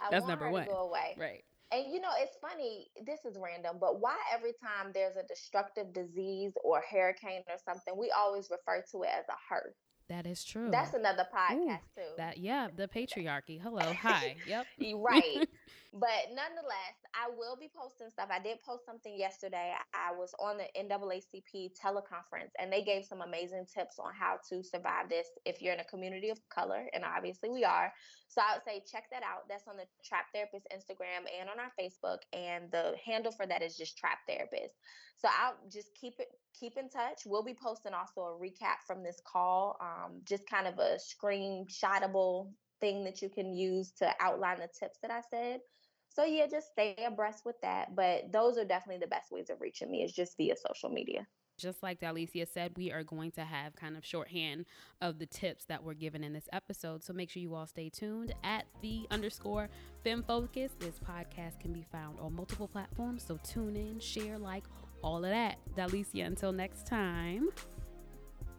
I 0.00 0.10
that's 0.10 0.26
number 0.26 0.48
one. 0.50 0.66
go 0.66 0.88
away. 0.88 1.16
Right. 1.18 1.42
And 1.72 1.92
you 1.92 2.00
know, 2.00 2.14
it's 2.16 2.36
funny, 2.40 2.86
this 3.04 3.24
is 3.24 3.36
random, 3.42 3.78
but 3.80 4.00
why 4.00 4.14
every 4.32 4.52
time 4.62 4.92
there's 4.94 5.16
a 5.16 5.26
destructive 5.26 5.92
disease 5.92 6.52
or 6.62 6.80
hurricane 6.88 7.42
or 7.48 7.56
something, 7.64 7.98
we 7.98 8.12
always 8.16 8.48
refer 8.52 8.84
to 8.92 9.02
it 9.02 9.10
as 9.18 9.24
a 9.28 9.34
her? 9.50 9.74
That 10.08 10.26
is 10.26 10.44
true. 10.44 10.68
That's 10.70 10.94
another 10.94 11.26
podcast 11.34 11.56
Ooh, 11.56 11.96
too. 11.96 12.10
That 12.16 12.38
yeah, 12.38 12.68
the 12.74 12.86
patriarchy. 12.86 13.60
Hello, 13.60 13.92
hi. 13.92 14.36
Yep. 14.46 14.66
right. 14.98 15.48
but 15.92 16.30
nonetheless, 16.30 16.96
I 17.14 17.28
will 17.36 17.56
be 17.58 17.68
posting 17.76 18.10
stuff. 18.10 18.28
I 18.30 18.38
did 18.38 18.60
post 18.60 18.86
something 18.86 19.18
yesterday. 19.18 19.72
I 19.92 20.14
was 20.16 20.32
on 20.38 20.58
the 20.58 20.66
NAACP 20.80 21.72
teleconference 21.82 22.52
and 22.60 22.72
they 22.72 22.82
gave 22.82 23.04
some 23.04 23.20
amazing 23.20 23.66
tips 23.72 23.98
on 23.98 24.12
how 24.14 24.38
to 24.50 24.62
survive 24.62 25.08
this 25.08 25.26
if 25.44 25.60
you're 25.60 25.74
in 25.74 25.80
a 25.80 25.84
community 25.84 26.28
of 26.28 26.38
color. 26.50 26.84
And 26.92 27.04
obviously 27.04 27.50
we 27.50 27.64
are. 27.64 27.92
So 28.28 28.40
I 28.42 28.54
would 28.54 28.64
say 28.64 28.82
check 28.90 29.04
that 29.12 29.22
out. 29.22 29.48
That's 29.48 29.68
on 29.68 29.76
the 29.76 29.86
Trap 30.04 30.26
Therapist 30.34 30.66
Instagram 30.74 31.24
and 31.38 31.48
on 31.48 31.60
our 31.60 31.72
Facebook. 31.78 32.18
And 32.32 32.70
the 32.70 32.94
handle 33.04 33.32
for 33.32 33.46
that 33.46 33.62
is 33.62 33.76
just 33.76 33.96
Trap 33.96 34.18
Therapist. 34.28 34.74
So 35.18 35.28
I'll 35.28 35.56
just 35.70 35.94
keep 35.94 36.14
it 36.18 36.28
keep 36.58 36.76
in 36.76 36.88
touch. 36.88 37.22
We'll 37.24 37.44
be 37.44 37.56
posting 37.60 37.94
also 37.94 38.22
a 38.22 38.38
recap 38.38 38.84
from 38.86 39.02
this 39.02 39.20
call, 39.24 39.78
um, 39.80 40.20
just 40.28 40.48
kind 40.48 40.66
of 40.66 40.78
a 40.78 40.98
screenshotable 40.98 42.50
thing 42.80 43.04
that 43.04 43.22
you 43.22 43.28
can 43.28 43.54
use 43.54 43.92
to 43.98 44.12
outline 44.20 44.58
the 44.58 44.68
tips 44.78 44.98
that 45.02 45.10
I 45.10 45.22
said. 45.30 45.60
So 46.08 46.24
yeah, 46.24 46.46
just 46.50 46.72
stay 46.72 46.96
abreast 47.06 47.44
with 47.44 47.56
that. 47.62 47.94
But 47.94 48.32
those 48.32 48.58
are 48.58 48.64
definitely 48.64 49.00
the 49.00 49.10
best 49.10 49.30
ways 49.30 49.50
of 49.50 49.60
reaching 49.60 49.90
me 49.90 50.02
is 50.02 50.12
just 50.12 50.36
via 50.36 50.54
social 50.56 50.90
media. 50.90 51.26
Just 51.56 51.82
like 51.82 52.00
Dylesia 52.00 52.46
said, 52.52 52.72
we 52.76 52.92
are 52.92 53.02
going 53.02 53.30
to 53.32 53.42
have 53.42 53.74
kind 53.76 53.96
of 53.96 54.04
shorthand 54.04 54.66
of 55.00 55.18
the 55.18 55.26
tips 55.26 55.64
that 55.66 55.82
were 55.82 55.94
given 55.94 56.22
in 56.22 56.32
this 56.32 56.48
episode. 56.52 57.02
So 57.02 57.12
make 57.12 57.30
sure 57.30 57.42
you 57.42 57.54
all 57.54 57.66
stay 57.66 57.88
tuned 57.88 58.34
at 58.44 58.66
the 58.82 59.06
underscore 59.10 59.68
Fem 60.04 60.22
Focus. 60.22 60.72
This 60.78 60.98
podcast 60.98 61.58
can 61.60 61.72
be 61.72 61.86
found 61.90 62.18
on 62.20 62.34
multiple 62.34 62.68
platforms. 62.68 63.24
So 63.26 63.38
tune 63.42 63.76
in, 63.76 64.00
share, 64.00 64.38
like, 64.38 64.64
all 65.02 65.24
of 65.24 65.30
that. 65.30 65.58
Dylesia, 65.76 66.26
until 66.26 66.52
next 66.52 66.86
time. 66.86 67.48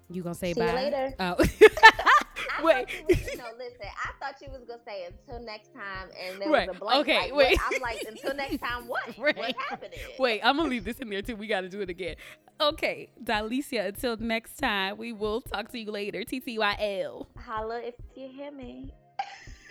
You 0.10 0.24
gonna 0.24 0.36
say 0.36 0.54
See 0.54 0.60
bye? 0.62 0.68
you 0.68 0.74
later. 0.74 1.14
Oh. 1.20 1.36
Wait. 2.64 2.88
was- 3.08 3.18
no, 3.38 3.44
listen. 3.58 3.82
I 3.82 4.12
thought 4.20 4.36
you 4.42 4.50
was 4.52 4.64
gonna 4.68 4.82
say 4.86 5.06
until 5.06 5.40
next 5.46 5.74
time, 5.74 6.10
and 6.20 6.42
there 6.42 6.50
Right. 6.50 6.68
was 6.68 6.78
a 6.78 6.80
blank. 6.80 7.02
Okay, 7.02 7.18
like, 7.20 7.32
what- 7.34 7.46
wait. 7.48 7.60
I'm 7.72 7.82
like, 7.82 8.04
until 8.08 8.34
next 8.36 8.58
time, 8.60 8.88
what? 8.88 9.04
Right. 9.18 9.38
What's 9.38 9.60
happening? 9.70 10.00
Wait, 10.20 10.42
I'm 10.44 10.58
gonna 10.58 10.70
leave 10.70 10.84
this 10.86 11.00
in 11.00 11.10
there 11.10 11.22
too. 11.22 11.36
We 11.36 11.48
gotta 11.48 11.70
do 11.70 11.82
it 11.82 11.90
again. 11.90 12.16
Okay, 12.60 13.10
Dylesia, 13.24 13.88
until 13.88 14.18
next 14.18 14.58
time, 14.58 14.98
we 14.98 15.14
will 15.14 15.42
talk 15.42 15.70
to 15.72 15.80
you 15.80 15.92
later. 15.92 16.24
TTYL. 16.24 17.28
Holla 17.38 17.82
if 17.82 17.96
you 18.16 18.30
hear 18.30 18.52
me. 18.52 18.94